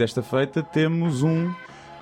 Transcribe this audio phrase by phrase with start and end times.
[0.00, 1.52] desta feita temos um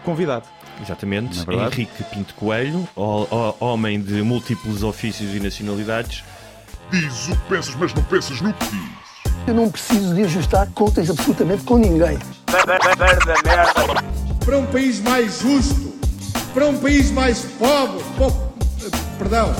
[0.04, 0.44] convidado.
[0.80, 1.54] Exatamente, é?
[1.66, 6.22] Henrique Pinto Coelho, ho- ho- homem de múltiplos ofícios e nacionalidades.
[6.92, 8.88] Diz o que pensas, mas não pensas no que dizes.
[9.48, 12.16] Eu não preciso de ajustar contas absolutamente com ninguém.
[14.44, 15.92] para um país mais justo,
[16.54, 18.52] para um país mais pobre, po-
[19.18, 19.52] perdão,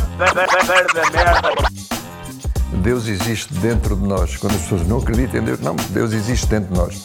[2.83, 4.37] Deus existe dentro de nós.
[4.37, 7.05] Quando as pessoas não acreditam em Deus, não, Deus existe dentro de nós.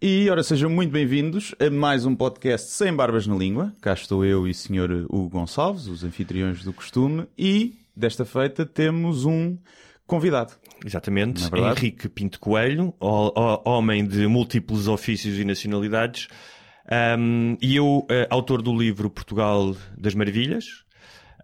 [0.00, 3.74] E ora, sejam muito bem-vindos a mais um podcast Sem Barbas na Língua.
[3.80, 5.06] Cá estou eu e o Sr.
[5.08, 9.56] Hugo Gonçalves, os anfitriões do costume, e desta feita temos um
[10.06, 10.52] convidado.
[10.84, 11.70] Exatamente, é?
[11.70, 16.28] Henrique Pinto Coelho, ho- ho- homem de múltiplos ofícios e nacionalidades.
[16.88, 20.84] Ahm, e eu, eh, autor do livro Portugal das Maravilhas,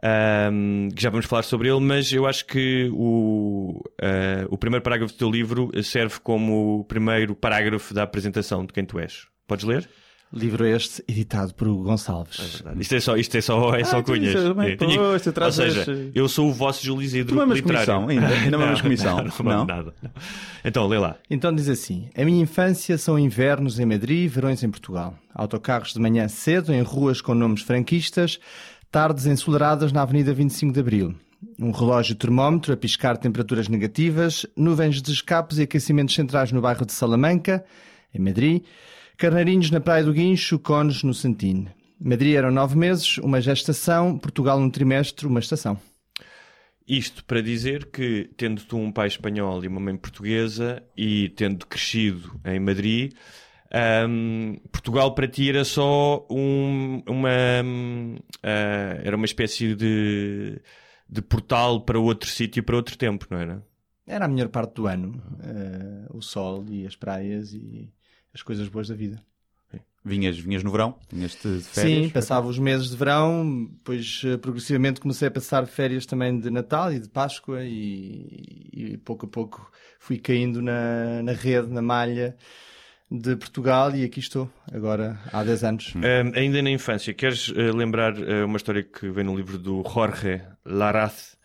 [0.03, 4.83] ahm, que já vamos falar sobre ele, mas eu acho que o, eh, o primeiro
[4.83, 9.27] parágrafo do teu livro serve como o primeiro parágrafo da apresentação de quem tu és.
[9.47, 9.89] Podes ler?
[10.35, 12.63] Livro este editado por Hugo Gonçalves.
[12.81, 14.33] Isto é só, isto é só, é só Ah, tu cunhas.
[14.55, 17.59] bem, É, tinha- pois, tu Ou seja, eu sou o vosso Júlio Isidro Tu mamas
[17.59, 17.87] literário.
[17.93, 18.29] comissão ainda?
[18.29, 19.17] Ainda mamas comissão?
[19.19, 19.65] Não, não, Não?
[19.67, 19.95] nada.
[20.03, 20.11] não.
[20.65, 21.17] Então, lê lá.
[21.29, 25.15] Então diz assim: A minha infância são invernos em Madrid e verões em Portugal.
[25.35, 28.41] Autocarros de manhã cedo em ruas com nomes franquistas,
[28.93, 31.15] tardes ensolaradas na Avenida 25 de Abril.
[31.59, 36.85] Um relógio termómetro a piscar temperaturas negativas, nuvens de escapes e aquecimentos centrais no bairro
[36.85, 37.65] de Salamanca,
[38.15, 38.63] em Madrid,
[39.17, 41.71] carneirinhos na Praia do Guincho, cones no Santino.
[41.99, 45.81] Madrid eram nove meses, uma gestação, Portugal um trimestre, uma estação.
[46.87, 51.67] Isto para dizer que, tendo tu um pai espanhol e uma mãe portuguesa e tendo
[51.67, 53.15] crescido em Madrid,
[53.73, 57.31] ahm, Portugal para ti era só um- uma,
[57.65, 60.61] hum, ah, era uma espécie de,
[61.09, 63.67] de portal para outro sítio, para outro tempo, não era?
[64.07, 67.91] Era a melhor parte do ano, eh, o sol e as praias e
[68.35, 69.23] as coisas boas da vida.
[70.05, 70.99] Vinhas, vinhas no verão?
[71.13, 72.07] Vinhas de férias?
[72.07, 76.51] Sim, passava os meses de verão, depois eh, progressivamente comecei a passar férias também de
[76.51, 81.81] Natal e de Páscoa e, e pouco a pouco fui caindo na, na rede, na
[81.81, 82.37] malha
[83.21, 85.93] de Portugal e aqui estou, agora há 10 anos.
[85.97, 89.83] Ahm, ainda na infância, queres eh, lembrar eh, uma história que vem no livro do
[89.87, 91.37] Jorge Laraz,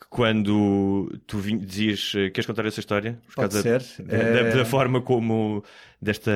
[0.00, 3.18] que quando tu dizias, eh, queres contar essa história?
[3.28, 4.02] Por Pode causa ser.
[4.04, 5.62] Da, Eh, da- da forma como,
[6.00, 6.32] desta,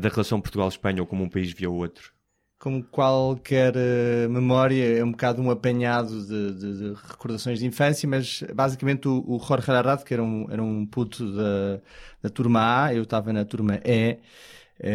[0.00, 2.15] da relação Portugal-Espanha ou como um país via o outro.
[2.58, 8.08] Como qualquer eh, memória, é um bocado um apanhado de, de- de recordações de infância,
[8.08, 11.80] mas basicamente o, o Jorge Arrad, que era um, era um puto da,
[12.22, 14.16] da turma A, eu estava na turma E.
[14.82, 14.86] E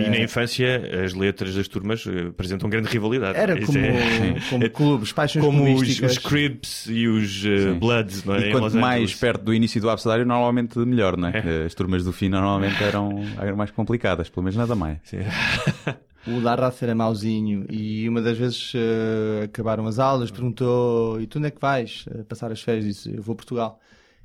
[0.00, 3.36] era- na infância, as letras das turmas eh, apresentam grande rivalidade.
[3.38, 7.74] Era Isso como, é- como é clubes, paixões como os, os Crips e os Sim.
[7.80, 8.48] Bloods, não é?
[8.48, 11.42] E quanto mais perto do início do abecedário, normalmente melhor, não é?
[11.66, 14.98] As turmas do fim normalmente eram, eram mais complicadas, pelo menos nada mais.
[16.26, 21.38] O Larraz era mauzinho e uma das vezes eh, acabaram as aulas, perguntou: E tu
[21.38, 22.84] onde é que vais eh, passar as férias?
[22.84, 23.80] Disse: Eu vou a Portugal.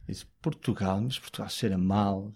[0.08, 1.00] Disse: Portugal?
[1.02, 2.32] Mas Portugal cheira mal.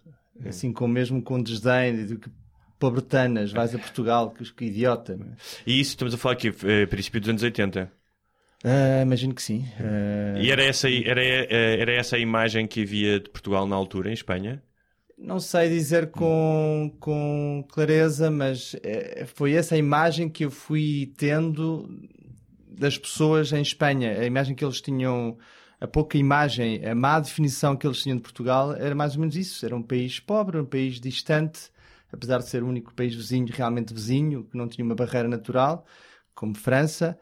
[0.46, 2.29] Assim, com, mesmo com desdém, de que
[2.78, 5.13] pobretanas, vais a Portugal, que, que idiota.
[5.13, 5.35] é?
[5.66, 7.91] E isso estamos a falar aqui, eh, princípio dos anos 80.
[8.63, 9.66] Ah, imagino que sim.
[9.79, 14.09] Ah, E era essa, era, era essa a imagem que havia de Portugal na altura,
[14.09, 14.62] em Espanha?
[15.17, 21.11] Não sei dizer com, com clareza, mas eh, foi essa a imagem que eu fui
[21.17, 21.89] tendo
[22.69, 24.11] das pessoas em Espanha.
[24.19, 25.35] A imagem que eles tinham,
[25.81, 29.35] a pouca imagem, a má definição que eles tinham de Portugal era mais ou menos
[29.35, 29.66] isso.
[29.66, 31.72] Era um país pobre, um país distante,
[32.11, 35.84] apesar de ser o único país vizinho, realmente vizinho, que não tinha uma barreira natural,
[36.35, 37.17] como França.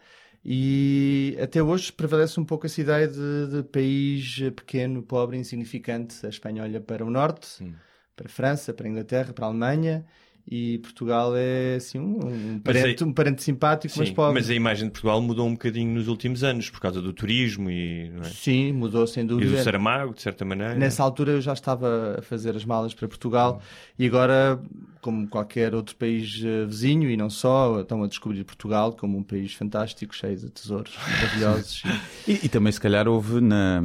[0.48, 6.24] E até hoje prevalece um pouco essa ideia de, de país pequeno, pobre, insignificante.
[6.24, 7.76] A Espanha olha para o norte,
[8.16, 10.06] para a França, para a Inglaterra, para a Alemanha,
[10.48, 14.34] e Portugal é assim um, um parente, um parente simpático, mas Sim, pobre.
[14.36, 17.70] mas a imagem de Portugal mudou um bocadinho nos últimos anos, por causa do turismo
[17.70, 18.26] e, não é?
[18.26, 19.58] Sim, mudou sem e dúvida.
[19.58, 20.76] do Saramago, de certa maneira.
[20.76, 23.60] Nessa altura eu já estava a fazer as malas para Portugal
[23.98, 24.62] e agora,
[25.02, 29.24] como qualquer outro país eh, vizinho e não só, estão a descobrir Portugal como um
[29.24, 31.84] país fantástico, cheio de tesouros maravilhosos.
[32.28, 33.84] E, e também, se calhar, houve na,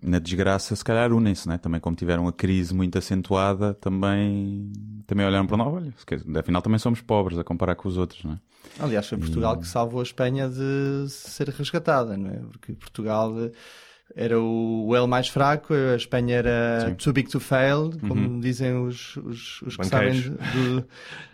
[0.00, 1.58] na desgraça, se calhar unem-se, né?
[1.58, 4.70] Também, como tiveram a crise muito acentuada, também,
[5.10, 5.92] também olharam para nós, olha,
[6.38, 8.38] afinal também somos pobres a comparar com os outros, não é?
[8.78, 12.36] Aliás, foi Portugal que salvou a Espanha de ser resgatada, não é?
[12.52, 13.50] Porque Portugal eh,
[14.14, 16.94] era o, o L mais fraco, a Espanha era Sim.
[16.94, 20.24] too big to fail, como dizem os, os, os que Banqueiros.
[20.24, 20.84] sabem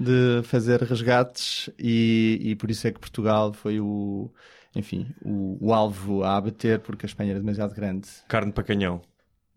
[0.01, 4.31] de, de fazer resgates, e, e por isso é que Portugal foi o,
[4.75, 9.03] enfim, o, o alvo a abater, porque a Espanha era demasiado grande, Carne para canhão.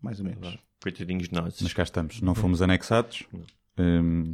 [0.02, 0.58] mais ou menos.
[0.82, 1.58] Coitadinhos de nós.
[1.60, 3.24] Mas cá estamos, não fomos anexados.
[3.80, 4.32] Hum,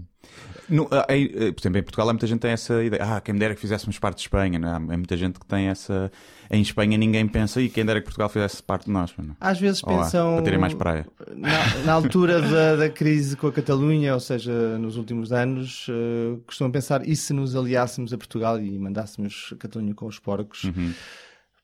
[0.69, 3.03] no- ah, aí, eh, por exemplo, em Portugal há muita gente que tem essa ideia.
[3.05, 4.59] Ah, quem me dera que fizéssemos parte de Espanha.
[4.59, 4.69] Não?
[4.69, 4.73] é?
[4.75, 6.11] Há muita gente que tem essa.
[6.51, 9.13] Em Espanha ninguém pensa, e quem dera que Portugal fizesse parte de nós.
[9.17, 9.37] Não?
[9.41, 10.35] Às vezes Ou lá, pensam.
[10.35, 11.07] para terem mais praia.
[11.37, 16.39] Na, na altura da, da crise com a Catalunha, ou seja, nos últimos anos, eh,
[16.47, 20.65] costumam pensar e se nos aliássemos a Portugal e mandássemos a Catalunha com os porcos?
[20.65, 20.93] Uhum.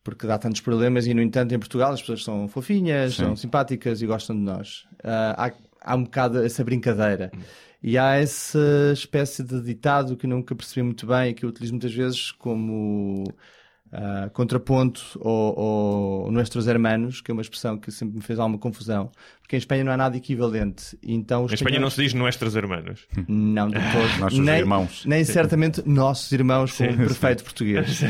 [0.04, 3.24] Porque dá tantos problemas e, no entanto, em Portugal as pessoas são fofinhas, Sim.
[3.24, 4.84] são simpáticas e gostam de nós.
[5.02, 7.30] Ah, há, há um bocado essa brincadeira.
[7.82, 11.72] E há essa espécie de ditado que nunca percebi muito bem e que eu utilizo
[11.72, 13.24] muitas vezes como
[13.94, 15.60] ah, contraponto ao,
[16.24, 19.58] ao Nuestros Hermanos, que é uma expressão que sempre me fez alguma confusão, porque em
[19.58, 20.98] Espanha não há nada equivalente.
[21.02, 23.06] Então, Em Espanha não se diz nuestras irmãs.
[23.28, 24.16] Não, de todos.
[24.18, 25.04] Nossos nem, irmãos.
[25.04, 28.00] Nem certamente nossos irmãos com Sim, perfeito português.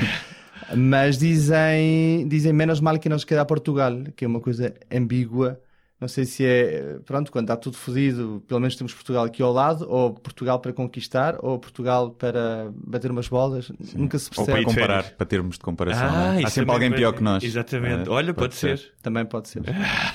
[0.77, 5.61] Mas dizem, dizem menos mal que nos queda Portugal, que é uma coisa ambígua.
[6.03, 9.53] Não sei se é, pronto, quando está tudo fodido, pelo menos temos Portugal aqui ao
[9.53, 13.71] lado, ou Portugal para conquistar, ou Portugal para bater umas bolas.
[13.95, 14.65] Nunca se Ou para percebe.
[14.75, 16.11] comparar, para termos de comparação.
[16.11, 16.29] não é?
[16.39, 17.45] Há isso sempre também alguém pode- pior que nós.
[17.45, 18.09] Exatamente.
[18.09, 18.93] É, Olha, pode, ser.
[19.01, 19.63] Também pode ser.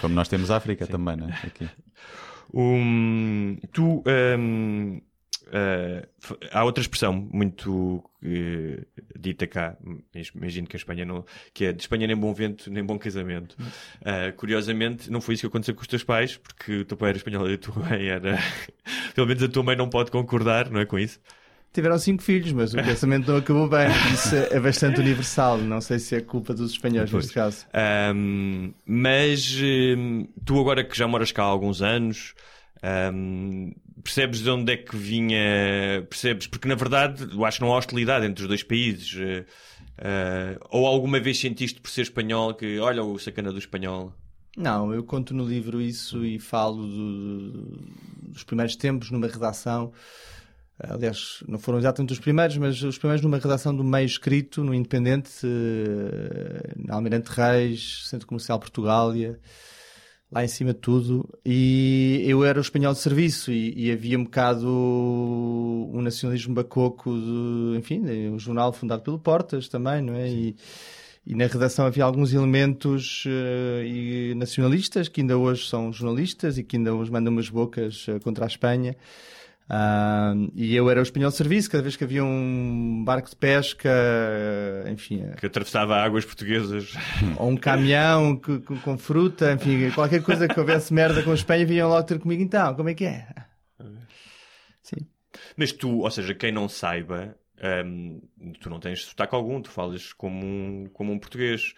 [0.01, 1.31] Como nós temos África também, não é?
[1.31, 1.69] Aqui.
[2.53, 4.03] Um, tu.
[4.37, 4.99] um,
[5.47, 8.83] uh, f- há outra expressão muito eh,
[9.17, 9.75] dita cá,
[10.35, 11.25] imagino que a Espanha não.
[11.53, 13.55] que é de Espanha nem bom vento, nem bom casamento.
[14.01, 17.09] Uh, curiosamente, não foi isso que aconteceu com os teus pais, porque o teu pai
[17.09, 18.37] era espanhol e a tua mãe era.
[19.15, 21.19] Pelo menos a tua mãe não pode concordar, não é com isso?
[21.73, 23.87] Tiveram cinco filhos, mas o pensamento não acabou bem.
[24.11, 25.59] Isso é bastante universal.
[25.59, 27.25] Não sei se é culpa dos espanhóis Pois.
[27.25, 27.67] neste caso.
[28.15, 29.57] Um, mas
[30.43, 32.33] tu agora que já moras cá há alguns anos,
[33.13, 33.73] um,
[34.07, 36.47] percebes de onde é que vinha, percebes?
[36.47, 39.13] Porque na verdade eu acho que não há hostilidade entre os dois países.
[39.13, 39.45] uh,
[40.69, 44.13] ou alguma vez sentiste por ser espanhol que, olha o sacana do espanhol?
[44.55, 47.77] Não, eu conto no livro isso e falo do-
[48.29, 49.91] dos primeiros tempos numa redação.
[50.79, 54.73] Aliás, não foram exatamente os primeiros, mas os primeiros numa redação do meio escrito, no
[54.73, 59.39] Independente, eh, na Almirante Reis, Centro Comercial Portugália,
[60.31, 61.27] lá em cima de tudo.
[61.45, 67.11] E eu era o espanhol de serviço e, e havia um bocado um nacionalismo bacoco,
[67.11, 70.29] de, enfim, um jornal fundado pelo Portas também, não é?
[70.29, 70.55] E,
[71.25, 76.77] e na redação havia alguns elementos e nacionalistas que ainda hoje são jornalistas e que
[76.77, 78.95] ainda hoje mandam umas bocas eh, contra a Espanha.
[79.69, 83.35] Ah, e eu era o espanhol de serviço, cada vez que havia um barco de
[83.35, 83.89] pesca,
[84.89, 86.93] enfim, eh, Que atravessava águas portuguesas.
[87.37, 91.35] ou um caminhão que- que- com fruta, enfim, qualquer coisa que houvesse merda com a
[91.35, 93.27] Espanha, vinham logo ter comigo, então, como é que é?
[94.81, 95.05] Sim.
[95.55, 97.35] Mas tu, ou seja, quem não saiba,
[97.85, 98.21] hum,
[98.61, 101.73] tu não tens sotaque algum, tu falas como um, como um português.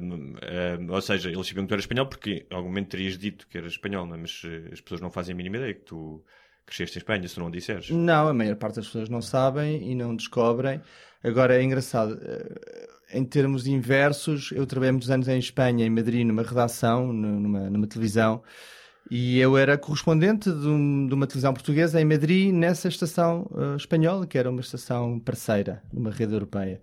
[0.00, 0.34] Hum,
[0.80, 3.46] hum, ou seja, eles sabiam que tu eras espanhol porque em algum momento terias dito
[3.46, 4.16] que eras espanhol, é?
[4.16, 6.24] mas eh, as pessoas não fazem a mínima ideia que tu
[6.70, 7.90] cresceste em Espanha, se não disseres.
[7.90, 10.80] Não, a maior parte das pessoas não sabem e não descobrem.
[11.22, 16.26] Agora é engraçado, eh, em termos inversos, eu trabalhei muitos anos em Espanha, em Madrid,
[16.26, 18.42] numa redação, nu- numa, numa televisão,
[19.10, 23.76] e eu era correspondente de, um- de uma televisão portuguesa em Madrid, nessa estação eh,
[23.76, 26.80] espanhola, que era uma estação parceira, numa rede europeia.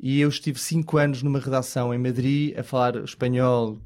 [0.00, 3.78] E eu estive cinco anos numa redação em Madrid a falar espanhol.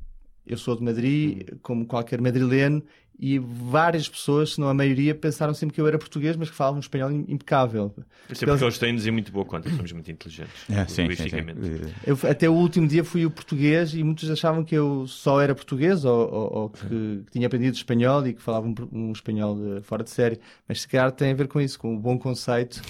[0.47, 2.83] Eu sou de Madrid, como qualquer madrileno,
[3.19, 6.55] e várias pessoas, se não a maioria, pensaram sempre que eu era português, mas que
[6.57, 7.95] falavam espanhol im- impecável.
[8.31, 10.53] Isso é porque eles têm-nos em muito boa conta, somos muito inteligentes.
[10.69, 11.03] É, sim, sim, sim.
[11.03, 11.95] linguisticamente.
[12.07, 15.55] Eu, até o último dia fui o português e muitos achavam que eu só era
[15.55, 19.57] português ou, ou- ou que, que tinha aprendido espanhol e que falava um, um espanhol
[19.57, 20.39] de- fora de série.
[20.69, 22.83] Mas se calhar tem a ver com isso, com o bom conceito.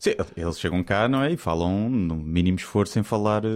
[0.00, 1.30] Sim, eles chegam cá, não é?
[1.30, 3.48] E falam, no mínimo esforço, em falar eh,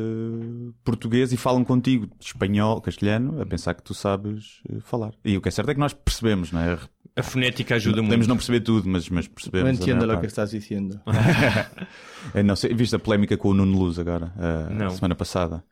[0.84, 5.12] português e falam contigo espanhol, castelhano, a pensar que tu sabes eh, falar.
[5.24, 6.78] E o que é certo é que nós percebemos, não é?
[7.16, 8.28] A fonética ajuda Podemos muito.
[8.28, 9.78] não perceber tudo, mas, mas percebemos.
[9.78, 11.00] não entendo o que estás dizendo.
[12.44, 14.90] Não sei, viste a polémica com o Nuno Luz agora, eh, Não.
[14.90, 15.62] semana passada,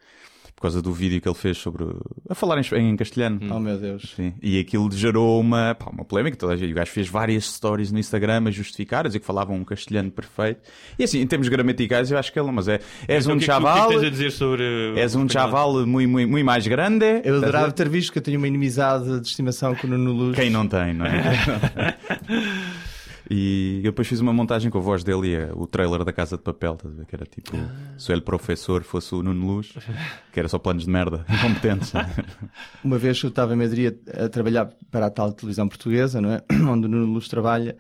[0.63, 1.85] por causa do vídeo que ele fez sobre.
[2.31, 3.41] a falar em, em castelhano.
[3.51, 4.13] Oh meu Deus.
[4.15, 4.33] Sim.
[4.41, 6.37] E aquilo gerou uma, pá, uma polémica.
[6.37, 9.27] Toda a gente, o gajo fez várias stories no Instagram a justificar, a dizer que
[9.27, 10.61] falavam um castelhano perfeito.
[10.97, 12.79] E assim, em termos gramaticais, eu acho que ele, mas é.
[13.09, 13.89] És Então, um que é que que é chaval.
[13.89, 14.63] que tens a dizer sobre.
[14.63, 17.07] uh, És um chaval muito, muito, muito mais grande.
[17.25, 20.37] Eu adorava ter visto que eu tenho uma inimizade de estimação com o Nuno Luz.
[20.37, 21.97] Quem não tem, não é?
[23.35, 26.37] E eu depois fiz uma montagem com a voz dele e o trailer da Casa
[26.37, 26.77] de Papel?
[27.09, 27.53] Que era tipo,
[27.97, 29.73] se ele professor fosse o Nuno Luz,
[30.31, 31.95] que era só planos de merda, incompetentes.
[32.85, 36.43] Uma vez eu estava em Madrid a, trabalhar para a tal televisão portuguesa, não é?
[36.69, 37.75] Onde o Nuno Luz trabalha.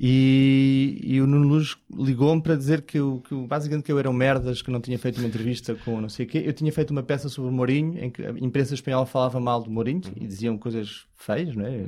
[0.00, 4.08] E, e o Nuno Luz ligou-me para dizer que, eu, que basicamente que eu era
[4.08, 6.44] um merdas, que não tinha feito uma entrevista com não sei o quê.
[6.46, 9.60] Eu tinha feito uma peça sobre o Mourinho, em que a imprensa espanhola falava mal
[9.60, 11.86] do Mourinho e diziam coisas feias, não é?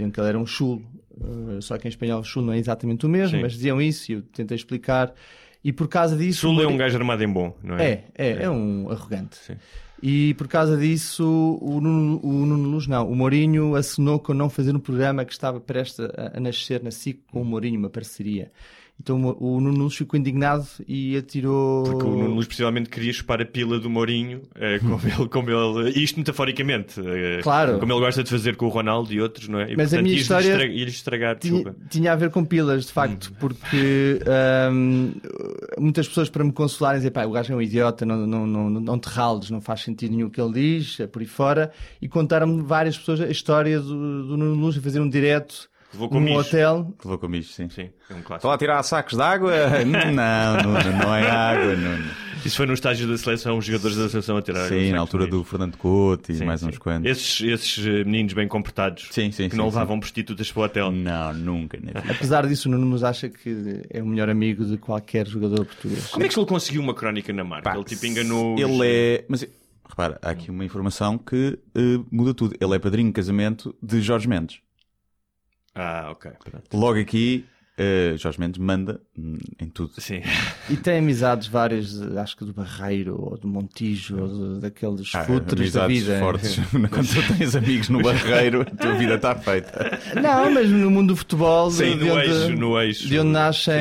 [0.00, 0.82] Diziam que ele era um chulo.
[1.12, 3.42] Uh, só que em espanhol chulo não é exatamente o mesmo, Sim.
[3.42, 5.12] mas diziam isso e eu tentei explicar.
[5.62, 6.40] E por causa disso...
[6.40, 7.84] Sul o é um gajo armado em bom, não é?
[7.84, 9.36] é, é, é um arrogante.
[9.36, 9.56] Sim.
[10.02, 13.10] E por causa disso, o Nuno, o Nuno Luz não.
[13.10, 16.90] O Mourinho assinou com não fazer um programa que estava prestes a, a nascer na
[16.90, 18.50] SIC com o Mourinho, uma parceria.
[19.02, 21.84] Então o Nuno Luz ficou indignado e atirou.
[21.84, 25.50] Porque o Nuno Luz possivelmente queria chupar a pila do Mourinho, eh, como, ele, como
[25.50, 25.90] ele.
[25.98, 27.00] Isto metaforicamente.
[27.00, 27.78] eh, Claro.
[27.78, 29.72] Como ele gosta de fazer com o Ronaldo e outros, não é?
[29.72, 31.78] E, Mas a portanto, minha ia-lhe história estra- ia-lhe estragar, tinha, desculpa.
[31.88, 35.12] tinha a ver com pilas, de facto, porque ahm,
[35.78, 38.68] muitas pessoas para me consolarem dizem, pá, o gajo é um idiota, não, não, não,
[38.70, 41.72] não te rales, não faz sentido nenhum o que ele diz, é por aí fora,
[42.02, 46.08] e contaram-me várias pessoas a história do, do Nuno Luz a fazer um direto Levou
[46.08, 46.94] com num hotel.
[47.04, 47.68] Levou com isto, sim.
[47.68, 49.52] Sim, é um Estão a tirar sacos de água?
[49.84, 52.10] Não, Nuno, não é água, Nuno.
[52.44, 54.68] Isso foi no estágio da seleção, os jogadores da seleção a tirar.
[54.68, 56.68] Sim, na altura do Fernando Couto e Sim, mais sim.
[56.68, 57.10] uns quantos.
[57.10, 59.74] Esses, esses eh, meninos bem comportados Sim, sim, que sim, não sim.
[59.76, 60.90] levavam prostitutas para o hotel.
[60.90, 61.78] Não, nunca.
[62.08, 66.06] Apesar disso, o Nuno nos acha que é o melhor amigo de qualquer jogador português.
[66.06, 67.68] Como é que ele conseguiu uma crónica na marca?
[67.68, 68.54] Pá, ele tipo enganou.
[68.54, 69.24] os- Ele é.
[69.28, 69.46] Mas
[69.86, 71.80] repara, há aqui uma informação que eh,
[72.10, 72.54] muda tudo.
[72.58, 74.60] Ele é padrinho de casamento de Jorge Mendes.
[75.74, 76.30] Ah, ok.
[76.44, 76.76] pronto.
[76.76, 77.44] Logo aqui,
[77.78, 79.92] eh, Jorge Mendes manda hum, em tudo.
[79.98, 80.20] Sim.
[80.68, 85.10] E tem amizades várias, eh, acho que do Barreiro, ou do Montijo, ou de- daqueles
[85.14, 86.18] Ah, futres da amizades vida.
[86.18, 86.56] fortes.
[86.90, 89.98] Quando tu tens amigos no barreiro, a tua vida está feita.
[90.20, 93.08] Não, mas no mundo do futebol, Sim, de, no onde, eixo, no eixo.
[93.08, 93.74] de onde nascem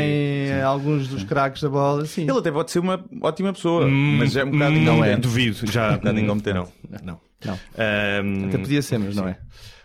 [0.48, 0.62] Sim, sim.
[0.62, 2.22] alguns dos craques da bola, sim.
[2.30, 5.22] Ele até pode ser uma ótima pessoa, Hum, mas é um bocado hum, incompetente.
[5.22, 5.90] Duvido, já.
[5.94, 6.70] Um bocado incompetente.
[6.90, 7.30] Não, não.
[7.44, 9.38] Não, Ahm, até podia ser, mas não é.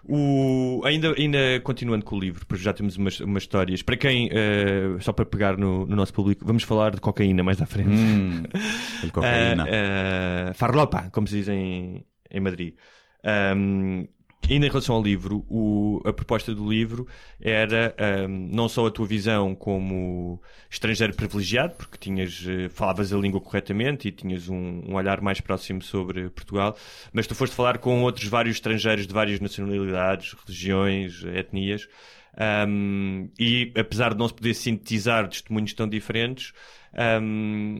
[0.06, 3.82] O, ainda, ainda continuando com o livro, porque já temos umas, umas histórias.
[3.82, 7.60] Para quem, eh, só para pegar no, no nosso público, vamos falar de cocaína mais
[7.60, 7.90] à frente.
[7.90, 8.42] Hum,
[9.12, 9.64] cocaína.
[9.64, 12.74] Ah, ah, farlopa, como se diz em, em Madrid.
[13.24, 14.06] Ahm,
[14.50, 17.06] ainda em relação ao livro, o- a proposta do livro
[17.40, 23.16] era ahm, não só a tua visão como estrangeiro privilegiado, porque tinhas, eh, falavas a
[23.16, 26.76] língua corretamente e tinhas um, um olhar mais próximo sobre Portugal,
[27.12, 31.88] mas tu foste falar com outros vários estrangeiros de várias nacionalidades, religiões, etnias.
[32.36, 36.52] Ahm, e apesar de não se poder sintetizar testemunhos tão diferentes,
[36.92, 37.78] ahm,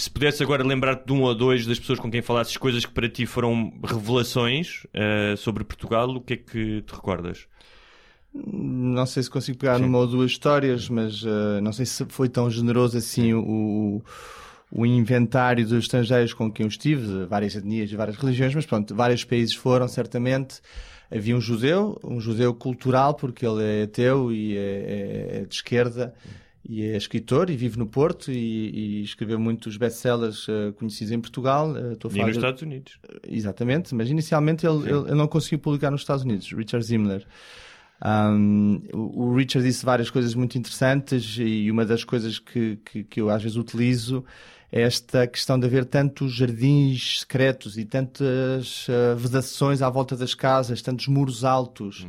[0.00, 2.92] se pudesse agora lembrar-te de um ou dois das pessoas com quem falasses coisas que
[2.92, 7.46] para ti foram revelações eh, sobre Portugal, o que é que te recordas?
[8.32, 9.82] Não sei se consigo pegar Sim.
[9.82, 14.02] numa ou duas histórias, mas eh, não sei se foi tão generoso assim o,
[14.72, 18.64] o inventário dos estrangeiros com quem eu estive, de várias etnias e várias religiões, mas
[18.64, 20.60] pronto, vários países foram, certamente.
[21.10, 26.14] Havia um judeu, um judeu cultural, porque ele é ateu e é, é de esquerda
[26.68, 28.36] e é escritor e vive no Porto e,
[29.00, 31.76] e escreveu muitos best-sellers eh, conhecidos em Portugal.
[31.76, 32.98] Eh, estou a E nos de- Estados Unidos.
[33.26, 37.26] Exatamente, mas inicialmente ele, ele, ele não conseguiu publicar nos Estados Unidos, Richard Zimmler.
[38.02, 43.20] Um, o Richard disse várias coisas muito interessantes e uma das coisas que, que, que
[43.20, 44.24] eu às vezes utilizo
[44.72, 50.32] é esta questão de haver tantos jardins secretos e tantas ah, vedações à volta das
[50.34, 52.06] casas, tantos muros altos.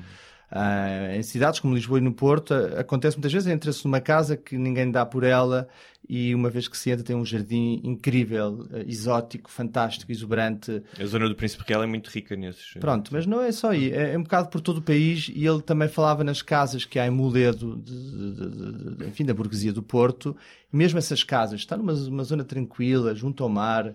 [0.53, 4.58] Ah, em cidades como Lisboa e no Porto, acontece muitas vezes, entra-se numa casa que
[4.58, 5.65] ninguém dá por ela
[6.10, 10.84] e uma vez que se entra tem um jardim incrível, ah, exótico, fantástico, exuberante.
[11.00, 12.74] A zona do Príncipe Real é muito rica nesses.
[12.81, 15.48] Pronto, mas não é só aí, é, é um bocado por todo o país e
[15.48, 19.34] ele também falava nas casas que há em Moledo, de, de- de- de- enfim, da
[19.34, 20.36] burguesia do Porto,
[20.72, 23.93] e mesmo essas casas, está numa uma zona tranquila, junto ao mar,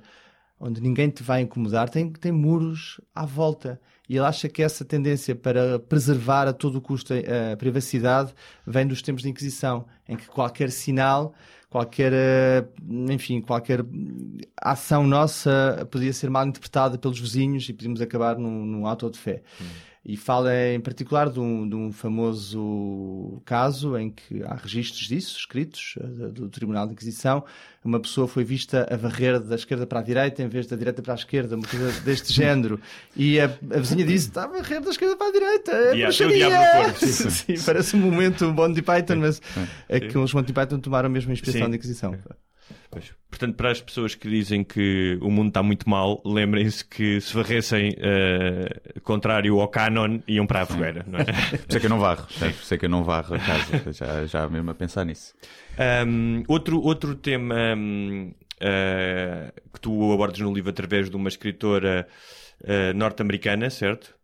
[0.58, 3.78] onde ninguém te vai incomodar, tem, tem muros à volta.
[4.08, 8.32] E ele acha que essa tendência para preservar a todo custo a, a privacidade
[8.66, 11.34] vem dos tempos de Inquisição, em que qualquer sinal,
[11.68, 12.64] qualquer, eh,
[13.10, 13.84] enfim, qualquer
[14.56, 19.18] ação nossa podia ser mal interpretada pelos vizinhos e podíamos acabar num, num auto de
[19.18, 19.42] fé.
[20.08, 25.36] E fala em particular de um, de um famoso caso em que há registros disso,
[25.36, 27.42] escritos, eh, do Tribunal de Inquisição.
[27.84, 31.02] Uma pessoa foi vista a varrer da esquerda para a direita em vez da direita
[31.02, 32.80] para a esquerda, uma coisa deste género.
[33.16, 35.90] E a, a vizinha disse: está a varrer da esquerda para a direita, é E
[35.90, 36.98] tem o bruxaria!" diabo no corpo.
[37.06, 39.42] Sim, Sim, parece um momento Monty Python, mas
[39.88, 41.70] é que os Monty Python tomaram mesmo a inspiração Sim.
[41.70, 42.16] da Inquisição.
[42.90, 43.14] Pois.
[43.28, 47.34] Portanto, para as pessoas que dizem que o mundo está muito mal, lembrem-se que se
[47.34, 51.24] varressem uh, contrário ao canon, iam para a fogueira, não é?
[51.58, 53.38] Por isso é que eu não varro, por isso é que eu não varro a
[53.38, 55.34] casa, já, já mesmo a pensar nisso.
[56.06, 62.06] Um, outro, outro tema um, uh, que tu abordas no livro através de uma escritora
[62.62, 64.14] uh, norte-americana, certo?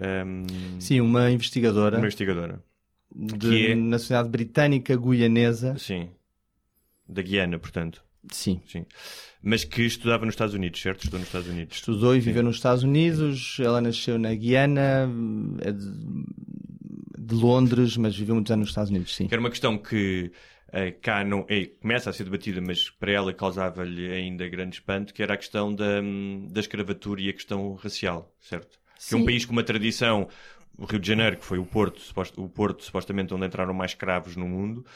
[0.00, 0.46] Um,
[0.80, 1.96] Sim, uma investigadora.
[1.96, 2.62] Uma investigadora.
[3.14, 3.74] De é...
[3.74, 5.76] nacionalidade britânica guianesa.
[5.78, 6.10] Sim.
[7.08, 8.02] Da Guiana, portanto.
[8.32, 8.60] Sim.
[8.66, 8.84] Sim.
[9.42, 10.98] Mas que estudava nos Estados Unidos, certo?
[10.98, 11.76] Estudou nos Estados Unidos.
[11.76, 13.56] Estudou e viveu nos Estados Unidos.
[13.60, 15.08] Ela nasceu na Guiana,
[15.60, 15.92] é de,
[17.18, 19.28] de, Londres, mas viveu muitos anos nos Estados Unidos, sim.
[19.28, 20.32] Que era uma questão que
[20.68, 25.14] uh, cá não, é, começa a ser debatida, mas para ela causava-lhe ainda grande espanto,
[25.14, 26.00] que era a questão da,
[26.50, 28.78] da escravatura e a questão racial, certo?
[28.98, 29.08] Sim.
[29.08, 30.28] Que é um país com uma tradição
[30.78, 32.00] o Rio de Janeiro, que foi o porto,
[32.36, 34.86] o porto supostamente onde entraram mais escravos no mundo,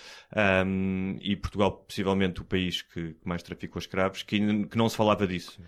[0.64, 5.26] um, e Portugal, possivelmente, o país que, mais traficou escravos, que, que não se falava
[5.26, 5.60] disso.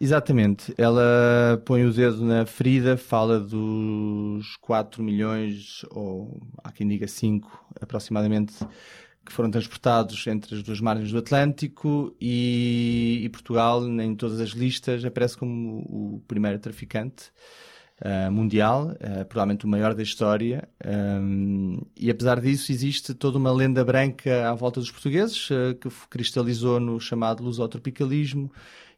[0.00, 0.74] Exatamente.
[0.76, 7.66] Ela põe o dedo na ferida, fala dos 4 milhões, ou há quem diga 5
[7.80, 8.54] aproximadamente,
[9.24, 14.50] que foram transportados entre as duas margens do Atlântico e, e Portugal, em todas as
[14.50, 17.30] listas, aparece como o primeiro traficante
[18.04, 20.68] uh, mundial, uh, provavelmente o maior da história.
[20.84, 25.88] Um, e apesar disso, existe toda uma lenda branca à volta dos portugueses, uh, que
[26.08, 28.50] cristalizou no chamado lusotropicalismo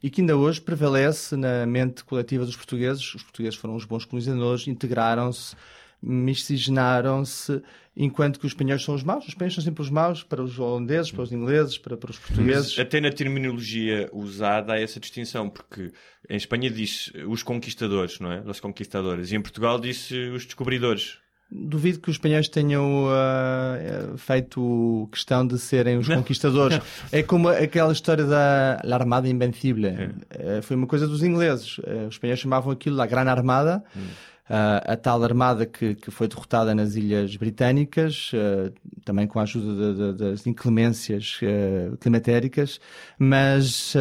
[0.03, 3.13] e que ainda hoje prevalece na mente coletiva dos portugueses.
[3.13, 5.55] Os portugueses foram os bons colonizadores, integraram-se
[6.01, 7.61] miscigenaram-se,
[7.95, 9.23] enquanto que os espanhóis são os maus.
[9.23, 12.17] Os espanhóis são sempre os maus para os holandeses, para os ingleses, para, para os
[12.17, 12.79] portugueses.
[12.79, 15.91] Até na terminologia usada há essa distinção, porque
[16.29, 18.41] em Espanha diz os conquistadores, não é?
[18.41, 19.31] Os conquistadores.
[19.31, 21.19] E em Portugal diz os descobridores.
[21.53, 26.79] Duvido que os espanhóis tenham uh, feito questão de serem os conquistadores.
[27.11, 29.89] é como aquela história da Armada Invencível.
[29.89, 30.59] É.
[30.59, 31.77] Uh, foi uma coisa dos ingleses.
[31.79, 33.83] Uh, os espanhóis chamavam aquilo a Gran Armada.
[33.93, 38.73] Hum a tal armada que, que foi derrotada nas Ilhas Britânicas, uh,
[39.05, 42.79] também com a ajuda de, de, das inclemências uh, climatéricas,
[43.17, 43.95] mas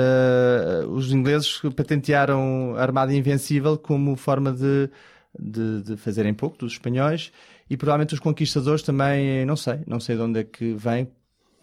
[0.88, 4.90] os ingleses patentearam a armada invencível como forma de,
[5.38, 7.30] de, de, fazerem pouco dos espanhóis
[7.68, 11.08] e provavelmente os conquistadores também, não sei, não sei de onde é que vem,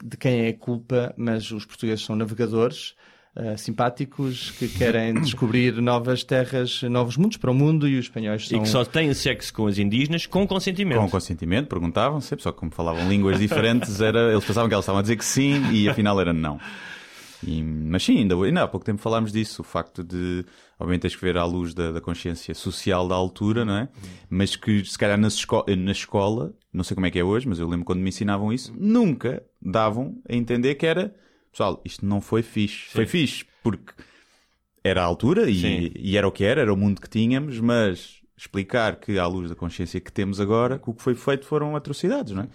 [0.03, 2.95] de quem é a culpa, mas os portugueses são navegadores
[3.35, 8.47] uh, simpáticos que querem descobrir novas terras, novos mundos para o mundo e os espanhóis
[8.47, 8.59] são...
[8.59, 10.99] E que só têm sexo com as indígenas com consentimento.
[10.99, 14.83] Com consentimento, perguntavam sempre, só que como falavam línguas diferentes, era, eles pensavam que elas
[14.83, 16.59] estavam a dizer que sim e afinal era não.
[17.45, 20.43] E, mas sim, ainda, ainda há pouco tempo falámos disso, o facto de,
[20.79, 23.89] obviamente, tens que ver à luz da, da consciência social da altura, não é?
[24.29, 27.47] Mas que, se calhar, na, esco na escola, não sei como é que é hoje,
[27.47, 31.13] mas eu lembro quando me ensinavam isso, nunca davam a entender que era
[31.57, 32.85] pessoal, isto não foi fixe.
[32.85, 32.91] Sim.
[32.93, 33.93] Foi fixe porque
[34.83, 38.21] era a altura e, e, era o que era, era o mundo que tínhamos, mas
[38.37, 41.75] explicar que, à luz da consciência que temos agora, que o que foi feito foram
[41.75, 42.47] atrocidades, não é?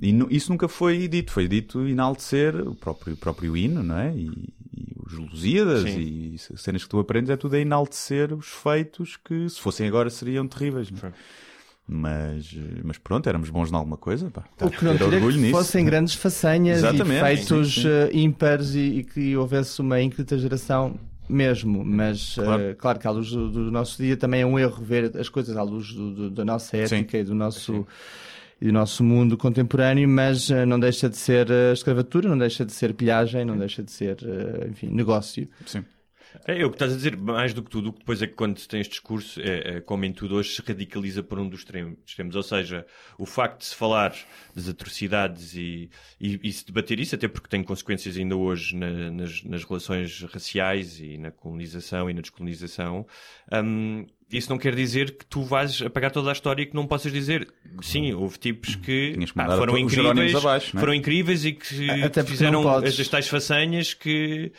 [0.00, 4.14] E isso nunca foi dito, foi dito enaltecer o próprio, o próprio hino, não é?
[4.16, 6.00] E, e os Lusíadas Sim.
[6.00, 10.08] e cenas que tu aprendes, é tudo a enaltecer os feitos que, se fossem agora,
[10.08, 10.90] seriam terríveis.
[10.90, 11.12] Não é?
[11.90, 14.30] Mas, mas pronto, éramos bons em alguma coisa.
[14.30, 14.44] Pá.
[14.60, 15.50] O que não queria que nisso.
[15.52, 17.16] fossem grandes façanhas Exatamente.
[17.16, 17.88] e feitos sim, sim.
[17.88, 21.82] Uh, ímpares e, e, que houvesse uma ínclita geração mesmo.
[21.82, 24.84] Mas, claro, uh, claro que à luz do, do, nosso dia também é um erro
[24.84, 27.22] ver as coisas à luz do, do, da nossa ética sim.
[27.22, 27.86] e do nosso...
[28.60, 32.72] E do nosso mundo contemporâneo, mas uh, não deixa de ser escravatura, não deixa de
[32.72, 34.16] ser pilhagem, não deixa de ser,
[34.68, 35.46] enfim, negócio.
[35.64, 35.84] Sim.
[36.46, 38.26] É, é, o que estás a dizer, mais do que tudo, o que depois é
[38.26, 41.38] que quando se tem este discurso, é, é, como em tudo hoje, se radicaliza por
[41.38, 42.36] um dos extremos.
[42.36, 42.86] Ou seja,
[43.18, 44.14] o facto de se falar
[44.54, 49.10] das atrocidades e, e, e se debater isso, até porque tem consequências ainda hoje na,
[49.10, 53.06] nas, nas, relações raciais e na colonização e na descolonização,
[53.52, 56.86] um, isso não quer dizer que tu vais apagar toda a história e que não
[56.86, 57.48] possas dizer
[57.80, 60.80] sim, houve tipos que ah, foram incríveis, abaixo, é?
[60.80, 64.52] foram incríveis e que Até fizeram as tais façanhas que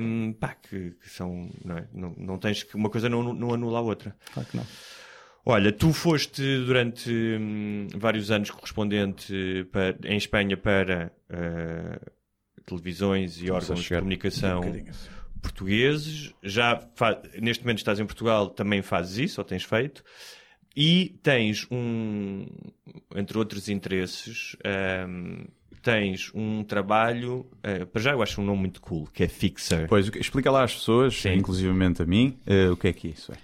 [0.00, 1.50] um, pá, que, que, são.
[1.64, 1.88] Não, é?
[1.92, 2.74] não, não, tens que.
[2.74, 4.16] Uma coisa não, não anula a outra.
[4.32, 4.66] Claro que não.
[5.44, 12.10] Olha, tu foste durante hum, vários anos correspondente para, em Espanha para uh,
[12.64, 16.34] televisões e órgãos de comunicação um portugueses.
[16.42, 16.84] Já
[17.40, 20.02] neste momento estás em Portugal, também fazes isso, ou tens feito.
[20.76, 22.46] E tens um,
[23.14, 24.56] entre outros interesses,
[25.08, 25.46] um,
[25.86, 29.86] tens um trabalho, uh, para já eu acho um nome muito cool, que é Fixer.
[29.88, 31.34] Pois, explica lá às pessoas, Sim.
[31.34, 33.36] inclusivamente a mim, uh, o que é que é isso é.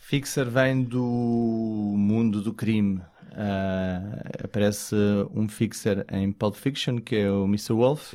[0.00, 3.00] Fixer vem do mundo do crime.
[3.32, 4.96] Uh, aparece
[5.32, 7.74] um fixer em Pulp Fiction, que é o Mr.
[7.74, 8.14] Wolf,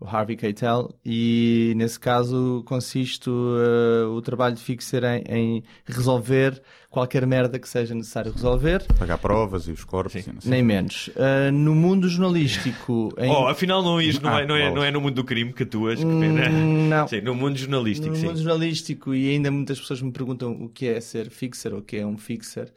[0.00, 6.62] o Harvey Keitel, e nesse caso consiste uh, o trabalho de fixer em, em, resolver
[6.90, 8.86] qualquer merda que seja necessário resolver.
[8.98, 10.14] Pagar provas e os corpos.
[10.14, 11.08] E Nem menos.
[11.08, 13.12] Uh, no mundo jornalístico.
[13.18, 13.30] Em...
[13.30, 15.52] Oh, afinal não, ias, não, ah, é, não, é, não é no mundo do crime
[15.52, 16.48] que atuas, que pena.
[16.48, 17.06] Hum, não.
[17.06, 18.08] Sim, no mundo jornalístico.
[18.08, 18.26] No sim.
[18.26, 21.82] mundo jornalístico, e ainda muitas pessoas me perguntam o que é ser fixer ou o
[21.82, 22.72] que é um fixer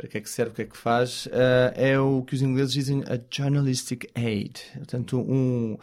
[0.00, 1.30] para que é que serve, o que é que faz, uh,
[1.74, 4.58] é o que os ingleses dizem a journalistic aid.
[4.74, 5.76] Portanto, um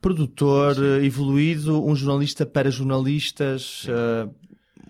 [0.00, 1.04] produtor Sim.
[1.04, 4.32] evoluído, um jornalista para jornalistas, uh,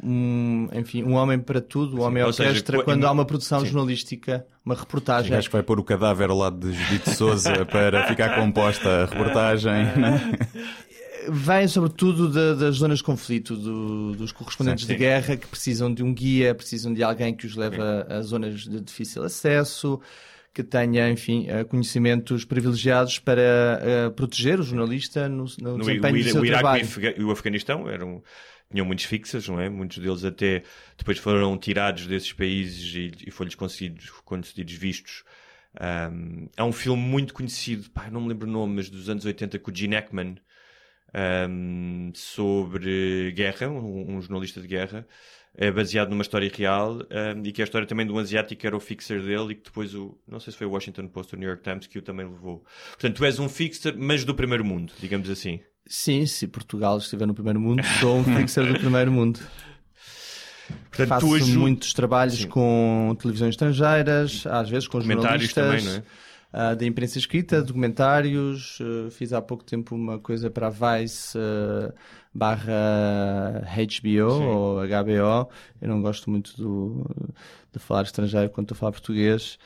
[0.03, 3.61] um, enfim, um homem para tudo, um homem Sim, orquestra, seja, quando há uma produção
[3.61, 3.67] Sim.
[3.67, 5.33] jornalística, uma reportagem.
[5.33, 9.05] Sim, acho que vai pôr o cadáver ao lado de Judite Souza para ficar composta
[9.05, 9.73] a reportagem.
[9.73, 10.39] Né?
[11.31, 14.95] vêm sobretudo de, das zonas de conflito, do, dos correspondentes sim, sim.
[14.95, 18.23] de guerra que precisam de um guia, precisam de alguém que os leve a, a,
[18.23, 20.01] zonas de difícil acesso,
[20.53, 26.15] que tenha, enfim, eh, conhecimentos privilegiados para uh, proteger o jornalista no, no, no desempenho
[26.15, 27.21] o, do seu o Iraque trabalho.
[27.21, 28.23] e o Afeganistão eram
[28.71, 29.69] tinham muitos fixas, não é?
[29.69, 30.63] Muitos deles até
[30.97, 35.25] depois foram tirados desses países e, e foi-lhes concedidos, concedidos vistos.
[35.81, 39.25] Um, há um filme muito conhecido, pá, não me lembro o nome, mas dos anos
[39.25, 40.37] 80 com o Gene Hackman,
[41.15, 45.07] um, sobre guerra, um, um, jornalista de guerra,
[45.57, 46.99] é baseado numa história real
[47.37, 49.53] um, e que é a história também de um asiático que era o fixer dele
[49.53, 51.63] e que depois o, não sei se foi o Washington Post ou o New York
[51.63, 52.65] Times que o também levou.
[52.91, 55.61] Portanto, tu és um fixer, mas do primeiro mundo, digamos assim.
[55.87, 59.39] Sim, se Portugal estiver no primeiro mundo, sou um fixer do primeiro mundo.
[60.89, 61.59] Portanto, Faço ajud...
[61.59, 62.49] muitos trabalhos Sim.
[62.49, 65.53] com televisões estrangeiras, às vezes com jornalistas.
[65.53, 66.03] Também, não é?
[66.55, 68.79] Uh, da imprensa escrita, documentários.
[68.81, 71.93] Uh, fiz há pouco tempo uma coisa para a Vice uh,
[72.33, 74.19] barra HBO Sim.
[74.19, 75.51] ou HBO.
[75.83, 77.05] Eu não gosto muito do,
[77.73, 79.59] de falar estrangeiro quando estou a falar português.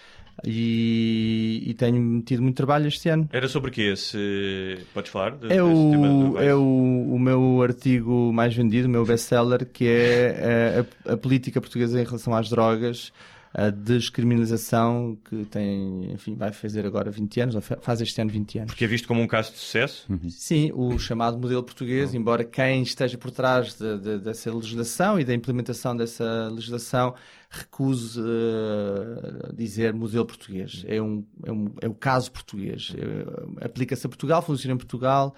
[0.45, 3.29] E, e, tenho tido muito trabalho este ano.
[3.33, 4.79] Era sobre o que esse?
[4.95, 5.33] Podes falar?
[5.33, 10.85] De, é o, é o, o meu artigo mais vendido, o meu best-seller, que é
[11.09, 13.13] a, a, política portuguesa em relação às drogas
[13.53, 18.59] a descriminalização que tem, enfim, vai fazer agora 20 anos, ou faz este ano 20
[18.59, 18.71] anos.
[18.71, 20.07] Porque é visto como um caso de sucesso?
[20.09, 20.29] Uhum.
[20.31, 22.21] Sim, o chamado modelo português, uhum.
[22.21, 27.15] embora quem esteja por trás de, de, dessa legislação e da implementação dessa legislação
[27.51, 30.85] recuse uh, dizer modelo português.
[30.87, 32.95] É, um, é, um, é o caso português.
[32.97, 35.35] É, Aplica-se a Portugal, funciona em Portugal.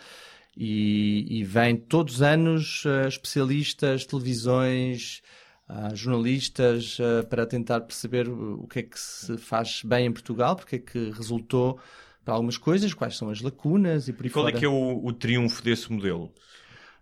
[0.56, 5.22] E, e vem todos os anos uh, especialistas, televisões,
[5.70, 10.56] a jornalistas uh, para tentar perceber o que é que se faz bem em Portugal,
[10.56, 11.78] porque é que resultou
[12.24, 14.56] para algumas coisas, quais são as lacunas e por aí Qual fora.
[14.56, 16.32] é que é o, o, triunfo desse modelo?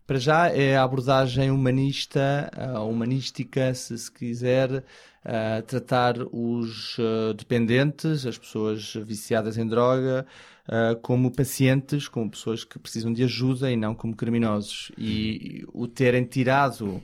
[0.06, 6.96] Para já é a abordagem humanista, uh, humanística, se se quiser, uh, tratar os
[7.36, 10.26] dependentes, as pessoas viciadas em droga,
[11.00, 14.92] como pacientes, como pessoas que precisam de ajuda e não como criminosos.
[14.98, 17.02] E o terem tirado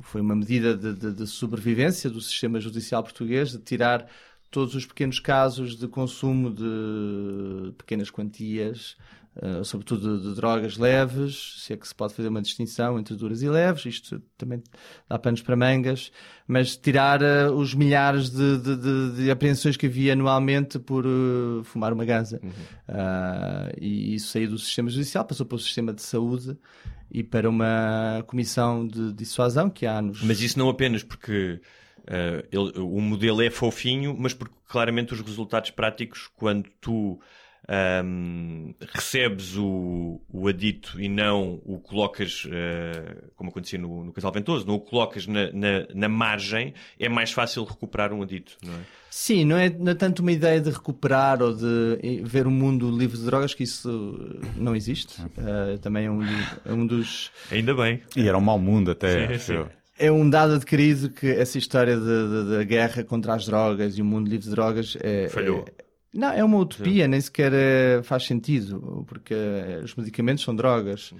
[0.00, 4.06] foi uma medida de, de, de, sobrevivência do sistema judicial português, de tirar
[4.50, 8.96] todos os pequenos casos de consumo de pequenas quantias,
[9.42, 13.14] uh, sobretudo de, de, drogas leves, se é que se pode fazer uma distinção entre
[13.14, 14.62] duras e leves, isto também
[15.08, 16.10] dá panos para mangas,
[16.46, 18.58] mas tirar uh, os milhares de,
[19.14, 22.40] de, apreensões que havia anualmente por uh, fumar uma ganza.
[22.42, 22.50] Uhum.
[23.80, 26.56] e isso saiu do sistema judicial, passou para o sistema de saúde
[27.10, 30.22] e para uma comissão de dissuasão que há nos.
[30.22, 31.60] Mas isso não apenas porque
[32.52, 37.20] ele, o modelo é fofinho, mas porque claramente os resultados práticos, quando tu
[37.68, 44.32] um, recebes o, o adito e não o colocas, uh, como acontecia no, no Casal
[44.32, 48.72] Ventoso, não o colocas na, na, na, margem, é mais fácil recuperar um adito, não
[48.72, 48.78] é?
[49.10, 52.90] Sim, não é, não é tanto uma ideia de recuperar ou de ver um mundo
[52.90, 55.22] livre de drogas, que isso não existe.
[55.22, 57.30] Uh, também é um, é um dos.
[57.50, 58.02] Ainda bem.
[58.14, 59.38] E era um mau mundo até.
[59.38, 59.64] Sim, sim.
[59.98, 64.28] É um dado adquirido que essa história da guerra contra as drogas e o mundo
[64.28, 65.64] livre de drogas é, Falhou.
[66.16, 67.10] É, não, é uma utopia, Sim.
[67.10, 71.12] nem sequer é, faz sentido, porque eh, os medicamentos são drogas.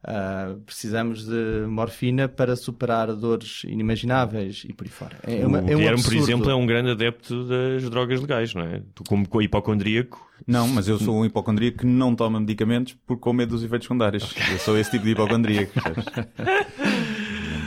[0.00, 5.16] Uh, precisamos de morfina para superar dores inimagináveis e por aí fora.
[5.24, 8.54] É uma, o é um Guilherme, por exemplo, é um grande adepto das drogas legais,
[8.54, 8.80] não é?
[8.94, 10.24] Tu, como hipocondríaco.
[10.46, 13.86] Não, mas eu sou um hipocondríaco que não toma medicamentos por com medo dos efeitos
[13.86, 14.30] secundários.
[14.30, 14.54] Okay.
[14.54, 15.72] Eu sou esse tipo de hipocondríaco.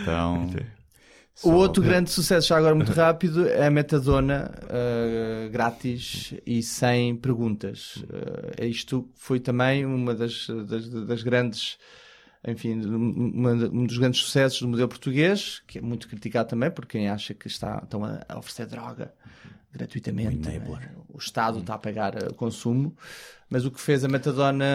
[0.02, 0.50] então.
[1.44, 7.16] O outro grande sucesso, já agora muito rápido, é a metadona uh, grátis e sem
[7.16, 7.96] perguntas.
[7.98, 11.78] Uh, isto foi também uma das, das, das grandes
[12.48, 17.08] enfim, um dos grandes sucessos do modelo português, que é muito criticado também por quem
[17.08, 19.14] acha que está, estão a, oferecer droga
[19.72, 20.50] gratuitamente.
[20.50, 20.56] É?
[20.56, 20.92] enabler.
[21.10, 22.96] O Estado está a pagar eh, o consumo,
[23.52, 24.66] mas o que fez a metadona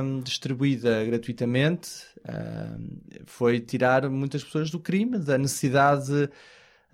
[0.00, 1.90] hum, distribuída gratuitamente
[2.26, 6.30] hum, foi tirar muitas pessoas do crime, da necessidade,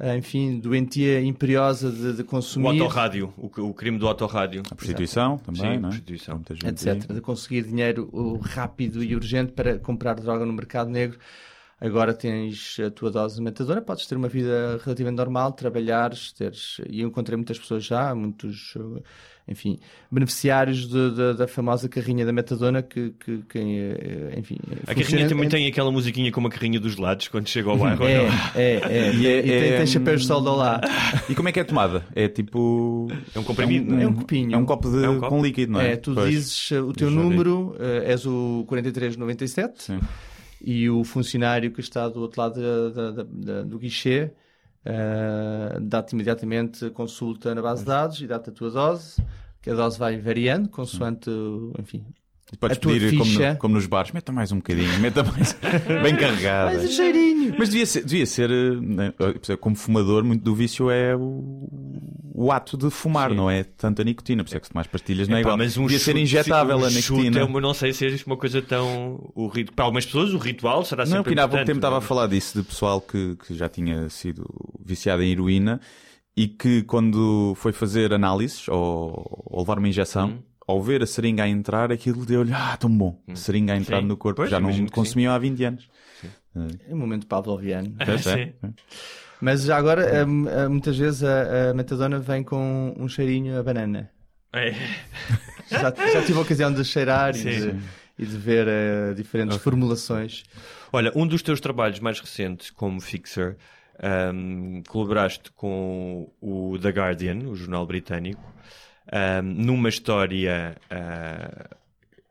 [0.01, 2.81] eh, enfim, doentia imperiosa de, de O consumir.
[2.81, 4.63] autorrádio, o, o crime do autorrádio.
[4.71, 5.93] A prostituição também, Sim, não é?
[5.93, 6.37] prostituição.
[6.37, 6.89] Muita gente etc.
[7.11, 7.15] aí.
[7.15, 11.19] De conseguir dinheiro uh, rápido e urgente para comprar droga no mercado negro.
[11.79, 16.81] Agora tens a tua dose de metadona, podes ter uma vida relativamente normal, trabalhares, teres...
[16.89, 19.03] E eu encontrei muitas pessoas já, muitos, uh,
[19.49, 19.79] enfim,
[20.11, 24.57] beneficiários de- de- da famosa carrinha da metadona que, que, que, uh, enfim...
[24.87, 28.05] A carrinha também tem aquela musiquinha com uma carrinha dos lados quando chega ao bairro.
[28.05, 28.35] É, não?
[28.55, 28.73] é,
[29.09, 29.13] é.
[29.15, 30.87] E, é- tem, é- tem chapéus de sol lado.
[31.29, 32.05] E como é que é tomada?
[32.15, 33.09] É tipo.
[33.35, 34.55] É um comprimido, É um, é um copinho.
[34.55, 35.29] É um copo de, É um copo.
[35.37, 35.93] com líquido, não é?
[35.93, 36.31] É, tu Pois.
[36.31, 40.01] dizes uh, o teu número, uh, és o 4397 Sim.
[40.65, 44.31] e o funcionário que está do outro lado da- da- da- da- do guichê
[44.87, 49.23] uh, dá-te imediatamente consulta na base de dados e dá-te a tua dose,
[49.61, 51.31] que a dose vai variando consoante,
[51.79, 52.05] enfim,
[52.53, 55.57] E Podes a pedir como, no- como nos bares, meta mais um bocadinho, meta mais.
[56.03, 56.87] bem carregada.
[56.87, 57.32] Cheirinho!
[57.59, 59.13] Mas devia ser, devia ser eh, né,
[59.61, 61.69] como fumador, muito do vício é o,
[62.35, 63.37] o ato de fumar, Sim.
[63.37, 64.43] não é tanto a nicotina.
[64.43, 65.59] Por isso é que se tomas pastilhas não é Epá, igual.
[65.59, 67.41] mas um devia ser chute- injetável um a nicotina.
[67.41, 69.31] é uma- não sei se é uma coisa tão.
[69.35, 69.71] O rit...
[69.73, 71.23] Para algumas pessoas, o ritual será Não, sempre.
[71.25, 72.09] porque ainda há pouco tempo estava a não é?
[72.09, 74.45] falar disso, de pessoal que, que já tinha sido
[74.85, 75.81] viciado em heroína
[76.37, 80.39] e que quando foi fazer análises ou, ou levar uma injeção, Hum.
[80.67, 84.01] ao ver a seringa a entrar, aquilo deu-lhe, ah, tão bom, a seringa a entrar
[84.01, 84.07] Sim.
[84.07, 85.89] no corpo, Pois, já não consumiam há 20 anos.
[86.89, 87.95] É um momento pavloviano.
[88.01, 88.19] É.
[88.19, 88.53] Sim.
[89.41, 93.63] Mas já agora, um, uh, muitas vezes a, a metadona vem com um cheirinho a
[93.63, 94.11] banana.
[94.53, 94.73] É.
[95.71, 97.49] Já, já tive a ocasião de cheirar e Sim.
[97.49, 97.77] de,
[98.19, 100.43] e de ver uh, diferentes formulações.
[100.93, 103.57] Olha, um dos teus trabalhos mais recentes como fixer,
[103.99, 108.43] ahm, colaboraste com o The Guardian, o jornal britânico,
[109.11, 111.71] ahm, numa história ah,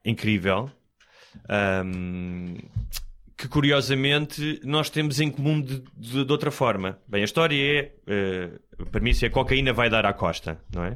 [0.05, 0.69] incrível.
[1.49, 2.57] ahm,
[3.41, 6.99] que curiosamente nós temos em comum de, de- de outra forma.
[7.08, 8.49] Bem, a história é, eh,
[8.80, 10.95] a premissa é a cocaína vai dar à costa, não é?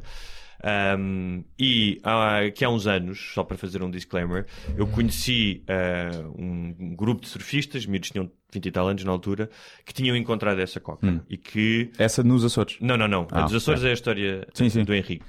[0.98, 4.46] Um, e há, que há uns anos, só para fazer um disclaimer,
[4.78, 9.50] eu conheci uh, um, grupo de surfistas, miúdos tinham 20 e tal anos na altura,
[9.84, 11.22] que tinham encontrado essa coca.
[11.30, 11.92] E que.
[11.98, 12.78] Essa nos Açores.
[12.80, 13.28] Não, não, não.
[13.32, 13.90] Ah, a dos Açores ok.
[13.90, 14.84] é a história Sim, sim.
[14.84, 15.26] do Henrique.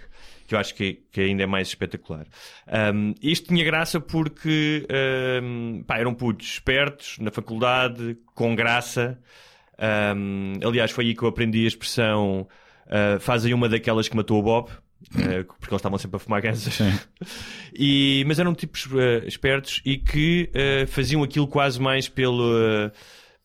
[0.46, 2.26] Que eu acho que, que ainda é mais espetacular.
[2.94, 4.86] Um, isto tinha graça porque
[5.42, 9.18] um, pá, eram putos espertos na faculdade, com graça.
[10.16, 12.46] Um, aliás, foi aí que eu aprendi a expressão
[12.86, 14.70] uh, faz aí uma daquelas que matou o Bob.
[14.70, 16.78] uh, porque eles estavam sempre a fumar gansas.
[17.78, 20.50] E, mas eram tipos uh, espertos e que
[20.88, 22.90] faziam aquilo quase mais pelo,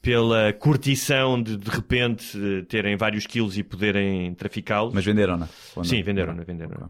[0.01, 4.93] pela curtição de de repente uh, terem vários quilos e poderem traficá-los.
[4.93, 5.45] Mas venderam-na?
[5.75, 5.83] Ou não?
[5.83, 6.71] Sim, venderam, venderam.
[6.71, 6.87] Ok.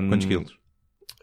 [0.00, 0.62] Um, Quantos quilos?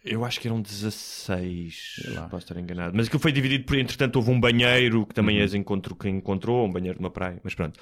[0.04, 2.22] Eu acho que eram 16, lá.
[2.30, 2.96] posso estar enganado.
[2.96, 5.14] Mas aquilo foi dividido por, entretanto, houve um banheiro que Uhum.
[5.14, 7.78] também és encontro, que encontrou, um banheiro numa praia, mas pronto.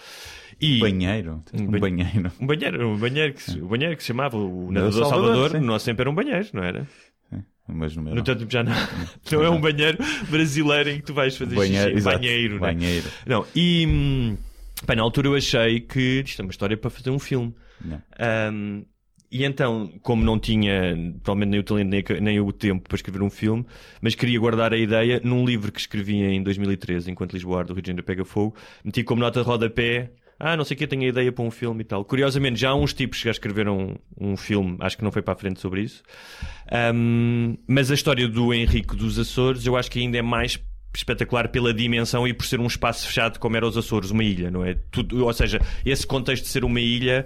[0.60, 1.43] E, Banheiro?
[1.53, 2.32] Um banhe- banheiro.
[2.41, 5.51] um banheiro, um banheiro que se, o banheiro que se chamava o Nadador Salvador, Salvador,
[5.51, 5.60] sim.
[5.60, 6.88] no nosso tempo era um banheiro, não era?
[7.67, 8.73] Mas no meu No teu tempo já não.
[9.32, 9.97] Não é um banheiro
[10.30, 12.03] brasileiro em que tu vais fazer Banheiro, xixi.
[12.03, 12.60] banheiro, né?
[12.60, 13.08] Banheiro.
[13.25, 14.38] Não, e hum,
[14.86, 17.53] pá, na altura eu achei que isto é uma história para fazer um filme.
[18.53, 18.86] Um,
[19.30, 23.21] e então, como não tinha provavelmente nem o talento nem, nem o tempo para escrever
[23.21, 23.65] um filme,
[24.01, 27.82] mas queria guardar a ideia num livro que escrevi em 2013, enquanto Lisboa do Rio
[27.82, 30.12] de Janeiro pega fogo, meti como nota de rodapé.
[30.39, 32.06] Ah, não sei o que, tenho a ideia para um filme e tal.
[32.06, 35.34] Curiosamente, já há uns tipos que já escreveram um filme, acho que não foi para
[35.34, 36.04] a frente sobre isso.
[36.93, 40.60] Um, mas a história do Henrique dos Açores, eu acho que ainda é mais
[40.95, 44.50] espetacular pela dimensão e por ser um espaço fechado como era os Açores, uma ilha,
[44.52, 44.76] não é?
[44.91, 47.26] Tudo, ou seja, esse contexto de ser uma ilha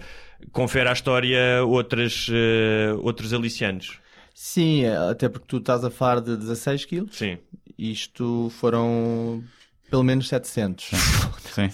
[0.52, 3.98] confere à história outras, eh, outros aliciantes.
[4.34, 7.16] Sim, até porque tu estás a falar de 16 quilos.
[7.16, 7.38] Sim.
[7.78, 9.44] Isto foram
[9.90, 10.92] pelo menos 700.
[11.54, 11.70] Sim.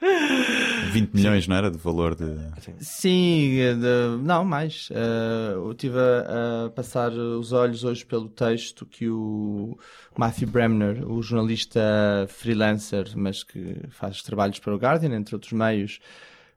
[0.92, 1.70] 20 milhões, não era?
[1.70, 2.24] De valor de.
[2.80, 4.88] Sim, eh, de- não, mais.
[4.90, 9.76] Eh, eu estive a, a passar os olhos hoje pelo texto que o
[10.16, 11.80] Matthew Bremner, o jornalista
[12.28, 15.98] freelancer, mas que faz trabalhos para o Guardian, entre outros meios,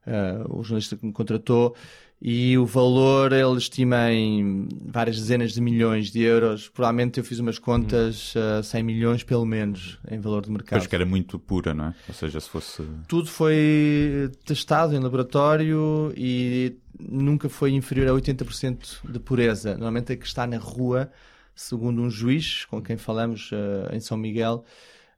[0.05, 1.75] eh, o jornalista que me contratou,
[2.21, 6.69] e o valor ele estima em várias dezenas de milhões de euros.
[6.69, 10.79] Provavelmente eu fiz umas contas, eh, 100 milhões pelo menos, em valor de mercado.
[10.79, 11.95] Pois que era muito pura, não é?
[12.07, 12.83] Ou seja, se fosse.
[13.07, 19.71] Tudo foi testado em laboratório e nunca foi inferior a 80% de pureza.
[19.71, 21.11] Normalmente a que está na rua,
[21.53, 24.63] segundo um juiz com quem falamos eh, em São Miguel,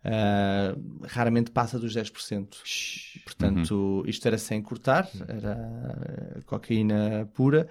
[0.03, 3.21] ah, raramente passa dos 10%.
[3.23, 7.67] Portanto, isto era sem cortar, era cocaína pura.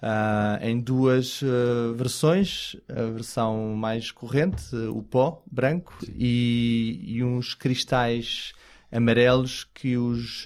[0.00, 7.54] ah, em duas ah, versões, a versão mais corrente, o pó branco, e, e uns
[7.54, 8.52] cristais
[8.90, 10.44] amarelos que os,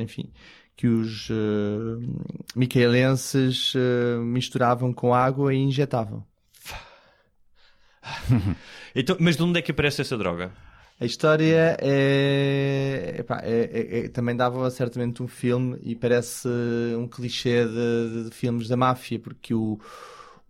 [0.00, 0.32] enfim,
[0.74, 1.28] que os
[2.56, 3.74] micaelenses
[4.24, 6.26] misturavam com água e injetavam.
[8.94, 10.52] Então, mas de onde é que aparece essa droga?
[11.00, 16.46] A história é, epá, é- é- é- também dava certamente um filme e parece
[16.96, 19.80] um clichê de, de filmes da máfia, porque o,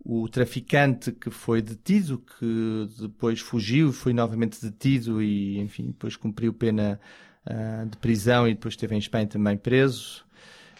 [0.05, 6.53] o traficante que foi detido, que depois fugiu, foi novamente detido e, enfim, depois cumpriu
[6.53, 6.99] pena
[7.45, 10.23] ah, de prisão e depois esteve em Espanha também preso,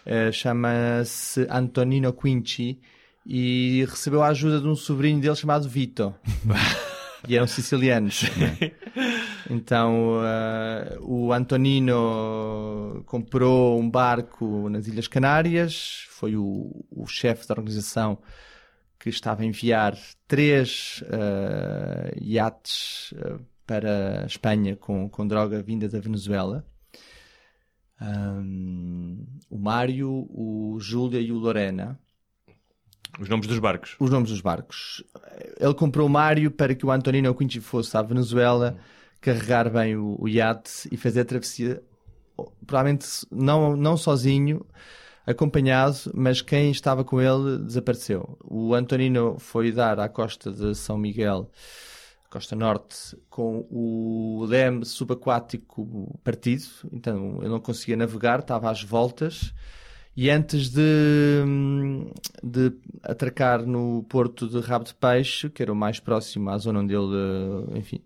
[0.05, 2.79] ah, chama-se Antonino Quinci
[3.25, 6.13] e recebeu a ajuda de um sobrinho dele chamado Vito.
[7.27, 8.23] e eram sicilianos.
[9.47, 17.53] Então eh, o Antonino comprou um barco nas Ilhas Canárias, foi o, o chefe da
[17.53, 18.17] organização
[18.99, 19.95] que estava a enviar
[20.27, 26.65] três eh, iates eh, para a Espanha com, com droga vinda da Venezuela.
[28.01, 31.99] Ahm, o Mário, o Júlia e o Lorena
[33.19, 33.95] Os nomes dos barcos.
[33.99, 35.03] os nomes dos barcos.
[35.59, 38.77] Ele comprou Mário para que o Antonino Quinci fosse à Venezuela
[39.21, 41.81] carregar bem o, o iate e fazer a travessia,
[42.65, 44.65] provavelmente não, não sozinho,
[45.25, 48.37] acompanhado, mas quem estava com ele desapareceu.
[48.43, 51.49] O Antonino foi dar à costa de São Miguel,
[52.29, 59.53] costa norte, com o leme subaquático partido, então ele não conseguia navegar, estava às voltas.
[60.17, 61.43] E antes de,
[62.41, 62.71] de
[63.03, 66.93] atracar no porto de Rabo de Peixe, que era o mais próximo à zona onde
[66.95, 67.13] ele,
[67.73, 68.01] eh, enfim,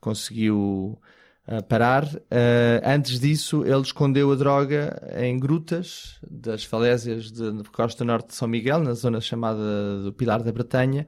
[0.00, 0.98] conseguiu
[1.46, 8.04] eh, parar, eh, antes disso ele escondeu a droga em grutas das falésias de costa
[8.04, 11.06] norte de São Miguel, na zona chamada do Pilar da Bretanha,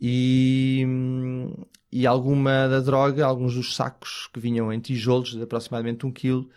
[0.00, 0.84] e,
[1.92, 6.50] e alguma da droga, alguns dos sacos que vinham em tijolos de aproximadamente um quilo,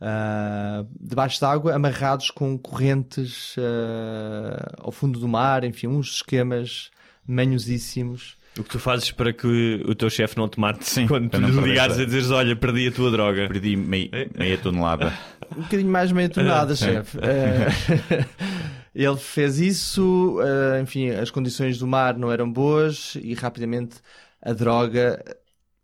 [0.00, 6.90] ah, debaixo d'água, amarrados com correntes ah, ao fundo do mar, enfim, uns esquemas
[7.26, 8.36] manhosíssimos.
[8.58, 11.36] O que tu fazes para que o teu chefe não te mate Sim, quando tu
[11.36, 13.48] lhe ligares a dizeres: Olha, perdi a tua droga.
[13.48, 15.12] Perdi mei- meia tonelada.
[15.54, 17.18] Um bocadinho mais meia tonelada, chefe.
[17.20, 18.24] Eh,
[18.94, 20.38] ele fez isso,
[20.82, 23.96] enfim, as condições do mar não eram boas e rapidamente
[24.40, 25.22] a droga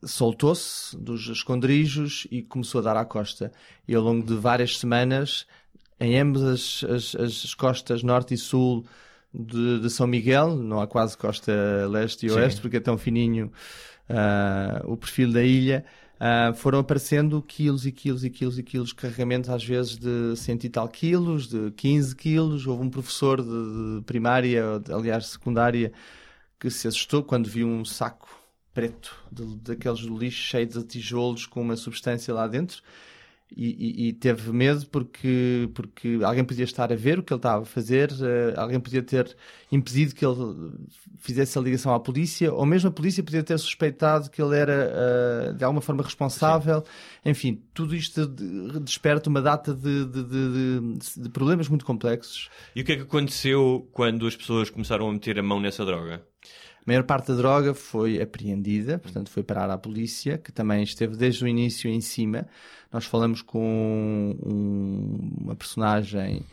[0.05, 3.53] soltou-se dos esconderijos e começou a dar à costa.
[3.87, 5.47] E ao longo de várias semanas,
[6.01, 8.85] em ambas as, as- as costas norte e sul
[9.33, 11.53] de, de São Miguel, não há quase costa
[11.89, 13.51] leste e oeste, porque é tão fininho
[14.09, 15.85] ah, o perfil da ilha,
[16.21, 20.37] ah, foram aparecendo quilos e quilos e quilos e quilos de carregamentos, às vezes de
[20.37, 22.67] cento e tal quilos, de 15 quilos.
[22.67, 25.93] Houve um professor de, de primária, aliás secundária,
[26.61, 28.42] que se assustou quando viu um saco
[28.75, 32.83] preto de- daqueles do lixo cheio de tijolos com uma substância lá dentro.
[33.55, 33.67] E,
[34.07, 37.65] e- e teve medo porque, porque alguém podia estar a ver o que ele estava
[37.65, 39.37] a fazer, eh, alguém podia ter
[39.71, 40.73] impedido que ele
[41.19, 44.73] fizesse a ligação à polícia, ou mesmo a polícia podia ter suspeitado que ele era
[44.95, 46.83] eh, de alguma forma responsável.
[47.27, 52.49] Enfim, tudo isto de- desperta uma data de, de- de- de- de problemas muito complexos.
[52.75, 55.85] E o que é que aconteceu quando as pessoas começaram a meter a mão nessa
[55.85, 56.23] droga?
[56.85, 61.17] A maior parte da droga foi apreendida, portanto foi parar à polícia, que também esteve
[61.17, 62.47] desde o início em cima.
[62.93, 66.45] Nós falamos com um- uma personagem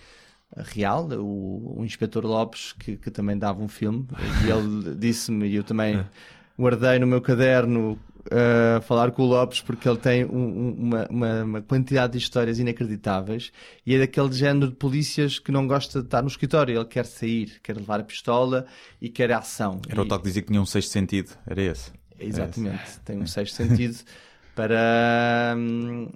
[0.56, 4.06] real, o, o Inspetor Lopes, que, que também dava um filme,
[4.46, 6.04] e ele disse-me, e eu também
[6.58, 7.98] guardei no meu caderno
[8.32, 12.18] uh, falar com o Lopes, porque ele tem um- um- uma, uma- uma quantidade de
[12.20, 13.52] histórias inacreditáveis,
[13.86, 17.06] e é daquele género de polícias que não gosta de estar no escritório, ele quer
[17.06, 18.66] sair, quer levar a pistola
[19.02, 19.82] e quer ação.
[19.90, 21.32] Era o E- tal que dizia que tinha um sexto sentido.
[21.48, 21.92] Era esse.
[22.20, 23.98] Exatamente, tem um sexto sentido
[24.56, 26.12] para, hum,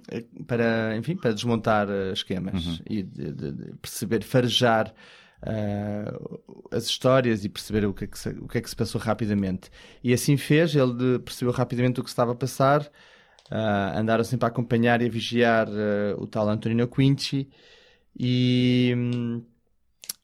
[0.46, 4.92] para, enfim, para desmontar uh, esquemas e de, de- de perceber, farejar
[5.44, 8.76] uh, as histórias e perceber o que, é que se, o que é que se
[8.76, 9.70] passou rapidamente.
[10.02, 14.48] E assim fez, ele percebeu rapidamente o que estava a passar, uh, andaram sempre a
[14.48, 17.48] acompanhar e a vigiar uh, o tal Antonino Quinci
[18.18, 18.94] e,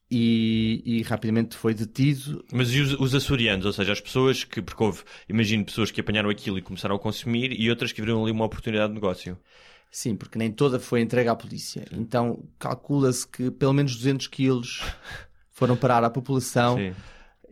[0.09, 4.61] e, e rapidamente foi detido Mas e os, os açorianos, ou seja, as pessoas que,
[4.61, 8.21] porque houve, imagino, pessoas que apanharam aquilo e começaram a consumir e outras que viram
[8.23, 9.37] ali uma oportunidade de negócio.
[9.91, 11.85] Sim, porque nem toda foi entregue à polícia.
[11.91, 14.81] Então calcula-se que pelo menos 200 quilos
[15.51, 16.95] foram parar à população Sim.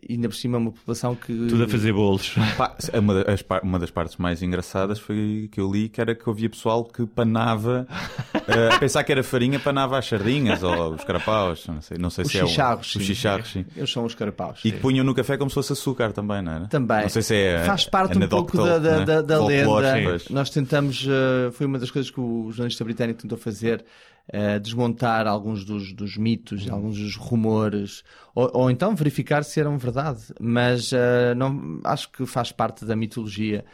[0.08, 1.26] E ainda por cima uma população que.
[1.48, 2.34] Tudo a fazer bolos.
[2.56, 6.28] Pá, uma, das, uma das partes mais engraçadas foi que eu li que era que
[6.28, 7.86] havia pessoal que panava,
[8.34, 12.10] uh, a pensar que era farinha, panava as sardinhas ou os carapaus, não sei, não
[12.10, 13.64] sei Os se é o- chicharros, os chicharros, sim.
[13.76, 14.60] Eles são os carapaus.
[14.64, 16.66] E que punham no café como se fosse açúcar também, não era?
[16.66, 17.02] Também.
[17.02, 19.04] Não sei se é Faz parte um pouco da, da, né?
[19.04, 20.16] da, da lenda.
[20.30, 23.84] Nós tentamos, eh, foi uma das coisas que o jornalista britânico tentou fazer,
[24.32, 28.04] eh, desmontar alguns dos, dos mitos, alguns dos rumores,
[28.34, 30.22] ou, ou então verificar se eram verdade.
[30.40, 33.64] Mas eh, não, acho que faz parte da mitologia,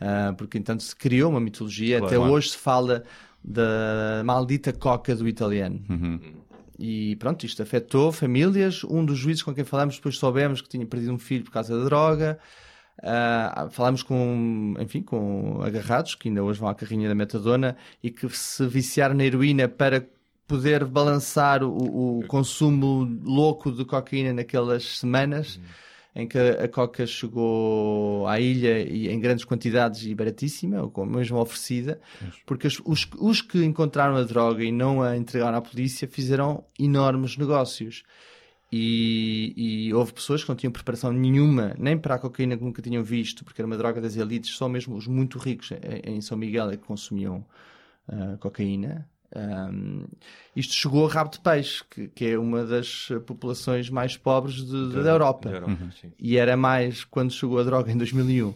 [0.00, 2.32] eh, porque entanto se criou uma mitologia, até Claro.
[2.32, 3.04] hoje se fala
[3.42, 5.82] da maldita coca do italiano.
[5.88, 6.20] Uhum.
[6.78, 8.82] E pronto, isto afetou famílias.
[8.84, 11.78] Um dos juízes com quem falamos depois soubemos que tinha perdido um filho por causa
[11.78, 12.38] da droga.
[13.02, 18.10] Ah, falámos com, enfim, com agarrados que ainda hoje vão à carrinha da metadona e
[18.10, 20.06] que se viciaram na heroína para
[20.46, 25.58] poder balançar o, o consumo louco de cocaína naquelas semanas
[26.14, 31.06] em que a coca chegou à ilha e em grandes quantidades e baratíssima, ou com-
[31.06, 31.98] mesmo oferecida,
[32.44, 36.64] porque os, os, os que encontraram a droga e não a entregaram à polícia fizeram
[36.78, 38.02] enormes negócios.
[38.74, 39.52] E,
[39.88, 43.04] e houve pessoas que não tinham preparação nenhuma, nem para a cocaína que nunca tinham
[43.04, 46.38] visto, porque era uma droga das elites, só mesmo os muito ricos em, em São
[46.38, 47.44] Miguel é que consumiam
[48.08, 49.06] ah, cocaína.
[49.34, 50.04] Ahm,
[50.54, 54.88] isto chegou a rabo de peixe, que, que é uma das populações mais pobres de-
[54.90, 55.48] de- da Europa.
[55.50, 56.12] Da Europa, sim.
[56.18, 58.54] E era mais, quando chegou a droga em 2001,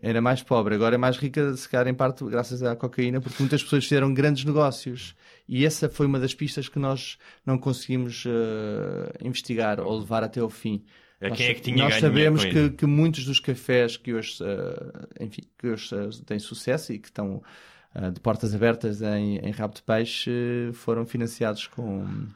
[0.00, 0.74] era mais pobre.
[0.76, 4.12] Agora é mais rica, se calhar em parte graças à cocaína, porque muitas pessoas fizeram
[4.14, 5.14] grandes negócios.
[5.48, 10.40] E essa foi uma das pistas que nós não conseguimos eh, investigar ou levar até
[10.40, 10.84] ao fim.
[11.20, 14.38] É Nós- quem é que tinha Nós sabemos que, que muitos dos cafés que hoje,
[14.42, 17.42] eh, enfim, que hoje eh, têm sucesso e que estão
[18.14, 20.30] de portas abertas em, em rabo de peixe
[20.72, 22.26] foram financiados com,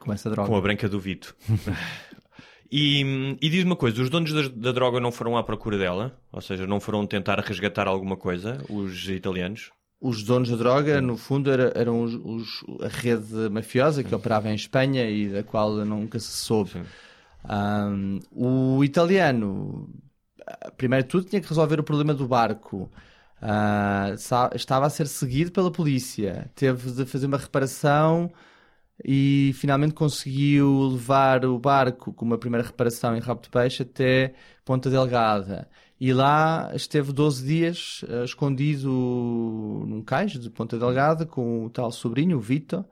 [0.00, 0.48] com essa droga.
[0.48, 1.36] Com a branca do Vito.
[2.68, 6.20] e, e diz uma coisa: os donos da, da droga não foram à procura dela?
[6.32, 9.70] Ou seja, não foram tentar resgatar alguma coisa, os italianos?
[10.00, 14.48] Os donos da droga, no fundo, era- eram os, os- a rede mafiosa que operava
[14.50, 16.72] em Espanha e da qual nunca se soube.
[17.44, 19.88] Ahm, o italiano,
[20.76, 22.90] primeiro de tudo, tinha que resolver o problema do barco.
[24.18, 26.50] Sa- estava a ser seguido pela polícia.
[26.54, 28.30] Teve de fazer uma reparação
[29.04, 34.34] e finalmente conseguiu levar o barco com uma primeira reparação em rabo de peixe até
[34.64, 35.68] Ponta Delgada.
[35.98, 38.90] E lá esteve 12 dias eh, escondido
[39.86, 42.84] num cais de Ponta Delgada com o tal sobrinho, o Vito.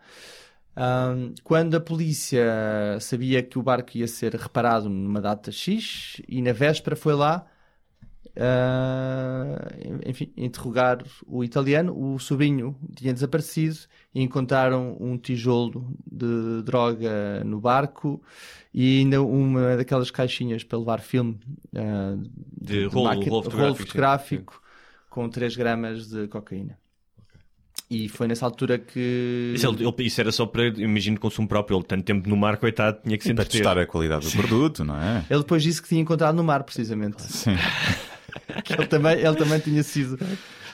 [0.76, 6.42] Ahm, quando a polícia sabia que o barco ia ser reparado numa data X e
[6.42, 7.46] na véspera foi lá
[8.36, 9.68] ah,
[10.06, 13.76] enfim, interrogar o italiano, o sobrinho tinha desaparecido
[14.14, 18.22] e encontraram um tijolo de droga no barco
[18.72, 21.38] e ainda uma daquelas caixinhas para levar filme
[21.76, 22.16] ah,
[22.60, 24.62] De rolo- máquina- rolo fotográfico, fotográfico
[25.10, 26.78] com 3 gramas de cocaína.
[27.90, 29.52] E foi nessa altura que.
[29.54, 31.76] Isso, ele- ele- isso era só para, imagino, consumo próprio.
[31.76, 34.82] Ele, tanto tempo no mar, coitado, tinha que se Para testar a qualidade do produto,
[34.84, 35.24] não é?
[35.28, 37.22] Ele depois disse que tinha encontrado no mar, precisamente.
[37.22, 37.50] Sim.
[38.78, 40.18] Ele, também, ele também tinha sido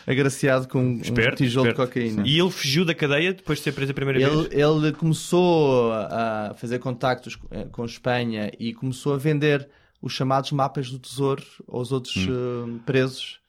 [0.06, 1.90] agraciado com um Esperto, tijolo esperto.
[1.90, 2.22] de cocaína.
[2.26, 4.52] E ele fugiu da cadeia depois de ser preso a primeira vez?
[4.52, 9.68] Ele, ele começou a fazer contactos eh, com Espanha e começou a vender
[10.02, 13.40] os chamados mapas do tesouro aos outros eh, presos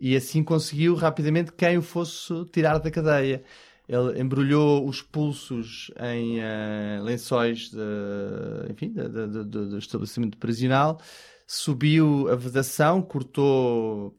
[0.00, 3.42] e assim conseguiu rapidamente quem o fosse tirar da cadeia.
[3.86, 10.98] Ele embrulhou os pulsos em eh, lençóis de, enfim, do estabelecimento prisional,
[11.46, 14.16] subiu a vedação, cortou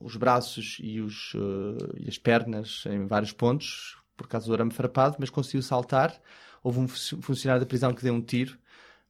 [0.00, 4.72] os braços e, os, eh, e as pernas em vários pontos por causa do arame
[4.72, 6.14] farpado, mas conseguiu saltar.
[6.62, 8.58] Houve um fu- funcionário da prisão que deu um tiro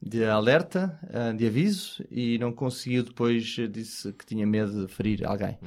[0.01, 4.93] de alerta, eh, de aviso, e não conseguiu depois, eh, disse que tinha medo de
[4.93, 5.59] ferir alguém.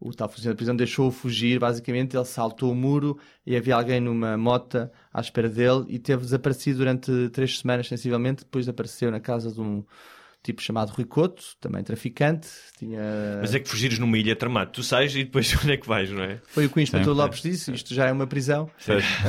[0.00, 4.00] O tal funcionário da prisão deixou-o fugir, basicamente, ele saltou o muro e havia alguém
[4.00, 9.18] numa mota à espera dele e teve desaparecido durante três semanas, sensivelmente, depois apareceu na
[9.18, 9.84] casa de um
[10.42, 13.00] tipo chamado Rui Couto, também traficante, tinha...
[13.40, 14.70] Mas é que fugires numa ilha tramado.
[14.72, 16.40] Tu sais e depois onde é que vais, não é?
[16.48, 17.20] Foi o que o Inspetor Sim.
[17.20, 18.70] Lopes disse, isto já é uma prisão,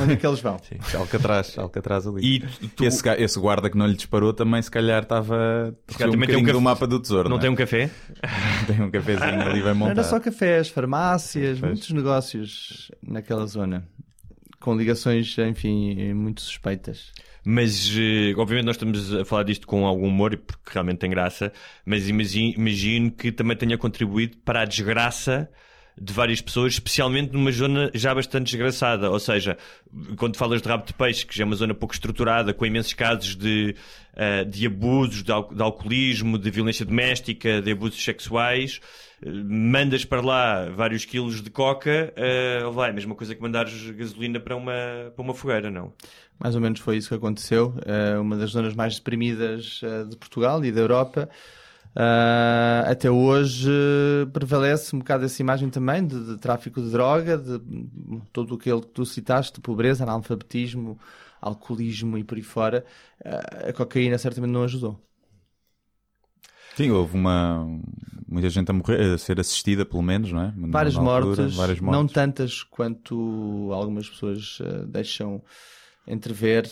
[0.00, 0.56] onde é que eles vão?
[0.94, 2.36] Alcatraz, Alcatraz ali.
[2.62, 5.74] E tu- esse, esse guarda que não lhe disparou também, se calhar, estava.
[5.88, 7.28] recebeu um também tem um bocadinho café- do mapa do tesouro.
[7.28, 7.52] Não Não, tem é?
[7.52, 7.90] um café?
[8.66, 9.98] tem um cafezinho ali bem Não montado.
[9.98, 11.72] era só cafés, farmácias, Pois.
[11.72, 13.86] muitos negócios naquela zona,
[14.60, 17.12] com ligações, enfim, muito suspeitas.
[17.44, 21.52] Mas, eh, obviamente, nós estamos a falar disto com algum humor, porque realmente tem graça.
[21.84, 25.50] Mas imagino, imagino que também tenha contribuído para a desgraça
[26.00, 29.10] de várias pessoas, especialmente numa zona já bastante desgraçada.
[29.10, 29.56] Ou seja,
[30.16, 32.92] quando falas de rabo de peixe, que já é uma zona pouco estruturada, com imensos
[32.92, 33.74] casos de,
[34.14, 38.80] uh, de abusos, de, de, alcoolismo, de violência doméstica, de abusos sexuais,
[39.44, 44.40] mandas para lá vários quilos de coca, uh, vai, a mesma coisa que mandares gasolina
[44.40, 44.72] para uma,
[45.14, 45.92] para uma fogueira, não?
[46.38, 47.74] Mais ou menos foi isso que aconteceu.
[48.18, 51.28] uma das zonas mais deprimidas de Portugal e da Europa.
[51.90, 57.36] Uh, até hoje uh, prevalece um bocado essa imagem também de, de, tráfico de droga,
[57.36, 57.60] de
[58.32, 60.96] todo aquilo que tu citaste, de pobreza, analfabetismo,
[61.40, 62.84] alcoolismo e por aí fora.
[63.20, 65.00] Uh, a cocaína certamente não ajudou.
[66.84, 67.66] Sim, houve uma
[68.28, 70.54] muita gente a morrer, a ser assistida pelo menos, não é?
[70.68, 75.42] Várias, mortes, várias mortes, não tantas quanto algumas pessoas deixam
[76.06, 76.68] entrever,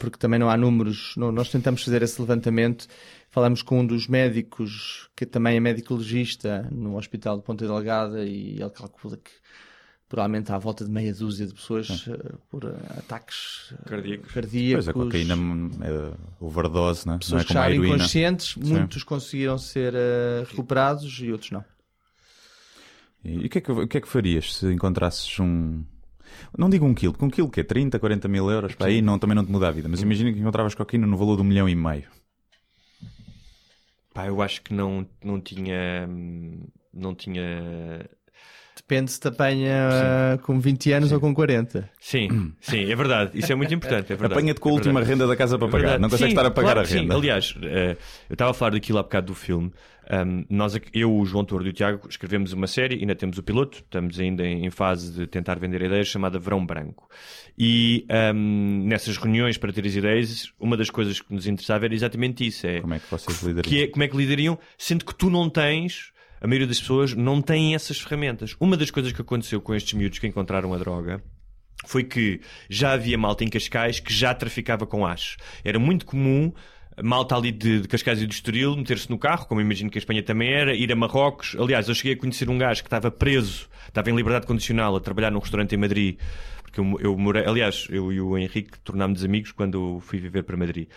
[0.00, 1.14] porque também não há números.
[1.16, 2.88] Não, nós tentamos fazer esse levantamento
[3.36, 8.24] Falamos com um dos médicos, que também é médico legista, no Hospital de Ponta Delgada,
[8.24, 9.30] e ele calcula que
[10.08, 14.32] provavelmente há à volta de meia dúzia de pessoas uh, por uh, ataques uh, cardíacos.
[14.32, 14.84] cardíacos.
[14.84, 15.34] Pois a cocaína
[15.82, 17.18] é overdose, né?
[17.18, 18.72] pessoas não é que estavam inconscientes, Sim.
[18.72, 19.94] muitos conseguiram ser
[20.48, 21.64] recuperados e outros não.
[23.24, 25.84] E o que, é que, o que é que farias se encontrasses um,
[26.56, 29.02] não digo um quilo, porque um quilo que é 30, 40 mil euros, para aí
[29.02, 31.42] não, também não te muda a vida, mas imagina que encontravas cocaína no valor de
[31.42, 32.08] um milhão e meio.
[34.16, 36.08] Pá, eu acho que não, não tinha.
[36.92, 38.08] Não tinha.
[38.76, 41.14] Depende se te apanha com 20 anos sim.
[41.14, 41.88] ou com 40.
[41.98, 43.30] Sim, sim, é verdade.
[43.34, 44.12] Isso é muito importante.
[44.12, 45.98] É Apanha-te com a é última renda da casa para é pagar.
[45.98, 47.14] Não consegues estar a pagar claro, a renda.
[47.14, 47.18] Sim.
[47.18, 47.96] Aliás, uh,
[48.28, 49.72] eu estava a falar daquilo há bocado do filme.
[50.08, 53.42] Um, nós, eu, o João Tordo e o Tiago escrevemos uma série, ainda temos o
[53.42, 57.08] piloto, estamos ainda em, fase de tentar vender ideias, chamada Verão Branco.
[57.58, 61.94] E um, nessas reuniões para ter as ideias, uma das coisas que nos interessava era
[61.94, 63.70] exatamente isso: é como é que vocês liderariam?
[63.70, 66.12] Que é, como é que lidariam, sendo que tu não tens.
[66.40, 68.54] A maioria das pessoas não tem essas ferramentas.
[68.60, 71.22] Uma das coisas que aconteceu com estes miúdos que encontraram a droga
[71.86, 75.36] foi que já havia malta em Cascais que já traficava com hash.
[75.64, 76.52] Era muito comum
[77.02, 80.00] malta ali de, de Cascais e do Estoril meter-se no carro, como imagino que a
[80.00, 81.54] Espanha também era, ir a Marrocos.
[81.58, 85.00] Aliás, eu cheguei a conhecer um gajo que estava preso, estava em liberdade condicional a
[85.00, 86.18] trabalhar num restaurante em Madrid.
[86.76, 90.56] Porque eu, eu morei, aliás, eu e o Henrique tornámos amigos quando fui viver para
[90.56, 90.88] Madrid.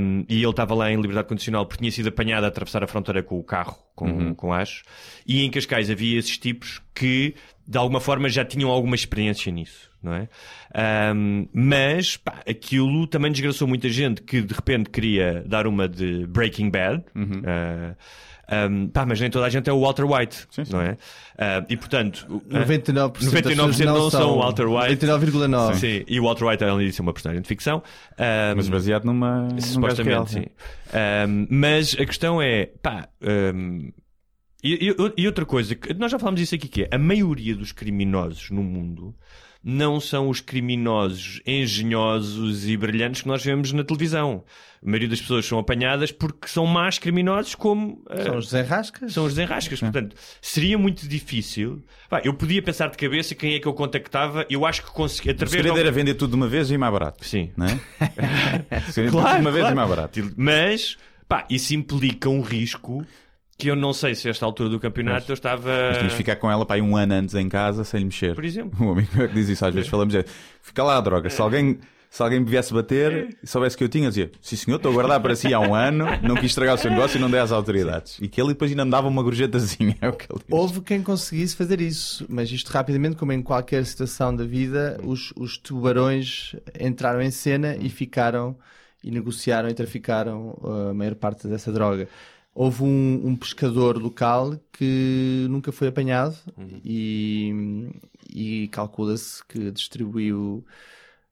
[0.00, 2.86] Um, e ele estava lá em liberdade condicional porque tinha sido apanhado a atravessar a
[2.86, 4.34] fronteira com o carro, com, uhum.
[4.34, 4.82] com acho.
[5.26, 7.34] E em Cascais havia esses tipos que,
[7.66, 10.28] de alguma forma, já tinham alguma experiência nisso não é?
[11.14, 16.26] Um, mas pá, aquilo também desgraçou muita gente que de repente queria dar uma de
[16.26, 17.04] Breaking Bad.
[17.14, 17.38] Uhum.
[17.38, 17.96] Uh,
[18.52, 20.72] um, pá, mas nem toda a gente é o Walter White, sim, sim.
[20.72, 20.92] não é?
[20.92, 25.74] Uh, e portanto, 99%, 99 não, não são o Walter White, 99,9%.
[25.74, 29.04] Sim, e o Walter White, além disso, é uma personagem de ficção, um, mas baseado
[29.04, 29.48] numa.
[29.58, 30.44] Supostamente, sim.
[30.92, 33.08] Um, mas a questão é, pá.
[34.64, 37.72] E, e, e, outra coisa, nós já falámos isso aqui, que é a maioria dos
[37.72, 39.12] criminosos no mundo
[39.62, 44.44] não são os criminosos engenhosos e brilhantes que nós vemos na televisão.
[44.84, 48.02] A maioria das pessoas são apanhadas porque são más criminosos como...
[48.10, 49.12] Uh, são os desenrascas.
[49.12, 49.80] São os desenrascas.
[49.80, 49.90] É.
[49.90, 51.80] Portanto, seria muito difícil...
[52.24, 54.44] eu podia pensar de cabeça quem é que eu contactava.
[54.50, 55.30] Eu acho que consegui...
[55.30, 57.24] Através o segredo era vender tudo de uma vez e mais barato.
[57.24, 57.52] Sim.
[57.56, 57.78] Não é?
[59.08, 59.72] claro, tudo de uma vez claro.
[59.72, 60.32] e mais barato.
[60.36, 60.96] Mas,
[61.28, 63.06] pá, isso implica um risco
[63.58, 65.68] que eu não sei se a esta altura do campeonato mas, eu estava.
[65.68, 68.06] Mas tínhamos de ficar com ela para aí um ano antes em casa sem lhe
[68.06, 68.34] mexer.
[68.34, 68.72] Por exemplo.
[68.84, 70.24] Um amigo meu que diz isso, às vezes falamos, é,
[70.60, 71.30] fica lá a droga.
[71.30, 71.78] Se alguém,
[72.10, 74.94] se alguém me viesse bater e soubesse que eu tinha, dizia: Sim senhor, estou a
[74.94, 77.38] guardar para si há um ano, não quis estragar o seu negócio e não dei
[77.38, 78.18] às autoridades.
[78.20, 79.96] E que ele depois ainda me dava uma gorjetazinha.
[80.00, 80.48] É o que ele diz.
[80.50, 85.32] Houve quem conseguisse fazer isso, mas isto rapidamente, como em qualquer situação da vida, os,
[85.36, 88.56] os tubarões entraram em cena e ficaram
[89.04, 92.08] e negociaram e traficaram uh, a maior parte dessa droga
[92.54, 96.80] houve um, um, pescador local que nunca foi apanhado uhum.
[96.84, 97.90] e,
[98.28, 100.64] e calcula-se que distribuiu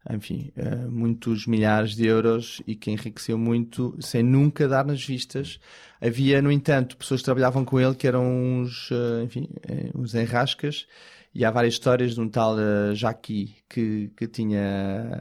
[0.09, 5.61] enfim, uh, muitos milhares de euros e que enriqueceu muito sem nunca dar nas vistas.
[6.01, 10.14] Havia, no entanto, pessoas que trabalhavam com ele que eram uns, uh, enfim, uh, uns
[10.14, 10.87] enrascas
[11.35, 15.21] e há várias histórias de um tal uh, Jaqui que, que tinha,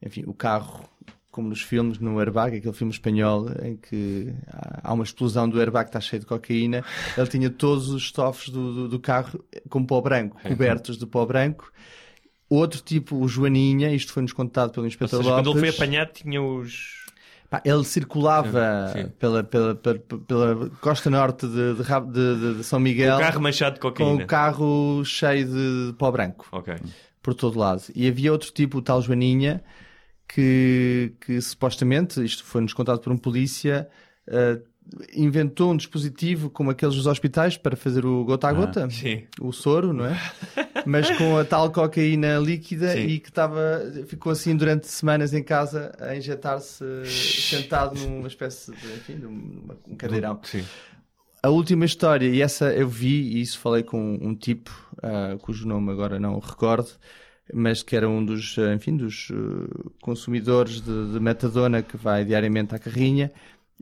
[0.00, 0.88] enfim, o carro
[1.32, 4.32] como nos filmes, no Airbag, aquele filme espanhol em que
[4.82, 6.84] há uma explosão do airbag que está cheio de cocaína,
[7.16, 11.24] ele tinha todos os estofos do, do, do carro com pó branco, cobertos de pó
[11.24, 11.72] branco.
[12.50, 15.52] Outro tipo, o Joaninha, isto foi-nos contado pelo Inspetor Ou seja, Lopes.
[15.52, 17.02] Quando ele foi apanhado, tinha os.
[17.48, 19.08] Pá, ele circulava sim, sim.
[19.18, 23.16] Pela, pela, pela, pela, costa norte de, de, de, de, São Miguel.
[23.16, 24.16] Com o carro manchado de cocaína.
[24.18, 26.46] Com o carro cheio de pó branco.
[26.52, 26.74] Ok.
[27.22, 27.84] Por todo lado.
[27.94, 29.64] E havia outro tipo, o tal Joaninha,
[30.34, 33.88] que, que supostamente, isto foi-nos contado por um polícia,
[34.28, 34.62] uh,
[35.14, 39.24] inventou um dispositivo como aqueles dos hospitais para fazer o gota a gota, sim.
[39.40, 40.18] o soro, não é?
[40.84, 43.06] Mas com a tal cocaína líquida Sim.
[43.06, 48.86] e que estava, ficou assim durante semanas em casa a injetar-se sentado numa espécie de,
[48.94, 50.40] enfim, de uma- um cadeirão.
[50.42, 50.64] Sim.
[51.42, 54.70] A última história, e essa eu vi, e isso falei com um tipo,
[55.02, 56.88] ah, cujo nome agora não recordo,
[57.52, 62.24] mas que era um dos, ah, enfim, dos ah, consumidores de, de metadona que vai
[62.24, 63.30] diariamente à carrinha.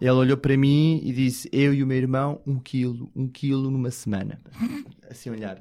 [0.00, 3.70] Ele olhou para mim e disse: Eu e o meu irmão, um quilo, um quilo
[3.70, 4.40] numa semana.
[5.10, 5.58] Assim olhar.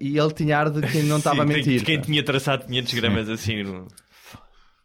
[0.00, 1.78] E, E ele tinha ar de quem não estava a Sim, mentir.
[1.80, 2.04] de Quem pá.
[2.04, 3.62] tinha traçado 500 gramas assim.
[3.64, 3.88] No...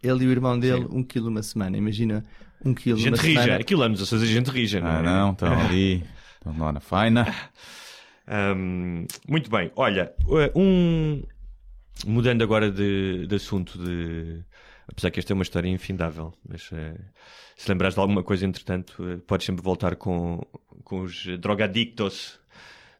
[0.01, 1.77] Ele e o irmão dele, um quilo numa semana.
[1.77, 2.25] Imagina,
[2.65, 3.41] um quilo Gente numa rija.
[3.43, 3.61] semana.
[3.61, 4.81] Aquilo anos a fazer gente rija.
[4.83, 5.01] Ah, é?
[5.03, 6.03] não, estão ali,
[6.35, 7.33] estão lá na faina.
[8.27, 10.13] Hum, muito bem, olha,
[10.55, 11.21] um
[12.05, 14.41] mudando agora de, de assunto de
[14.87, 16.95] apesar que esta é uma história infindável, mas eh,
[17.55, 20.41] se lembrares de alguma coisa entretanto, eh, podes sempre voltar com,
[20.83, 22.39] com os drogadictos.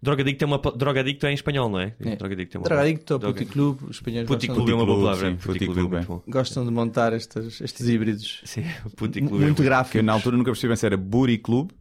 [0.02, 1.94] Drogadicto é uma drogadicto é em espanhol, não é?
[2.02, 2.16] É.
[2.18, 5.30] Drogadicto é uma Drogadicto, droga- puticlube, os espanhóis Puticlube gostam, é uma boa palavra.
[5.32, 6.24] sim, Puticlube é muito bom.
[6.28, 8.42] gostam de montar estes, estes híbridos.
[8.44, 9.44] Sim, M- puticlube.
[9.44, 9.96] muito Que gráficos.
[9.96, 11.72] eu na altura nunca percebi bem se era Booty Club.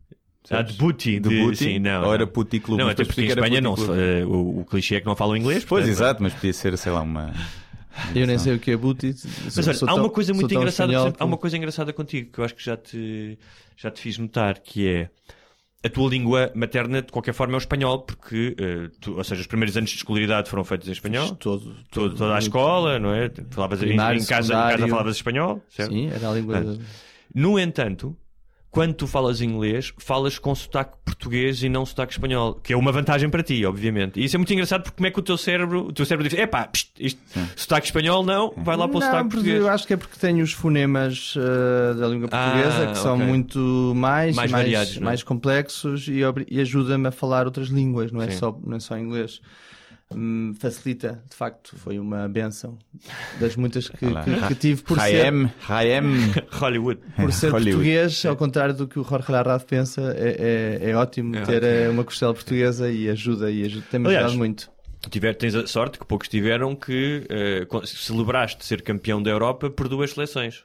[0.51, 1.57] Ah, de booty, De de, booty?
[1.57, 2.05] sim, não.
[2.05, 2.79] Ou era puti club?
[2.81, 5.65] Não, até porque em Espanha não, eh, o, o clichê é que não falam inglês.
[5.65, 7.33] Pois, portanto, exato, mas podia ser, sei lá, uma...
[8.15, 9.15] Eu nem sei o que é booty.
[9.55, 12.55] Mas olha, há uma coisa muito engraçada, há uma coisa engraçada contigo que eu acho
[12.55, 13.39] que já te,
[13.77, 15.11] já te fiz notar, que é
[15.85, 19.41] a tua língua materna, de qualquer forma, é o espanhol, porque, eh, tu- ou seja,
[19.43, 21.35] os primeiros anos de escolaridade foram feitos em espanhol.
[21.37, 23.31] Todo, Todo, toda a escola, não é?
[23.51, 25.93] Falavas em, em casa, em casa falavas espanhol, certo?
[25.93, 26.59] Sim, era a língua.
[26.79, 26.83] Ah.
[27.35, 28.17] No entanto,
[28.73, 32.91] quando tu falas inglês, falas com sotaque português e não sotaque espanhol, que é uma
[32.91, 34.19] vantagem para ti, obviamente.
[34.19, 36.27] E isso é muito engraçado porque como é que o teu cérebro, o teu cérebro
[36.27, 37.21] diz, epá, pst, isto,
[37.55, 39.61] sotaque espanhol não, vai lá para o Não, sotaque português.
[39.61, 43.19] eu acho que é porque tenho os fonemas eh, da língua portuguesa Ah, que são
[43.19, 45.05] muito mais, Mais mais, variados, não é?
[45.05, 46.21] mais complexos e,
[46.51, 48.39] e ajuda-me a falar outras línguas, não é, Sim.
[48.39, 49.41] só, não é só inglês.
[50.17, 52.79] Hum, facilita, de facto, foi uma benção
[53.41, 56.03] das muitas que, que- que tive por ser, Raem, Raem.
[56.53, 57.01] Hollywood.
[57.17, 57.73] por ser Hollywood.
[57.77, 61.57] português, ao contrário do que o Jorge Larraz pensa, é, é, é ótimo É ter
[61.57, 61.67] ótimo.
[61.73, 64.71] eh, uma costela portuguesa e ajuda, e ajuda, tem-me Aliás, ajudado muito.
[65.11, 67.27] Tiver, tens a sorte que poucos tiveram que
[67.69, 70.65] con- celebraste ser campeão da Europa por duas seleções.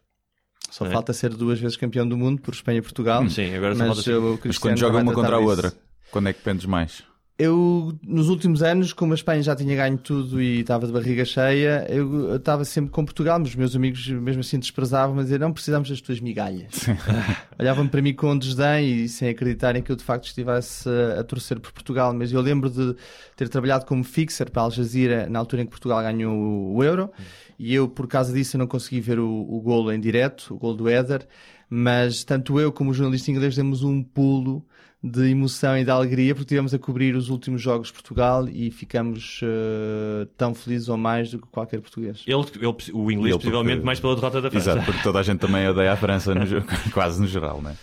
[0.70, 0.90] Só é?
[0.92, 3.28] falta ser duas vezes campeão do mundo por Espanha e Portugal.
[3.30, 5.74] Sim, agora só mas falta ser- Mas quando joga uma contra a outra,
[6.12, 7.04] quando é que pendes mais?
[7.40, 11.24] Eu, nos últimos anos, como a Espanha já tinha ganho tudo e estava de barriga
[11.24, 15.42] cheia, eu estava sempre com Portugal, mas os meus amigos mesmo assim desprezavam, mas diziam,
[15.42, 16.88] não precisamos das tuas migalhas.
[17.60, 21.24] Olhavam para mim com desdém e sem acreditarem que eu de facto estivesse a, a
[21.24, 22.12] torcer por Portugal.
[22.12, 22.96] Mas eu lembro de
[23.36, 26.84] ter trabalhado como fixer para a Al Jazeera na altura em que Portugal ganhou o,
[26.84, 27.12] Euro
[27.60, 30.74] e eu, por causa disso, não consegui ver o, o golo em direto, o golo
[30.74, 31.28] do Éder,
[31.70, 34.66] mas tanto eu como o jornalista inglês demos um pulo
[35.04, 38.72] de emoção e de alegria porque estivemos a cobrir os últimos jogos de Portugal e
[38.72, 42.24] ficamos eh, tão felizes ou mais do que qualquer português.
[42.26, 44.72] Ele, ele- o inglês, Ele, possivelmente, porque- mais pela derrota da França.
[44.72, 46.42] Exato, porque toda a gente também odeia a França, no
[46.92, 47.76] quase no geral, não é?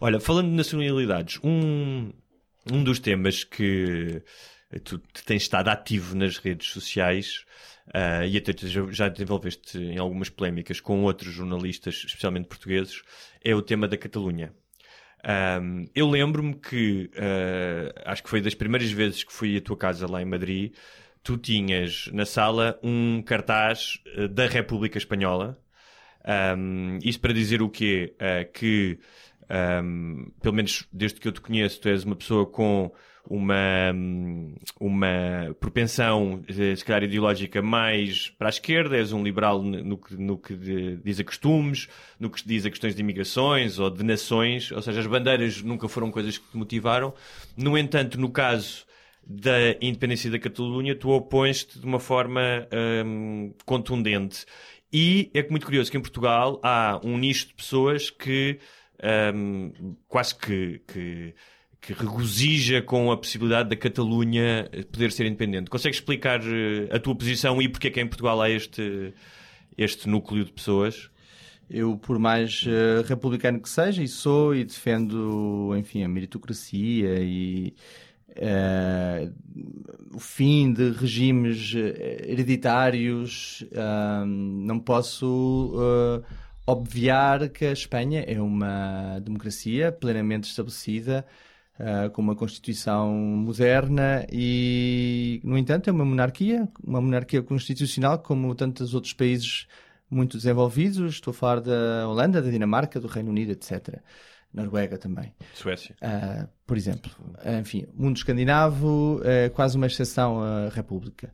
[0.00, 2.10] Olha, falando de nacionalidades, um,
[2.72, 4.22] um dos temas que
[4.84, 7.44] tu tens estado ativo nas redes sociais
[7.92, 13.02] ah, e até já- já desenvolveste em algumas polémicas com outros jornalistas, especialmente portugueses,
[13.44, 14.52] é o tema da Catalunha.
[15.24, 19.76] Ahm, eu lembro-me que ah, acho que foi das primeiras vezes que fui à tua
[19.76, 20.74] casa lá em Madrid.
[21.22, 25.58] Tu tinhas na sala um cartaz ah, da República Espanhola.
[26.24, 28.14] Ahm, isto para dizer o quê?
[28.18, 28.98] Ah, que,
[29.48, 32.92] ahm, pelo menos desde que eu te conheço, tu és uma pessoa com
[33.28, 33.94] uma,
[34.80, 40.14] uma propensão, eh, se calhar ideológica, mais para a esquerda, és um liberal no que,
[40.16, 40.54] no que
[41.02, 45.00] diz a costumes, no que diz a questões de imigrações ou de nações, ou seja,
[45.00, 47.14] as bandeiras nunca foram coisas que te motivaram.
[47.56, 48.84] No entanto, no caso
[49.24, 52.66] da independência da Catalunha, tu opões-te de uma forma
[53.06, 54.44] hum, contundente.
[54.92, 58.58] E é muito curioso que em Portugal há um nicho de pessoas que
[59.34, 61.34] hum, quase que, que,
[61.82, 65.68] que regozija com a possibilidade da Catalunha poder ser independente.
[65.68, 69.12] Consegues explicar eh, a tua posição e porque é que em Portugal há este,
[69.76, 71.10] este núcleo de pessoas?
[71.68, 77.74] Eu, por mais eh, republicano que seja, e sou, e defendo, enfim, a meritocracia e
[78.34, 79.30] eh,
[80.14, 86.22] o fim de regimes eh, hereditários, ah, não posso eh,
[86.66, 91.26] obviar que a Espanha é uma democracia plenamente estabelecida,
[91.78, 98.54] ah, com uma constituição moderna e, no entanto, é uma monarquia, uma monarquia constitucional como
[98.54, 99.66] tantos outros países
[100.10, 101.14] muito desenvolvidos.
[101.14, 104.00] Estou a falar da Holanda, da Dinamarca, do Reino Unido, etc.
[104.52, 105.32] Noruega também.
[105.54, 105.96] Suécia.
[106.02, 107.10] Uh, por exemplo.
[107.60, 111.32] Enfim, mundo escandinavo, é quase uma exceção a República.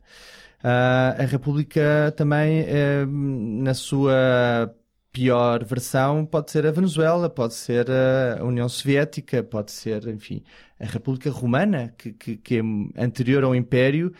[0.63, 4.73] Uh, a República também, uh, na sua
[5.11, 10.43] pior versão, pode ser a Venezuela, pode ser a União Soviética, pode ser, enfim,
[10.79, 14.13] a República Romana, que, que, que é anterior ao Império,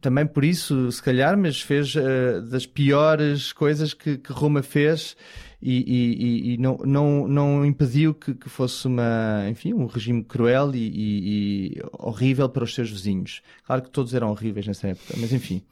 [0.00, 5.16] também por isso, se calhar, mas fez uh, das piores coisas que, que Roma fez
[5.60, 10.74] e, e, e, não, não, não impediu que, que, fosse uma, enfim, um regime cruel
[10.74, 13.42] e, e, horrível para os seus vizinhos.
[13.64, 15.62] Claro que todos eram horríveis nessa época, mas enfim.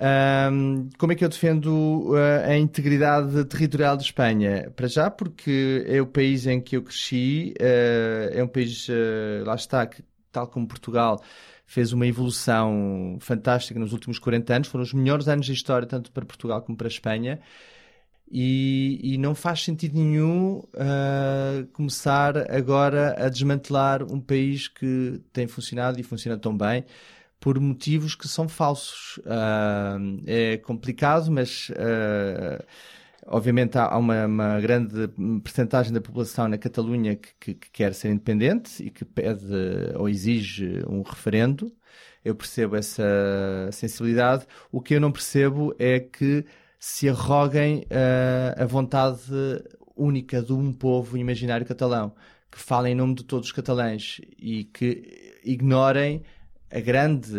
[0.00, 4.72] Um, como é que eu defendo a, a integridade territorial de Espanha?
[4.74, 9.44] Para já, porque é o país em que eu cresci, uh, é um país, uh,
[9.44, 11.20] lá está, que, tal como Portugal,
[11.66, 14.68] fez uma evolução fantástica nos últimos 40 anos.
[14.68, 17.38] Foram os melhores anos de história, tanto para Portugal como para Espanha.
[18.32, 25.46] E, e não faz sentido nenhum uh, começar agora a desmantelar um país que tem
[25.46, 26.86] funcionado e funciona tão bem
[27.40, 29.16] por motivos que são falsos.
[29.18, 32.62] Uh, é complicado, mas uh,
[33.26, 35.08] Obviamente há uma, uma grande
[35.42, 39.44] percentagem da população na Catalunha que, que, que, quer ser independente e que pede
[39.94, 41.72] ou exige um referendo.
[42.24, 43.02] Eu percebo essa
[43.72, 44.46] sensibilidade.
[44.72, 46.44] O que eu não percebo é que
[46.78, 49.20] se arroguem uh, a vontade
[49.94, 52.14] única de um povo imaginário catalão,
[52.50, 56.22] que fala em nome de todos os catalães e que ignorem
[56.70, 57.32] a grande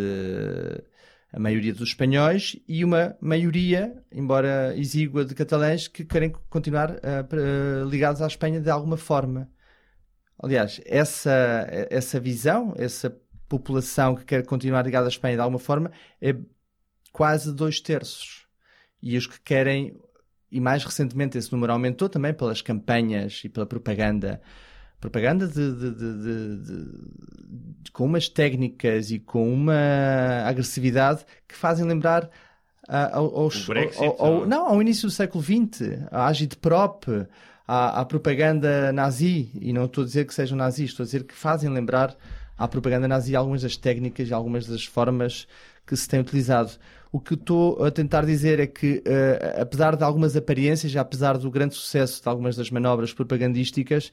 [1.33, 7.89] a maioria dos espanhóis e uma maioria, embora exígua, de catalães que querem continuar uh,
[7.89, 9.49] ligados à Espanha de alguma forma.
[10.37, 13.15] Aliás, essa, essa visão, essa
[13.47, 16.35] população que quer continuar ligada à Espanha de alguma forma, é
[17.13, 18.45] quase dois terços.
[19.01, 19.97] E os que querem,
[20.51, 24.41] e mais recentemente esse número aumentou também pelas campanhas e pela propaganda
[25.01, 26.85] propaganda de, de, de,
[27.91, 32.25] com umas técnicas e com uma agressividade que fazem lembrar
[32.87, 37.07] uh, aos, Brexit, ao, ao, não, ao início do século XX, a agitprop,
[37.67, 41.23] à, à propaganda nazi, e não estou a dizer que sejam nazis, estou a dizer
[41.23, 42.15] que fazem lembrar
[42.55, 45.47] à propaganda nazi algumas das técnicas e algumas das formas
[45.85, 46.71] que se tem utilizado.
[47.11, 51.51] O que estou a tentar dizer é que, uh, apesar de algumas aparências, apesar do
[51.51, 54.11] grande sucesso de algumas das manobras propagandísticas,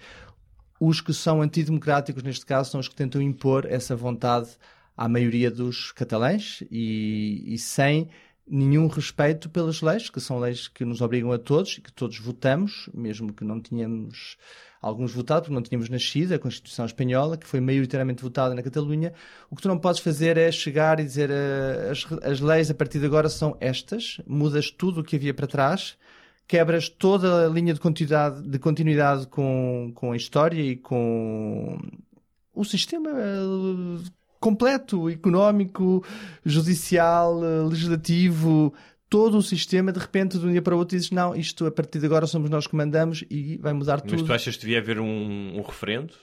[0.80, 4.50] os que são antidemocráticos, neste caso, são os que tentam impor essa vontade
[4.96, 8.08] à maioria dos catalães e, e sem
[8.50, 12.18] nenhum respeito pelas leis, que são leis que nos obrigam a todos e que todos
[12.18, 14.36] votamos, mesmo que não tenhamos
[14.80, 19.12] alguns votado, porque não tínhamos nascido, a Constituição Espanhola, que foi maioritariamente votada na Catalunha.
[19.50, 22.74] O que tu não podes fazer é chegar e dizer uh, as, as leis a
[22.74, 25.98] partir de agora são estas, mudas tudo o que havia para trás
[26.48, 31.78] quebras toda a linha de continuidade, de continuidade com, com a história e com
[32.54, 36.02] o sistema eh, completo, económico,
[36.44, 38.72] judicial, eh, legislativo,
[39.10, 41.70] todo o sistema, de repente, de um dia para o outro, dizes: Não, isto a
[41.70, 44.12] partir de agora somos nós que mandamos e vai mudar tudo.
[44.12, 46.14] Mas tu achas que devia haver um, um referendo?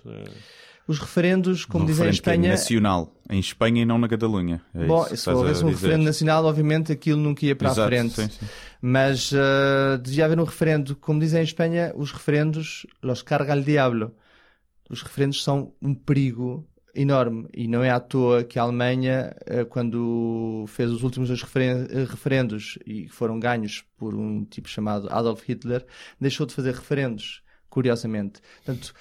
[0.88, 2.50] Os referendos, como um dizem em Espanha.
[2.52, 4.62] nacional, em Espanha e não na Catalunha.
[4.74, 8.14] É Bom, se houvesse um referendo nacional, obviamente aquilo nunca ia para Exato, a frente.
[8.14, 8.46] Sim, sim.
[8.80, 10.96] Mas uh, devia haver um referendo.
[10.96, 14.14] Como dizem em Espanha, os referendos, los carga el diablo.
[14.88, 17.48] Os referendos são um perigo enorme.
[17.52, 21.88] E não é à toa que a Alemanha, uh, quando fez os últimos dois referen
[22.08, 25.84] referendos e foram ganhos por um tipo chamado Adolf Hitler,
[26.22, 28.40] deixou de fazer referendos, curiosamente.
[28.64, 28.94] Portanto,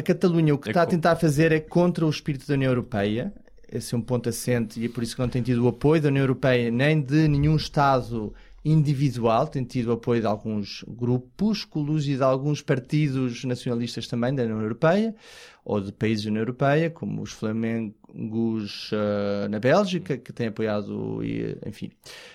[0.00, 2.70] a Catalunha o que é está a tentar fazer é contra o espírito da União
[2.70, 3.32] Europeia.
[3.70, 6.02] Esse é um ponto assente e é por isso que não tem tido o apoio
[6.02, 8.34] da União Europeia nem de nenhum Estado
[8.64, 14.60] individual, tem tido apoio de alguns grupúsculos e de alguns partidos nacionalistas também da União
[14.60, 15.14] Europeia
[15.64, 21.22] ou de países da União Europeia, como os Flamengos uh, na Bélgica, que têm apoiado,
[21.24, 21.90] e, enfim,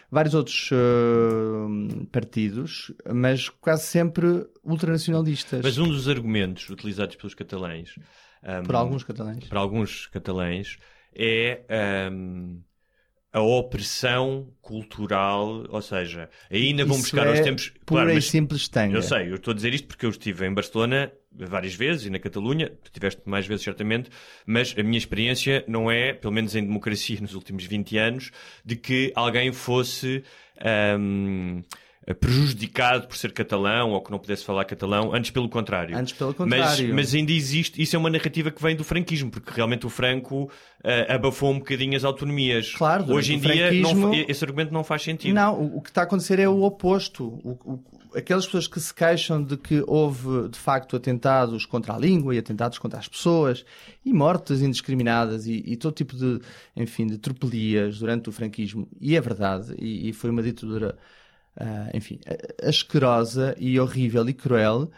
[0.09, 5.61] vários outros uh, partidos, mas quase sempre ultranacionalistas.
[5.63, 7.95] Mas um dos argumentos utilizados pelos catalães,
[8.43, 10.77] um, por alguns catalães, por alguns catalães,
[11.13, 12.61] é um,
[13.35, 17.67] a opressão cultural, ou seja, ainda vão buscar é aos tempos.
[17.85, 18.95] Pura claro, e mas simples tanga.
[18.95, 22.09] Eu sei, eu estou a dizer isto porque eu estive em Barcelona várias vezes e
[22.09, 24.09] na Catalunha, tu tiveste mais vezes certamente,
[24.45, 28.31] mas a minha experiência não é, pelo menos em democracia nos últimos 20 anos,
[28.63, 30.23] de que alguém fosse.
[30.97, 31.61] Um,
[32.13, 35.97] prejudicado por ser catalão ou que não pudesse falar catalão, antes pelo contrário.
[35.97, 36.93] Antes pelo Mas, contrário.
[36.95, 40.49] mas ainda existe, isso é uma narrativa que vem do franquismo, porque realmente o Franco
[40.83, 42.73] eh, abafou um bocadinho as autonomias.
[42.73, 45.33] Claro, Hoje em dia franquismo- não, esse argumento não faz sentido.
[45.33, 47.25] Não, o, o que está a acontecer é o oposto.
[47.43, 47.83] O- o-
[48.17, 52.37] aquelas pessoas que se queixam de que houve, de facto, atentados contra a língua e
[52.37, 53.65] atentados contra as pessoas
[54.05, 56.39] e mortes indiscriminadas e, e todo tipo de,
[56.77, 58.87] enfim, de tropelias durante o franquismo.
[59.01, 60.95] E é verdade, e, e foi uma ditadura,
[61.59, 62.19] ah, enfim,
[62.63, 64.89] asquerosa e horrível e cruel.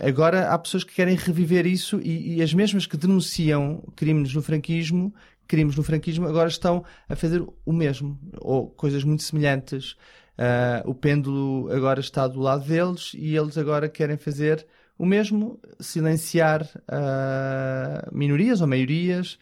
[0.00, 4.42] Agora há pessoas que querem reviver isso e, e as mesmas que denunciam crimes no
[4.42, 5.14] franquismo,
[5.46, 9.96] crimes no franquismo, agora estão a fazer o mesmo ou coisas muito semelhantes.
[10.38, 14.66] Ah, o pêndulo agora está do lado deles e eles agora querem fazer
[14.98, 19.38] o mesmo, silenciar ah, minorias ou maiorias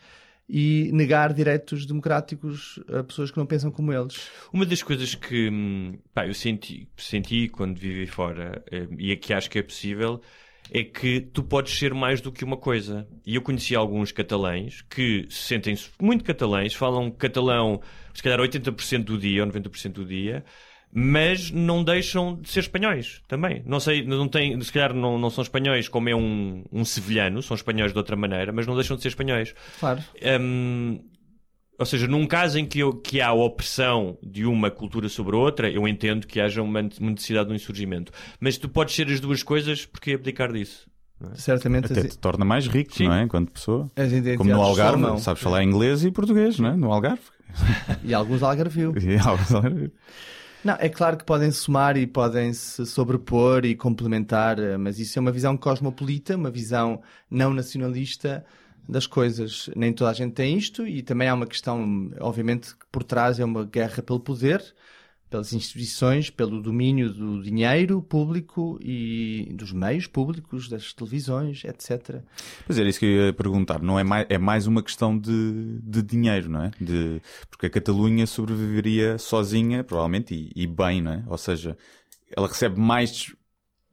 [0.48, 4.30] e negar direitos democráticos a pessoas que não pensam como eles.
[4.52, 9.34] Uma das coisas que hum, pá, eu senti, senti quando vivi fora eh, e aqui
[9.34, 10.20] acho que é possível
[10.70, 13.08] é que tu podes ser mais do que uma coisa.
[13.26, 17.80] E eu conheci alguns catalães que se sentem-se muito catalães, falam catalão
[18.12, 20.44] se calhar 80% do dia ou 90% do dia,
[20.92, 23.62] mas não deixam de ser espanhóis também.
[23.66, 27.42] Não sei, não tem, se calhar não, não são espanhóis como é um, um sevilhano,
[27.42, 29.54] são espanhóis de outra maneira, mas não deixam de ser espanhóis.
[29.78, 30.02] Claro.
[30.40, 31.00] Hum,
[31.78, 35.36] ou seja, num caso em que, eu- que há a opressão de uma cultura sobre
[35.36, 38.10] outra, eu entendo que haja uma uma necessidade de um insurgimento.
[38.40, 40.88] Mas tu podes ser as duas coisas porque abdicar disso.
[41.34, 43.06] Certamente Até as, te torna mais rico, Sim.
[43.08, 43.22] não é?
[43.24, 43.88] Enquanto pessoa.
[44.36, 45.18] Como no Algarve, somam.
[45.18, 46.76] sabes falar inglês e português, não é?
[46.76, 47.22] No Algarve.
[48.04, 48.94] E alguns algarvio.
[49.02, 49.92] E Algarve.
[50.64, 55.18] Não, é claro que podem somar e podem se sobrepor e complementar, eh, mas isso
[55.18, 57.00] é uma visão cosmopolita, uma visão
[57.30, 58.44] não nacionalista
[58.88, 59.70] das coisas.
[59.76, 63.38] Nem toda a gente tem isto e também há uma questão, obviamente, que por trás
[63.38, 64.62] é uma guerra pelo poder,
[65.30, 72.22] pelas instituições, pelo domínio do dinheiro público e dos meios públicos, das televisões, etc.
[72.66, 73.82] Pois era isso que eu ia perguntar.
[73.82, 76.70] Não é mais, é mais uma questão de, de dinheiro, não é?
[76.80, 77.20] De,
[77.50, 81.24] porque a Catalunha sobreviveria sozinha, provavelmente, e, e bem, não é?
[81.26, 81.76] Ou seja,
[82.36, 83.34] ela recebe mais,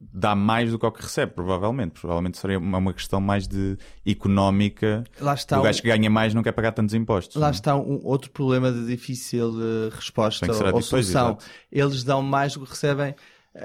[0.00, 1.92] dá mais do que o que recebe, provavelmente.
[2.00, 3.76] Provavelmente seria uma, questão mais de
[4.06, 5.04] económica.
[5.20, 7.36] Lá está o um- gajo que ganha mais não quer pagar tantos impostos.
[7.36, 7.50] Lá não é?
[7.52, 11.28] está um outro problema de difícil eh, resposta ou, depois, solução.
[11.30, 11.44] exato.
[11.72, 13.14] Eles dão mais do que recebem.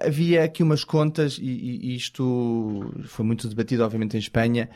[0.06, 4.70] Havia aqui umas contas, e- e isto foi muito debatido, obviamente, em Espanha,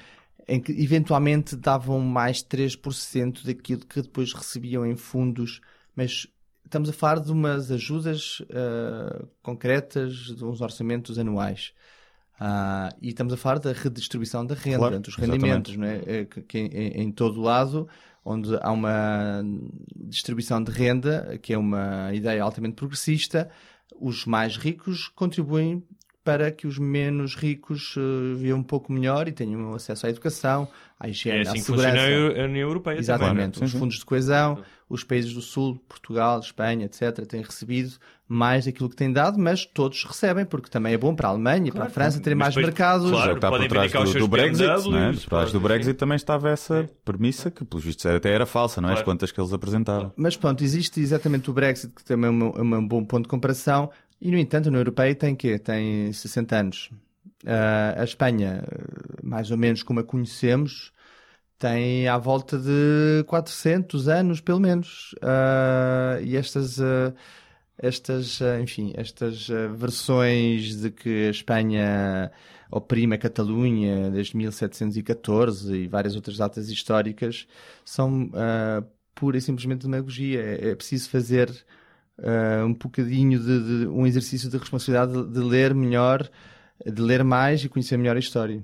[0.47, 5.62] em que eventualmente davam mais 3% daquilo que depois recebiam em fundos,
[5.95, 6.28] mas
[6.66, 11.74] estamos a falar de umas ajudas eh, concretas, de uns orçamentos anuais.
[12.39, 16.01] Ah, e estamos a falar da redistribuição da renda, Claro, dos rendimentos, não é?
[16.05, 17.88] É que- que em, em todo o lado,
[18.26, 19.41] onde há uma
[19.95, 23.49] distribuição de renda, que é uma ideia altamente progressista,
[23.99, 25.82] os mais ricos contribuem
[26.26, 30.68] para que os menos ricos eh, vivam um pouco melhor e tenham acesso à educação,
[30.99, 31.91] à É higiene, assim à que segurança.
[31.97, 33.59] funciona a União Europeia Exatamente.
[33.59, 33.80] Sim, Os sim.
[33.80, 37.93] fundos de coesão, os países do Sul, Portugal, Espanha, etc., têm recebido
[38.27, 41.67] mais daquilo que têm dado, mas todos recebem, porque também é bom para a Alemanha
[41.67, 43.09] e para a França terem mais depois, mercados.
[43.09, 45.11] claro, Já que está podem por trás do, do Brexit, BMWs, não é?
[45.13, 48.89] Por trás do Brexit também estava essa premissa que, pelos vistos, até era falsa, não
[48.89, 48.93] é?
[48.93, 49.11] As Claro.
[49.11, 50.11] contas que eles apresentavam.
[50.15, 53.29] Mas pronto, existe exatamente o Brexit, que também é um, é um bom ponto de
[53.29, 53.89] comparação,
[54.21, 55.57] e no entanto a União Europeia tem quê?
[55.59, 56.89] Tem 60 anos.
[57.45, 58.63] Ah, a Espanha,
[59.21, 60.91] mais ou menos como a conhecemos,
[61.66, 65.16] tem à volta de 400 anos, pelo menos.
[65.20, 67.11] Ah, e estas, ah,
[67.78, 72.32] estas, ah, enfim, estas versões de que a Espanha
[72.72, 77.47] oprime a Catalunha desde 1714 e várias outras datas históricas
[77.84, 78.30] são
[79.16, 80.41] pura e simplesmente demagogia.
[80.41, 81.49] É, é preciso fazer
[82.66, 86.30] um bocadinho de, de- um exercício de responsabilidade de, de ler melhor,
[86.86, 88.63] de ler mais e conhecer melhor a história.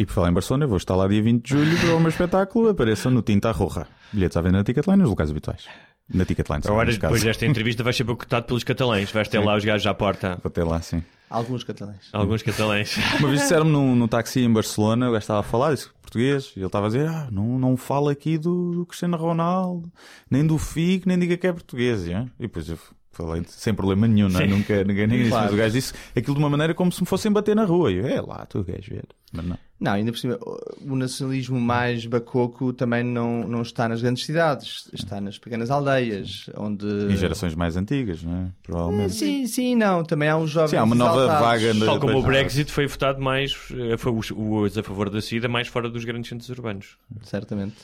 [0.00, 2.00] E por falar em Barcelona, eu vou estar lá dia 20 de julho para o
[2.00, 2.70] meu espetáculo.
[2.70, 3.86] Apareçam no Tinta Roja.
[4.10, 5.66] Bilhetes à venda na Ticketline nos locais habituais.
[6.08, 9.12] Na Ticketline, só, Agora, depois desta entrevista, vais ser boicotado pelos catalães.
[9.12, 10.40] Vais ter lá os gajos à porta.
[10.42, 11.04] Vou ter lá, sim.
[11.28, 12.08] Alguns catalães.
[12.14, 12.96] Alguns catalães.
[13.18, 16.50] Uma vez disseram-me no, no táxi em Barcelona, o gajo estava a falar, disse português,
[16.56, 19.92] e ele estava a dizer: Ah, não, não fala aqui do, do Cristiano Ronaldo,
[20.30, 22.06] nem do Figo, nem diga que é português.
[22.06, 22.78] E, e depois eu
[23.12, 24.44] falei sem problema nenhum, não é?
[24.44, 24.50] Sim.
[24.50, 25.30] Nunca, ninguém, ninguém disse.
[25.30, 25.44] Claro.
[25.46, 27.90] Mas o gajo disse aquilo de uma maneira como se me fossem bater na rua.
[27.90, 29.04] E eu, é lá, tu queres ver.
[29.32, 29.58] Mas não.
[29.78, 30.38] Não, ainda por cima,
[30.82, 36.50] o nacionalismo mais bacoco também não, não está nas grandes cidades, está nas pequenas aldeias,
[36.54, 36.86] onde...
[36.86, 38.46] Em gerações mais antigas, não é?
[38.62, 39.14] Provavelmente.
[39.14, 40.04] Sim, sim, não.
[40.04, 41.62] Também há uns jovens Sim, há uma nova exaltados.
[41.62, 42.22] vaga Tal como o.
[42.22, 46.28] Brexit foi votado mais, eh, foi os, a favor da SIDA mais fora dos grandes
[46.28, 46.98] centros urbanos.
[47.22, 47.76] Certamente.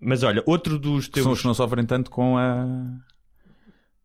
[0.00, 1.40] Mas olha, outro dos Que são os teus.
[1.42, 2.66] que não sofrem tanto com a.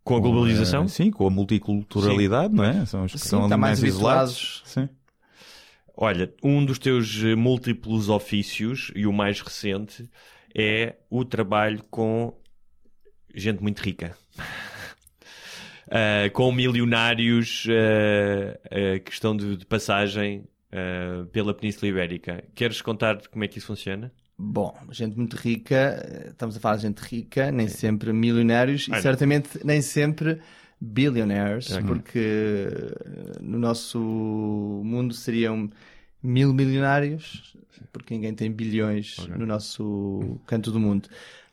[0.03, 0.85] Com a globalização?
[0.85, 2.85] eh, sim, com a multiculturalidade, não é?
[2.85, 4.61] São os que Sim, estão está ali mais isolados.
[4.65, 4.89] Sim.
[5.95, 10.09] Olha, um dos teus eh, múltiplos ofícios, e o mais recente,
[10.55, 12.33] é o trabalho com
[13.35, 14.15] gente muito rica.
[15.91, 20.45] Ah, com milionários ah, ah, que estão de, de passagem
[21.31, 22.43] pela Península Ibérica.
[22.53, 24.13] Queres contar como é que isso funciona?
[24.41, 29.01] Bom, gente muito rica, eh, estamos a falar de gente rica, nem sempre milionários e
[29.01, 30.39] certamente nem sempre
[30.79, 31.83] billionaires, Ok.
[31.85, 32.19] porque
[32.69, 35.69] eh, no nosso mundo seriam
[36.23, 37.53] mil milionários,
[37.91, 41.09] porque ninguém tem bilhões no nosso canto do mundo.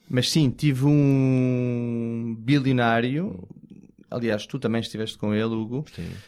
[0.08, 3.48] Mas sim, tive um bilionário.
[4.08, 5.84] Aliás, tu também estiveste com ele, Hugo.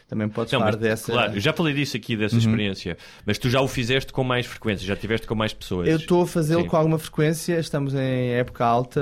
[0.07, 1.11] Também podes Não, falar mas, dessa.
[1.13, 4.45] Claro, eu já falei disso aqui, dessa experiência, mas tu já o fizeste com mais
[4.45, 5.87] frequência, já tiveste com mais pessoas.
[5.87, 6.67] Eu estou a fazê-lo Sim.
[6.67, 7.57] com alguma frequência.
[7.57, 9.01] Estamos em época alta,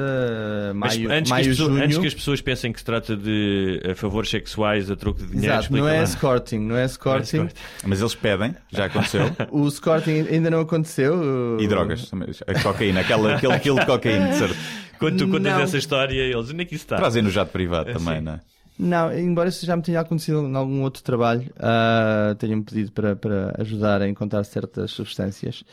[0.76, 1.84] Mas maio, antes, maio que as pessoas, junho.
[1.86, 5.28] antes que as pessoas pensem que se trata de eh, favores sexuais a troco de
[5.28, 7.24] dinheiro, Exato, não é escorting, não é escorting.
[7.46, 7.56] escorting.
[7.84, 9.22] Mas eles pedem, já aconteceu.
[9.52, 11.58] O escorting ainda não aconteceu.
[11.60, 12.12] E drogas,
[12.46, 14.56] a cocaína, aquela, aquele quilo de cocaína, de certo.
[15.00, 15.62] Quando tu contas Não.
[15.62, 16.96] essa história, eles, onde é que isso está?
[16.98, 18.42] Trazem no jato privado também, não é?
[18.78, 23.16] Não, embora isso já me tenha acontecido em algum outro trabalho, ah, tenham-me pedido para,
[23.16, 25.64] para ajudar a encontrar certas substâncias.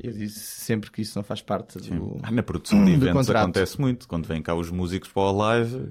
[0.00, 2.18] Eu disse sempre que isso não faz parte do.
[2.22, 4.06] Ah, Na produção de eventos acontece muito.
[4.08, 5.88] Quando vêm cá os músicos para o live,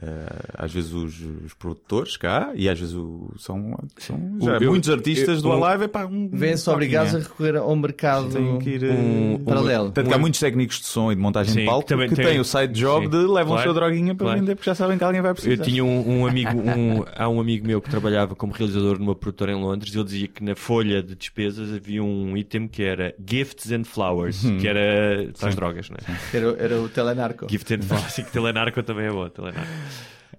[0.00, 4.70] eh, às vezes os, os produtores cá, e às vezes o- são, são já eu-
[4.70, 5.84] muitos artistas eu- do Alive.
[5.84, 9.42] É pá, um, Vêm-se um obrigados a recorrer ao mercado Tem que ir, eh, um,
[9.44, 9.90] paralelo.
[9.90, 12.08] Tanto que há muitos técnicos de som e de montagem Sim, de palco que também
[12.08, 14.40] que têm- têm o side job sim, de levam a claro, sua droguinha para claro.
[14.40, 15.54] vender porque já sabem que alguém vai precisar.
[15.54, 19.14] Eu tinha um, um amigo, um- há um amigo meu que trabalhava como realizador numa
[19.14, 22.82] produtora em Londres e ele dizia que na folha de despesas havia um item que
[22.82, 26.36] era Gifts and Flowers, que era para as drogas, não é?
[26.36, 27.46] Era, era o telenarco.
[27.50, 29.66] Gift and Flowers, sim, que Telenarco também é bom, Telenarco.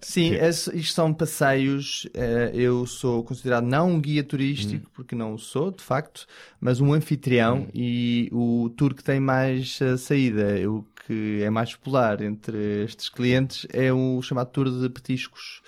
[0.02, 2.08] Sim, esse- isto são passeios.
[2.14, 4.92] eh, eu sou considerado não um guia turístico, Hum.
[4.94, 6.26] porque não o sou, de facto,
[6.62, 11.76] mas um anfitrião e o tour que tem mais eh, saída, o que é mais
[11.76, 15.62] popular entre estes clientes, é o chamado tour de petiscos.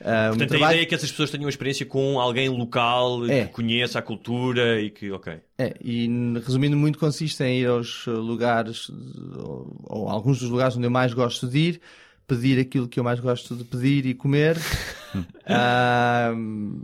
[0.00, 3.26] Ah, Portanto, a trabalho- ideia é que essas pessoas tenham uma experiência com alguém local
[3.26, 3.46] É.
[3.46, 5.40] que conheça a cultura e que, ok.
[5.58, 6.06] É, e
[6.46, 8.88] resumindo muito, consiste em ir aos lugares,
[9.36, 11.80] ou, ou alguns dos lugares onde eu mais gosto de ir,
[12.28, 14.56] pedir aquilo que eu mais gosto de pedir e comer.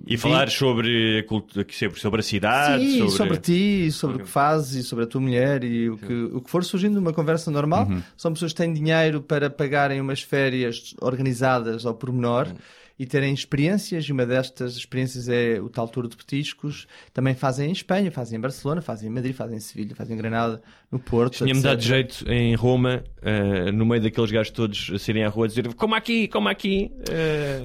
[0.06, 3.16] E falar sobre a, cultura, sobre, sobre a cidade, Sim, sobre...
[3.16, 3.36] sobre...
[3.36, 6.48] ti, sobre o que fazes e sobre a tua mulher e o que, o que
[6.48, 7.86] for surgindo numa conversa normal.
[7.86, 8.02] Uhum.
[8.16, 12.56] São pessoas que têm dinheiro para pagarem umas férias organizadas ao pormenor Uhum.
[12.98, 14.04] E terem experiências.
[14.04, 16.86] E uma destas experiências é o tal tour de petiscos.
[17.12, 20.18] Também fazem em Espanha, fazem em Barcelona, fazem em Madrid, fazem em Sevilha, fazem em
[20.18, 21.38] Granada, no Porto.
[21.38, 25.46] Tinha-me dado jeito em Roma, eh, no meio daqueles gajos todos a saírem à rua
[25.46, 26.92] a dizer como aqui, como aqui,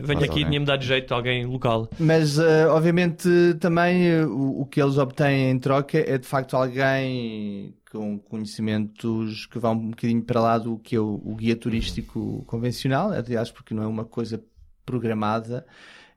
[0.04, 1.90] venho aqui, tinha-me dado jeito alguém local.
[2.00, 7.74] Mas, eh, obviamente, também o, o que eles obtêm em troca é de facto alguém
[7.92, 12.44] com conhecimentos que vão um bocadinho para lá do que é o, o guia turístico
[12.46, 14.42] convencional, aliás, porque não é uma coisa
[14.90, 15.66] programada,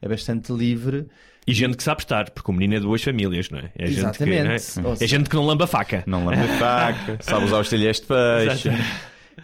[0.01, 1.07] é bastante livre.
[1.47, 3.71] E gente que sabe estar, porque o menino é de duas famílias, não é?
[3.77, 4.81] É gente que, Exatamente.
[4.81, 4.97] não é?
[5.01, 6.05] É gente que não lamba faca.
[6.07, 8.71] Não de faca, sabe usar os talheres de peixe.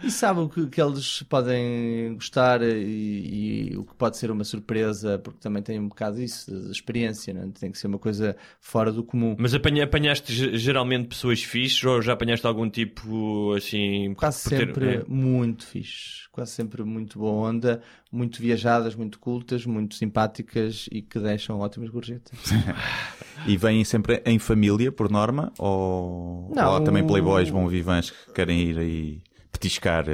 [0.03, 4.43] E sabe o que, que eles podem gostar e, e o que pode ser uma
[4.43, 7.47] surpresa, porque também tem um bocado isso, de experiência, não é?
[7.59, 9.35] tem que ser uma coisa fora do comum.
[9.39, 14.13] Mas apanha- apanhaste ge- geralmente pessoas fixes ou já apanhaste algum tipo assim.
[14.15, 15.03] Quase ter- sempre é?
[15.07, 17.81] muito fixe, quase sempre muito boa onda,
[18.11, 22.37] muito viajadas, muito cultas, muito simpáticas e que deixam ótimas gorjetas.
[23.47, 25.53] E vêm sempre em família, por norma?
[25.57, 26.71] Ou, Não.
[26.71, 29.21] ou há também playboys bom vivãs que querem ir aí
[29.51, 30.05] petiscar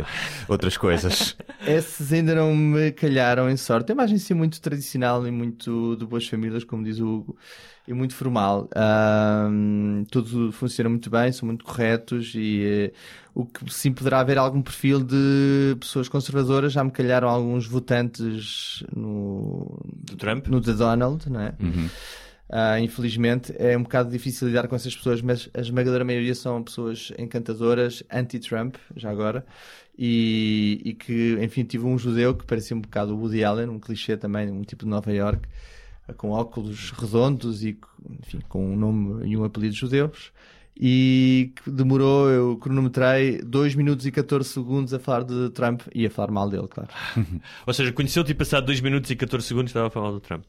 [0.47, 1.36] outras coisas?
[1.65, 3.91] Esses ainda não me calharam em sorte.
[3.91, 7.38] É uma agência muito tradicional e muito de boas famílias, como diz o Hugo,
[7.88, 8.69] e muito formal.
[8.75, 12.93] Ahm, tudo funciona muito bem, são muito corretos e eh,
[13.33, 16.73] o que sim poderá haver algum perfil de pessoas conservadoras.
[16.73, 20.47] Já me calharam alguns votantes no, Do Trump?
[20.47, 21.53] no The Donald, não é?
[22.49, 26.61] Ah, infelizmente é um bocado difícil lidar com essas pessoas, mas a esmagadora maioria são
[26.61, 29.43] pessoas encantadoras, anti-Trump, já agora,
[29.97, 34.15] e, e que, enfim, tive um judeu que parecia um bocado Woody Allen, um clichê
[34.15, 35.47] também, um tipo de Nova York,
[36.07, 37.79] ah, com óculos redondos e,
[38.21, 40.31] enfim, com um nome e um apelido judeus.
[40.77, 46.05] E que demorou, eu cronometrei 2 minutos e 14 segundos a falar de Trump e
[46.05, 46.89] a falar mal dele, claro.
[47.65, 50.43] Ou seja, conheceu-te e passado 2 minutos e 14 segundos estava a falar do Trump.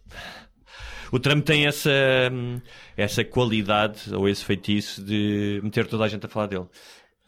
[1.13, 1.91] O Trump tem essa,
[2.33, 2.61] hum,
[2.97, 6.67] essa qualidade ou esse feitiço de meter toda a gente a falar dele.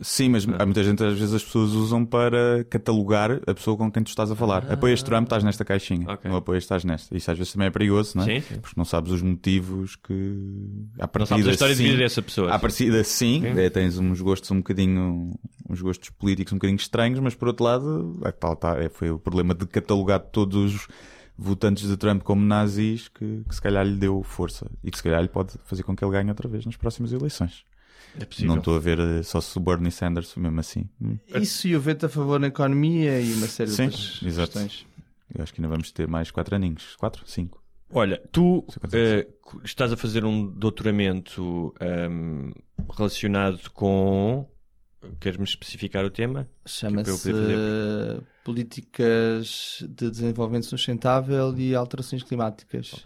[0.00, 3.90] Sim, mas há muita gente, às vezes as pessoas usam para catalogar a pessoa com
[3.90, 4.70] quem tu estás a falar.
[4.70, 6.08] Apoias Trump, estás nesta caixinha.
[6.08, 6.30] Ok.
[6.30, 7.16] Não apoias, estás nesta.
[7.16, 8.26] Isso às vezes também é perigoso, não é?
[8.26, 8.60] Sim, sim.
[8.60, 10.12] Porque não sabes os motivos que.
[11.00, 11.88] À Não sabes a história de sim.
[11.88, 12.52] vida dessa pessoa.
[12.54, 15.32] À partida, sim, é, tens uns gostos um bocadinho,
[15.68, 19.10] uns gostos políticos um bocadinho estranhos, mas por outro lado, é, tal, tá, é, foi
[19.10, 20.88] o problema de catalogar todos os
[21.38, 25.02] votantes de Trump como nazis que, que se calhar lhe deu força e que se
[25.04, 27.64] calhar lhe pode fazer com que ele ganhe outra vez nas próximas eleições.
[28.20, 28.48] É possível.
[28.48, 30.88] Não estou a ver eh, só se o Bernie Sanders mesmo assim.
[31.00, 34.22] Hum, Isso e o veto a favor na economia e uma série Sim, de outras
[34.24, 34.52] exato.
[34.52, 34.86] questões.
[35.32, 36.96] Eu acho que ainda vamos ter mais quatro aninhos.
[36.96, 37.22] Quatro?
[37.26, 37.62] Cinco.
[37.90, 39.26] Olha, tu eh,
[39.64, 42.50] estás a fazer um doutoramento ehm,
[42.96, 44.46] relacionado com.
[45.20, 46.48] Queres-me especificar o tema?
[46.66, 53.04] Chama-se Tipo, eu poder eh, Políticas de Desenvolvimento Sustentável e Alterações Climáticas.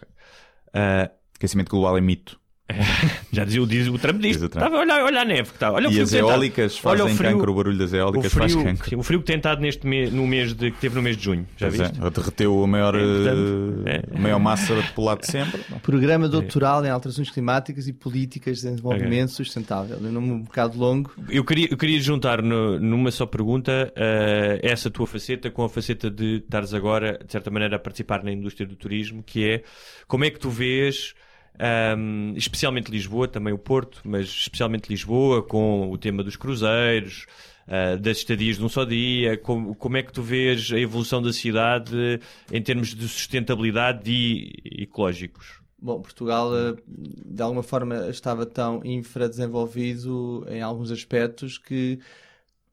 [0.73, 2.39] Ah, Aquecimento global é mito.
[3.31, 4.33] já dizia o, diz, o Trump diz.
[4.37, 4.63] Diz o Trump.
[4.65, 5.71] Tava, olha, olha a neve que está.
[5.71, 6.35] Olha o e frio as que tem estado.
[6.37, 8.89] eólicas Olha o fazem frio- cancro, o barulho das eólicas faz frio, cancro.
[8.89, 11.17] sim, o frio que tem estado neste me, no mês de, que teve no mês
[11.17, 11.47] de junho.
[11.57, 12.09] Já Pois é, viste?
[12.11, 14.19] derreteu a maior, É, portanto, eh, é.
[14.19, 15.61] maior massa polar de sempre.
[15.81, 19.97] Programa Doutoral em Alterações Climáticas e Políticas de Desenvolvimento Sustentável.
[19.97, 21.11] É um nome um bocado longo.
[21.29, 25.69] Eu queria, eu queria juntar no- numa só pergunta eh, essa tua faceta com a
[25.69, 29.63] faceta de estares agora, de certa maneira, a participar na indústria do turismo, que é
[30.07, 31.13] como é que tu vês,
[31.59, 37.25] ahm, especialmente Lisboa, também o Porto, mas especialmente Lisboa, com o tema dos cruzeiros,
[37.67, 41.21] ah, das estadias de um só dia, como, como é que tu vês a evolução
[41.21, 42.19] da cidade
[42.51, 45.61] em termos de sustentabilidade e ecológicos?
[45.81, 51.99] Bom, Portugal eh, de alguma forma estava tão infradesenvolvido em alguns aspectos que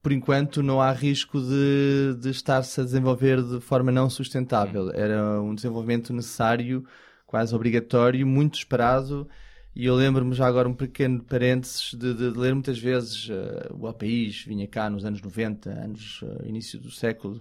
[0.02, 4.90] por enquanto não há risco de, de estar-se a desenvolver de forma não sustentável.
[4.92, 6.86] Era um desenvolvimento necessário,
[7.30, 9.28] quase obrigatório, muito esperado.
[9.72, 13.68] E eu lembro-me já agora um pequeno parênteses de, de- de ler muitas vezes eh,
[13.72, 17.40] o El País, vinha cá nos anos 90, anos, eh, início do século,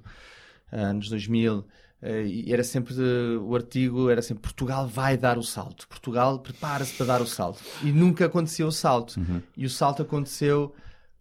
[0.71, 1.65] anos 2000,
[2.03, 2.93] eh, e era sempre
[3.41, 7.63] o artigo era sempre Portugal vai dar o salto, Portugal prepara-se para dar o salto.
[7.83, 9.19] E nunca aconteceu o salto.
[9.57, 10.71] E o salto aconteceu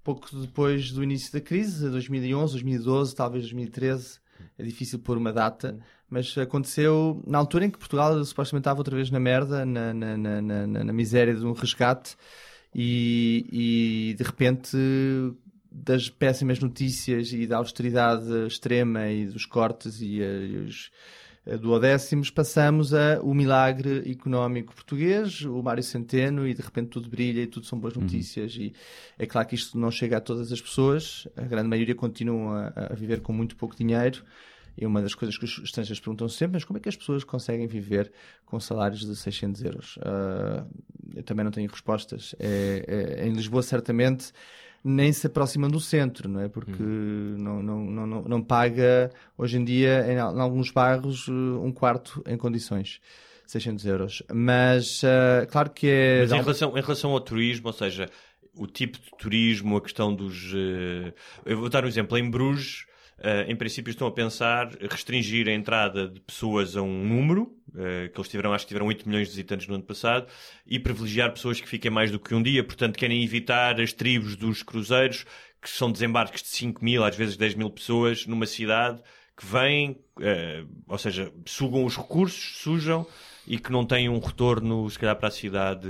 [0.04, 4.18] pouco depois do início da crise 2011, 2012, talvez 2013
[4.58, 5.78] é difícil pôr uma data
[6.10, 10.16] mas aconteceu na altura em que Portugal supostamente estava outra vez na merda na, na,
[10.16, 12.16] na, na, miséria de um resgate
[12.74, 13.46] e,
[14.10, 14.76] e de repente
[15.70, 20.90] das péssimas notícias e da austeridade extrema e dos cortes e, eh, e os
[21.48, 27.08] eh, duodécimos, passamos a o milagre económico português, o Mário Centeno, e de repente tudo
[27.08, 28.54] brilha e tudo são boas notícias.
[28.56, 28.72] E
[29.18, 32.72] é claro que isto não chega a todas as pessoas, a grande maioria continuam a,
[32.90, 34.22] a viver com muito pouco dinheiro.
[34.80, 37.24] E uma das coisas que os estrangeiros perguntam sempre, mas como é que as pessoas
[37.24, 38.12] conseguem viver
[38.46, 39.98] com salários de 600 euros?
[40.02, 40.64] Ah,
[41.16, 42.34] eu também não tenho respostas.
[42.38, 42.84] É-
[43.18, 44.30] é- em Lisboa, certamente,
[44.84, 46.48] nem se aproximam do centro, não é?
[46.48, 51.32] Porque não, não, não, não, não paga, hoje em dia, em, em alguns bairros, eh,
[51.32, 53.00] um quarto em condições.
[53.46, 54.22] 600 euros.
[54.32, 56.20] Mas, ah, claro que é...
[56.20, 58.08] Mas em relação, em relação ao turismo, ou seja,
[58.54, 60.52] o tipo de turismo, a questão dos.
[60.54, 61.12] eh,
[61.46, 62.16] eu vou dar um exemplo.
[62.18, 62.86] Em Bruges,
[63.48, 68.18] em princípio, estão a pensar restringir a entrada de pessoas a um número, eh, que
[68.18, 70.26] eles tiveram, acho que tiveram 8 milhões de visitantes no ano passado,
[70.66, 72.62] e privilegiar pessoas que fiquem mais do que um dia.
[72.62, 75.24] Portanto, querem evitar as tribos dos cruzeiros,
[75.60, 79.02] que são desembarques de 5 mil, às vezes 10 mil pessoas, numa cidade
[79.36, 83.06] que vêm, eh, ou seja, sugam os recursos, sujam.
[83.46, 85.88] E que não têm um retorno, se calhar, para a cidade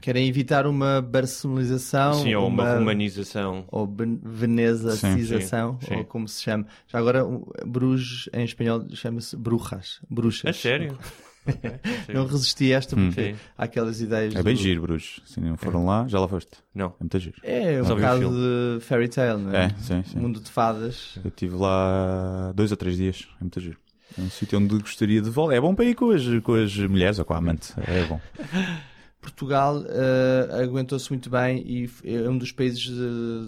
[0.00, 2.14] Querem evitar uma barcelonização.
[2.22, 3.64] Sim, ou uma humanização.
[3.68, 6.66] Ou ben- venezacização, ou como se chama.
[6.86, 7.24] Já agora,
[7.66, 10.00] Bruges, em espanhol, chama-se brujas.
[10.08, 10.44] Bruxas.
[10.44, 10.98] É sério?
[12.12, 14.34] Não resisti a esta porque há aquelas ideias.
[14.36, 15.20] É bem do- giro, Bruges.
[15.24, 16.50] Se não foram lá, já lá foste.
[16.74, 16.88] Não.
[16.88, 17.36] É muito giro.
[17.42, 19.64] É um bocado de fairy tale, não é?
[19.66, 20.18] É, sim, sim.
[20.18, 21.18] Mundo de fadas.
[21.24, 23.26] Eu estive lá dois ou três dias.
[23.40, 23.78] É muito giro.
[24.18, 25.54] É um sítio onde gostaria de voltar.
[25.54, 27.72] É bom para ir com as, com as mulheres ou com a amante.
[27.86, 28.20] É bom.
[29.20, 32.88] Portugal eh, aguentou-se muito bem e é um dos países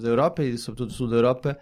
[0.03, 1.59] da Europa e sobretudo do sul da Europa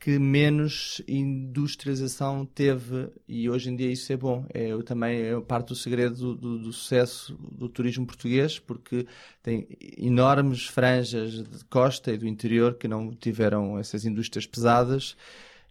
[0.00, 4.44] que menos industrialização teve e hoje em dia isso é bom.
[4.52, 9.06] É eu também é parte do segredo do, do- do sucesso do turismo português porque
[9.42, 15.16] tem enormes franjas de costa e do interior que não tiveram essas indústrias pesadas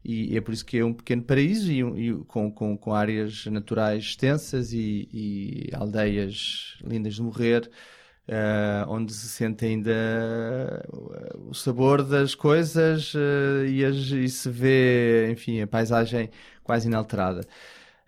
[0.04, 3.46] e é por isso que é um pequeno paraíso e, e com, com, com áreas
[3.48, 7.70] naturais extensas e, e aldeias lindas de morrer,
[8.28, 14.50] eh, onde se sente ainda eh, o sabor das coisas eh, e, as- e se
[14.50, 16.30] vê, enfim, a paisagem
[16.64, 17.42] quase inalterada.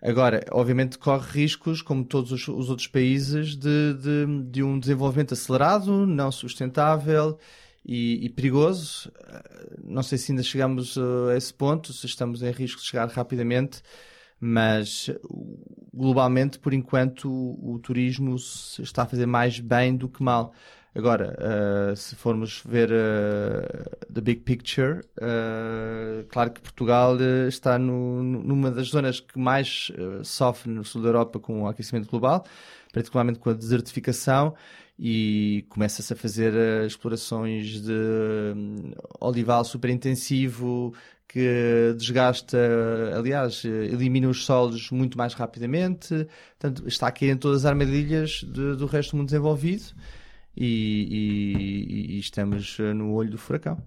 [0.02, 5.34] Agora, obviamente, corre riscos, como todos os, os outros países, de, de, de um desenvolvimento
[5.34, 7.38] acelerado, não sustentável
[7.85, 9.10] e, e perigoso.
[9.10, 12.88] Uh, Não sei se ainda chegamos uh, a esse ponto, se estamos em risco de
[12.88, 13.81] chegar rapidamente,
[14.39, 20.22] mas uh, globalmente, por enquanto, o, o turismo está a fazer mais bem do que
[20.23, 20.53] mal.
[20.95, 28.22] Agora, uh, se formos ver uh, the big picture, uh, claro que Portugal está no-
[28.22, 29.91] numa das zonas que mais
[30.23, 32.45] sofre no sul da Europa com o aquecimento global,
[32.93, 34.53] particularmente com a desertificação,
[34.98, 37.91] e começa-se a fazer uh, explorações de
[38.56, 40.94] hum, olival super intensivo
[41.28, 42.57] que desgasta,
[43.18, 46.28] aliás, eh, elimina os solos muito mais rapidamente,
[46.60, 49.84] portanto, está a cair em todas as armadilhas de- do resto do mundo desenvolvido
[50.56, 50.68] e,
[51.10, 53.84] e- e estamos eh, no olho do furacão.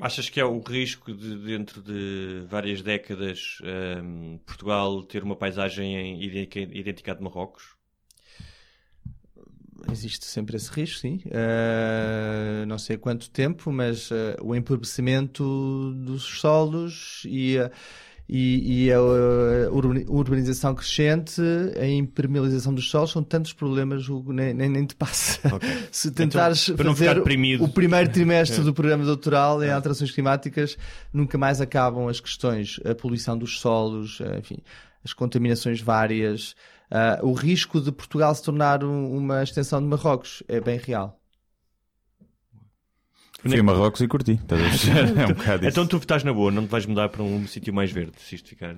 [0.00, 5.94] Achas que é o risco de, dentro de várias décadas, ehm, Portugal ter uma paisagem
[5.94, 7.76] em- idêntica de Marrocos?
[9.90, 11.20] Existe sempre esse risco, sim.
[11.30, 17.70] Eh, não sei quanto tempo, mas eh, o empobrecimento dos solos e, a-
[18.28, 21.40] e, e a, uh, urbani- urbanização crescente,
[21.76, 25.40] a impermeabilização dos solos são tantos problemas, Hugo, nem, nem, nem te passa.
[25.90, 30.12] Se tentares Então, para não ficar fazer o primeiro trimestre do programa doutoral em alterações
[30.12, 30.78] climáticas,
[31.12, 34.58] nunca mais acabam as questões, a poluição dos solos, eh, enfim,
[35.04, 36.54] as contaminações várias.
[36.90, 41.16] Ah, o risco de Portugal se tornar um- uma extensão de Marrocos é bem real.
[43.42, 44.32] Fui a Marrocos e curti.
[44.32, 45.16] Estás a ver?
[45.22, 45.68] É um bocado isso.
[45.70, 48.34] Então tu estás na boa, não te vais mudar para um sítio mais verde, se
[48.34, 48.74] isto ficar.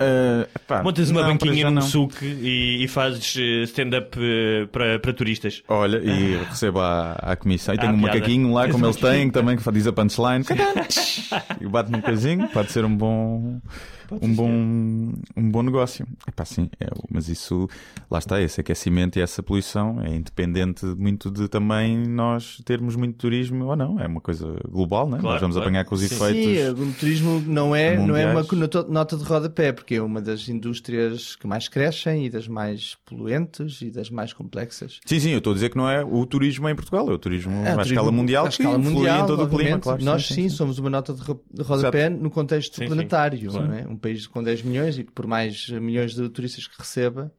[0.68, 1.82] Pá, Montas uma não, banquinha num não.
[1.82, 5.64] suque e, e fazes eh, stand-up eh, para, para turistas.
[5.66, 7.74] Olha, e recebo à, à comissão.
[7.74, 8.14] E Ah, tenho um piada.
[8.18, 10.44] macaquinho lá, como eles têm, também que diz a punchline.
[11.60, 12.48] e bate num casinho.
[12.50, 13.60] Pode ser um bom.
[14.20, 14.50] Um bom,
[15.36, 16.06] um bom negócio.
[16.28, 17.68] Epá, sim, é, mas isso,
[18.10, 23.16] lá está, esse aquecimento e essa poluição é independente muito de também nós termos muito
[23.16, 23.98] turismo ou não.
[24.00, 25.18] É uma coisa global, né?
[25.18, 25.68] Claro, nós vamos claro.
[25.68, 26.14] apanhar com os Sim.
[26.14, 26.42] efeitos.
[26.78, 28.42] Sim, o turismo não é, não é uma
[28.88, 33.80] nota- de rodapé, porque é uma das indústrias que mais crescem e das mais poluentes
[33.82, 35.00] e das mais complexas.
[35.04, 37.18] Sim, sim, eu estou a dizer que não é o turismo em Portugal, é o
[37.18, 40.04] turismo É, à escala mundial à que escala influi mundial, em todo o clima, claro.
[40.04, 42.86] Nós sim, somos uma nota de ro- de rodapé no contexto Sim, sim.
[42.86, 43.52] planetário.
[43.52, 43.86] Não é?
[43.86, 47.32] Um país com 10 milhões e que por mais milhões de turistas que receba,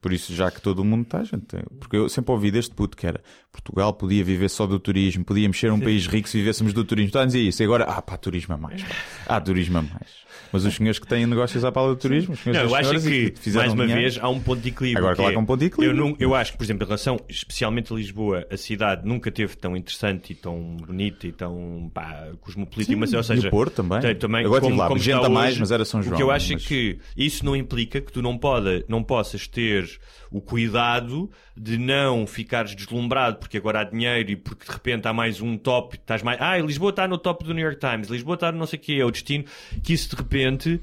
[0.00, 1.46] Por isso, já que todo o mundo está, gente.
[1.78, 3.20] Porque eu sempre ouvi deste puto que era
[3.52, 7.08] Portugal podia viver só do turismo, podíamos ser um país rico se vivêssemos do turismo.
[7.08, 7.62] Está a dizer isso.
[7.62, 8.82] E agora, ah, pá, turismo a mais.
[8.82, 8.88] pá.
[9.26, 10.24] Ah, turismo a mais.
[10.52, 12.94] Mas os senhores que têm negócios à pala do turismo, os Não, e eu acho
[12.94, 14.02] e que, fizeram mais uma dinheiro.
[14.02, 14.98] vez, há um ponto de equilíbrio.
[14.98, 15.98] Agora, que claro é- que há um ponto de equilíbrio.
[16.00, 19.30] Eu, não- eu acho que, por exemplo, em relação especialmente a Lisboa, a cidade nunca
[19.32, 22.92] teve tão interessante e tão bonita e tão pá, cosmopolita.
[22.92, 24.00] Sim, mas, ou e seja, o Porto também.
[24.00, 26.08] tem- também Agora como, lá, como gente a mais, hoje, mas era São O que
[26.10, 28.38] João, eu acho mas- que isso não implica que tu não,
[28.88, 29.88] não possas ter
[30.30, 35.12] o cuidado de não ficares deslumbrado porque agora há dinheiro e porque de repente há
[35.12, 36.40] mais um top, estás mais.
[36.40, 38.82] Ah, Lisboa está no top do New York Times, Lisboa está no não sei o
[38.82, 39.44] que, é o destino,
[39.82, 40.80] que isso de repente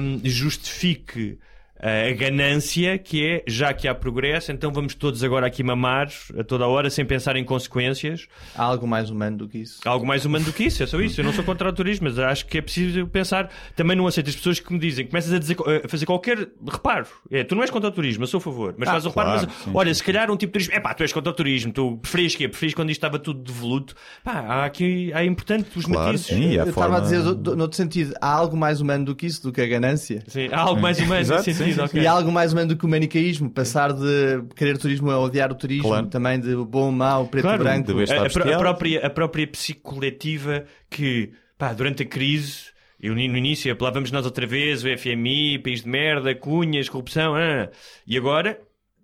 [0.00, 1.38] hum, justifique
[1.80, 6.42] a ganância que é, já que há progresso, então vamos todos agora aqui mamar a
[6.42, 8.26] toda a hora sem pensar em consequências.
[8.54, 9.80] há algo mais humano do que isso.
[9.84, 11.20] Algo mais humano do que isso, é só isso.
[11.20, 13.50] Eu não sou contra o turismo, mas acho que é preciso pensar.
[13.76, 17.06] Também não aceito as pessoas que me dizem, começas a, dizer, a fazer qualquer reparo.
[17.30, 18.74] É, tu não és contra o turismo, eu sou a favor.
[18.76, 20.64] Mas Ah, faz o reparo, claro, mas sim, olha, sim, se calhar um tipo de
[20.64, 22.48] turismo, é pá, tu és contra o turismo, tu preferias quê?
[22.48, 23.94] Preferias quando isto estava tudo devoluto.
[24.24, 26.26] Pá, há aqui, há importante os Claro, matizes.
[26.26, 26.98] sim, a eu forma...
[26.98, 27.00] estava a
[27.34, 30.22] dizer, noutro sentido, há algo mais humano do que isso, do que a ganância.
[30.26, 32.02] Sim, há algo mais humano Exato, nesse sim, sentido, sim, ok.
[32.02, 35.54] E algo mais humano do que o manicaísmo, passar de querer turismo a odiar o
[35.54, 36.06] turismo, Claro.
[36.06, 37.94] também de bom, mau, preto, Claro, branco.
[37.94, 42.64] besta a, a, a própria, a própria psicoletiva que, pá, durante a crise,
[43.00, 47.34] eu no início, lá vamos nós outra vez, o FMI, país de merda, cunhas, corrupção,
[47.36, 47.68] ah.
[48.06, 48.58] e agora,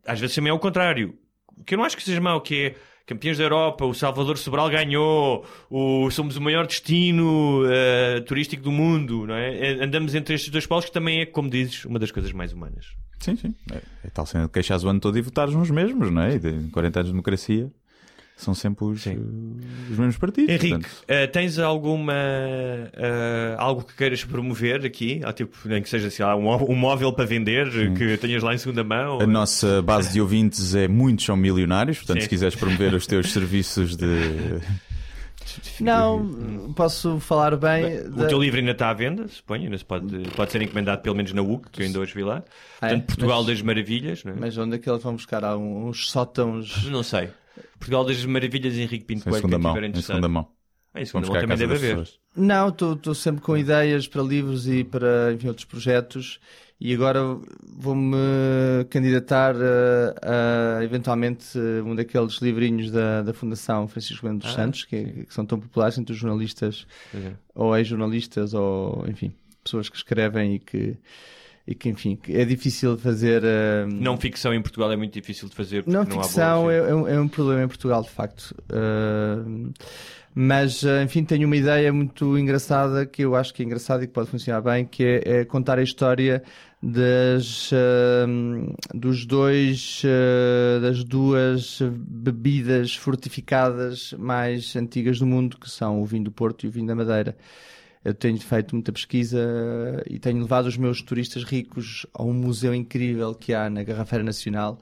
[0.06, 1.14] às vezes também é o contrário.
[1.56, 2.74] O que eu não acho que seja mau, que é
[3.06, 8.72] campeões da Europa, o Salvador Sobral ganhou, o, somos o maior destino eh, turístico do
[8.72, 9.72] mundo, não é?
[9.72, 12.52] Eh, Andamos entre estes dois polos, que também é, como dizes, uma das coisas mais
[12.52, 12.86] humanas.
[13.20, 13.54] Sim, sim.
[13.72, 16.34] É, é tal cena de queixares o ano todo e votares nos mesmos, não é?
[16.34, 17.70] E de 40 anos de democracia
[18.36, 19.16] são sempre os, eh,
[19.90, 20.50] os mesmos partidos.
[20.52, 25.20] Henrique, eh, tens alguma eh, algo que queiras promover aqui?
[25.24, 28.52] Ah, tipo, nem que seja sei lá, um, um móvel para vender que tenhas lá
[28.54, 29.20] em segunda mão?
[29.20, 32.22] A nossa base de ouvintes é muitos são milionários, portanto, Sim.
[32.22, 34.04] se quiseres promover os teus serviços de.
[35.80, 38.00] Não, posso falar bem.
[38.00, 41.02] O da- teu livro ainda está à venda, suponho, ainda se pode, pode ser encomendado
[41.02, 42.38] pelo menos na UC, que eu ainda hoje vi lá.
[42.80, 42.88] É?
[42.88, 44.36] Portanto, Portugal Mas- das Maravilhas, não é?
[44.40, 45.44] Mas onde é que eles vão buscar?
[45.44, 46.84] Há uns sótãos.
[46.90, 47.28] Não sei.
[47.78, 49.72] Portugal das Maravilhas, Henrique Pinto Em Coelho, quem mão.
[49.72, 50.06] estiver Em interessado.
[50.16, 50.48] segunda mão.
[50.92, 51.96] Ah, em segunda Vamos mão também deve haver.
[51.96, 52.18] pessoas.
[52.36, 56.38] Não, estou sempre com ideias para livros e para enfim, outros projetos
[56.80, 57.20] e agora
[57.76, 58.16] vou-me
[58.90, 64.84] candidatar a, a, eventualmente um daqueles livrinhos da, da Fundação Francisco Bento dos Ah, Santos,
[64.84, 67.32] que, que são tão populares entre os jornalistas é.
[67.54, 69.32] ou ex-jornalistas ou, enfim,
[69.62, 70.96] pessoas que escrevem e que,
[71.66, 73.42] e que enfim, é difícil fazer...
[73.44, 75.84] ah, Não ficção em Portugal é muito difícil de fazer.
[75.86, 78.54] não, não ficção é, é um, é um problema em Portugal, de facto.
[78.70, 79.72] Uh,
[80.34, 84.06] mas, uh, enfim, tenho uma ideia muito engraçada que eu acho que é engraçada e
[84.06, 86.42] que pode funcionar bem, que é, é contar a história
[86.82, 96.02] das, uh, dos dois, uh, das duas bebidas fortificadas mais antigas do mundo, que são
[96.02, 97.36] o vinho do Porto e o vinho da Madeira.
[98.04, 99.40] Eu tenho feito muita pesquisa
[100.08, 104.22] e tenho levado os meus turistas ricos a um museu incrível que há na Garrafeira
[104.22, 104.78] Nacional,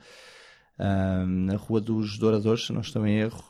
[0.79, 3.45] na Rua dos Douradores, se não estou em erro,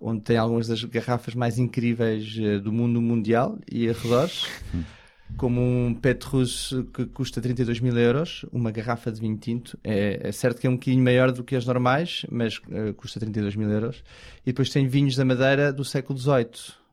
[0.00, 4.46] onde tem algumas das garrafas mais incríveis eh, do mundo mundial e arredores,
[5.36, 9.78] como um Petrus que custa 32 mil euros, uma garrafa de vinho tinto.
[9.82, 13.18] É, é certo que é um bocadinho maior do que as normais, mas eh, custa
[13.18, 14.02] 32 mil euros.
[14.42, 16.83] E depois tem vinhos da Madeira do século XVIII.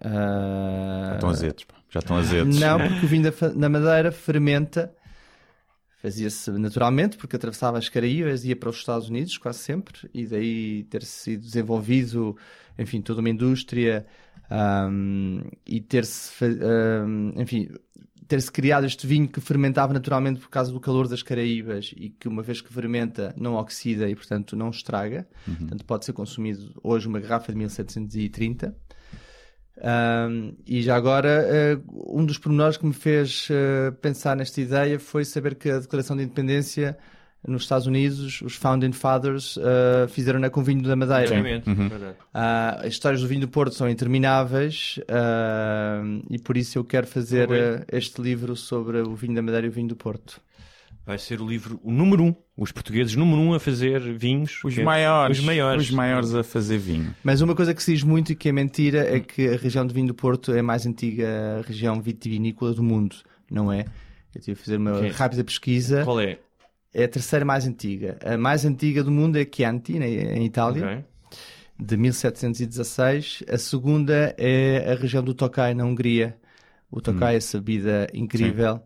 [0.00, 1.74] Ah, Já estão azedos, pá.
[1.90, 2.58] Já estão azedos.
[2.58, 4.92] não, porque o vinho da, da Madeira fermenta,
[6.02, 10.26] fazia-se naturalmente, porque atravessava as Caraíbas e ia para os Estados Unidos, quase sempre, e
[10.26, 12.36] daí ter sido desenvolvido,
[12.78, 14.04] enfim, toda uma indústria
[14.50, 17.68] ahm, e ter-se, ahm, enfim,
[18.26, 22.26] ter-se criado este vinho que fermentava naturalmente por causa do calor das Caraíbas e que
[22.26, 27.06] uma vez que fermenta não oxida e portanto não estraga, portanto pode ser consumido hoje
[27.06, 28.74] uma garrafa de 1730.
[29.76, 35.00] Um, e já agora, eh, um dos pormenores que me fez eh, pensar nesta ideia
[35.00, 36.96] foi saber que a Declaração de Independência
[37.46, 41.24] nos Estados Unidos, os Founding Fathers eh, fizeram-na com vinho da Madeira.
[41.24, 42.16] Exatamente, verdade.
[42.32, 47.06] Ah, as histórias do vinho do Porto são intermináveis ah, e por isso eu quero
[47.06, 47.48] fazer
[47.92, 50.40] este livro sobre o vinho da Madeira e o vinho do Porto.
[51.06, 52.34] Vai ser o livro o número um.
[52.56, 54.60] Os portugueses número um a fazer vinhos.
[54.64, 55.82] Os que é- maiores, Os maiores.
[55.84, 57.14] Os maiores a fazer vinho.
[57.22, 59.86] Mas uma coisa que se diz muito e que é mentira é que a região
[59.86, 63.16] de vinho do Porto é a mais antiga região vitivinícola do mundo,
[63.50, 63.84] não é?
[64.34, 65.10] Eu tive a fazer uma Ok.
[65.10, 66.04] rápida pesquisa.
[66.04, 66.38] Qual é?
[66.94, 68.16] É a terceira mais antiga.
[68.24, 71.04] A mais antiga do mundo é Chianti, na- em Itália, Ok.
[71.78, 73.42] de 1716.
[73.48, 76.36] A segunda é a região do Tokaj, na Hungria.
[76.90, 78.80] O Tokaj é essa bebida incrível,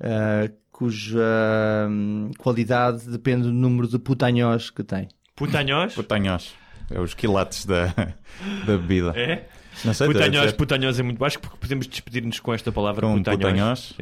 [0.00, 0.50] ah,
[0.80, 5.08] cuja hum, qualidade depende do número de putanhós que tem.
[5.36, 5.94] Putanhós?
[5.94, 6.54] Putanhós.
[6.90, 7.88] É os quilates da,
[8.64, 9.12] da bebida.
[9.14, 9.46] É?
[9.84, 10.06] Não sei,
[10.56, 13.92] Putanhós, é muito baixo porque podemos despedir-nos com esta palavra com putanhós.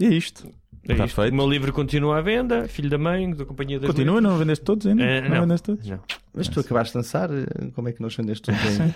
[0.00, 0.50] E é isto.
[0.88, 1.16] É Está isto.
[1.20, 1.32] feito.
[1.32, 4.64] O meu livro continua à venda, Filho da Mãe, da Companhia das Continua, não vendeste
[4.64, 5.02] todos ainda?
[5.02, 5.28] Eh, não.
[5.30, 5.40] não.
[5.42, 5.86] vendeste todos?
[5.88, 5.98] Não.
[6.34, 8.94] Mas tu acabaste de lançar, eh, como é que nós vendeste tudo ainda?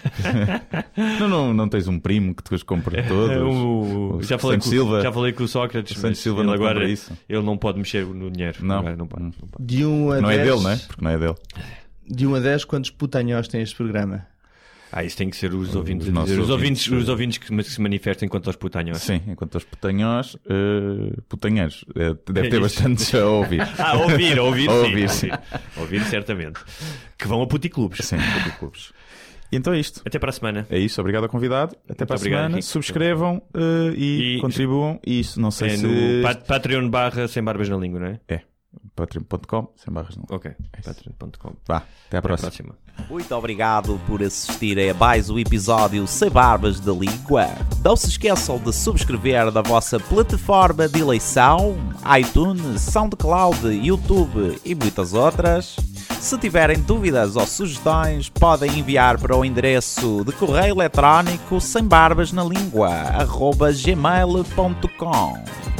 [1.19, 3.31] Não, não, não tens um primo que te os compra todos.
[3.37, 5.01] É, o- O já, falei com, Silva.
[5.01, 5.97] já falei com o Sócrates.
[5.97, 7.12] O Santos Silva ele não agora isso.
[7.29, 8.59] Ele não pode mexer no dinheiro.
[8.65, 8.83] Não.
[8.83, 9.65] Não pode, não pode.
[9.65, 10.77] De 1 a Não é 10, dele, não é?
[10.77, 11.35] Porque não é dele.
[12.09, 14.27] De 1 a 10, quantos putanhós tem este programa?
[14.93, 16.09] Ah, isso tem que ser os ouvintes.
[16.09, 16.41] nossos dizer.
[16.43, 18.99] Os ouvintes, ouvintes, os ouvintes que, se- que se manifestem quanto aos putanhos.
[18.99, 21.85] Sim, enquanto aos putanhós, uh, putanheiros.
[21.95, 23.61] Eh, deve É ter bastantes a ouvir.
[23.79, 25.31] Ah, ouvir, ouvir, A ouvir, sim.
[25.31, 25.41] ouvir.
[25.77, 26.61] Ouvir, certamente.
[27.17, 28.05] Que vão a puticlubes.
[28.05, 28.93] Sim, puticlubes.
[29.53, 30.01] E então é isto.
[30.05, 30.67] Até para a semana.
[30.71, 31.75] É isso, obrigado ao convidado.
[31.89, 32.55] Até para a obrigado, semana.
[32.57, 32.67] Henrique.
[32.67, 35.01] Subscrevam eh, e, E- contribuam.
[35.07, 35.87] E isso, não sei É se.
[35.87, 38.21] no pat- Patreon barra sem barbas na língua, não é?
[38.29, 38.41] É.
[38.94, 40.24] Patreon.com, sem barras não.
[40.30, 40.52] Ok.
[40.84, 41.55] Patreon.com.
[41.66, 42.51] Vá, até à Até à próxima.
[42.51, 42.74] próxima.
[43.09, 47.47] Muito obrigado por assistir a mais um episódio Sem Barbas da Língua.
[47.82, 51.78] Não se esqueçam de subscrever na vossa plataforma de eleição,
[52.18, 55.76] iTunes, SoundCloud, YouTube e muitas outras.
[56.20, 62.30] Se tiverem dúvidas ou sugestões, podem enviar para o endereço de correio eletrónico sem barbas
[62.32, 62.90] na língua,
[63.82, 65.80] gmail.com.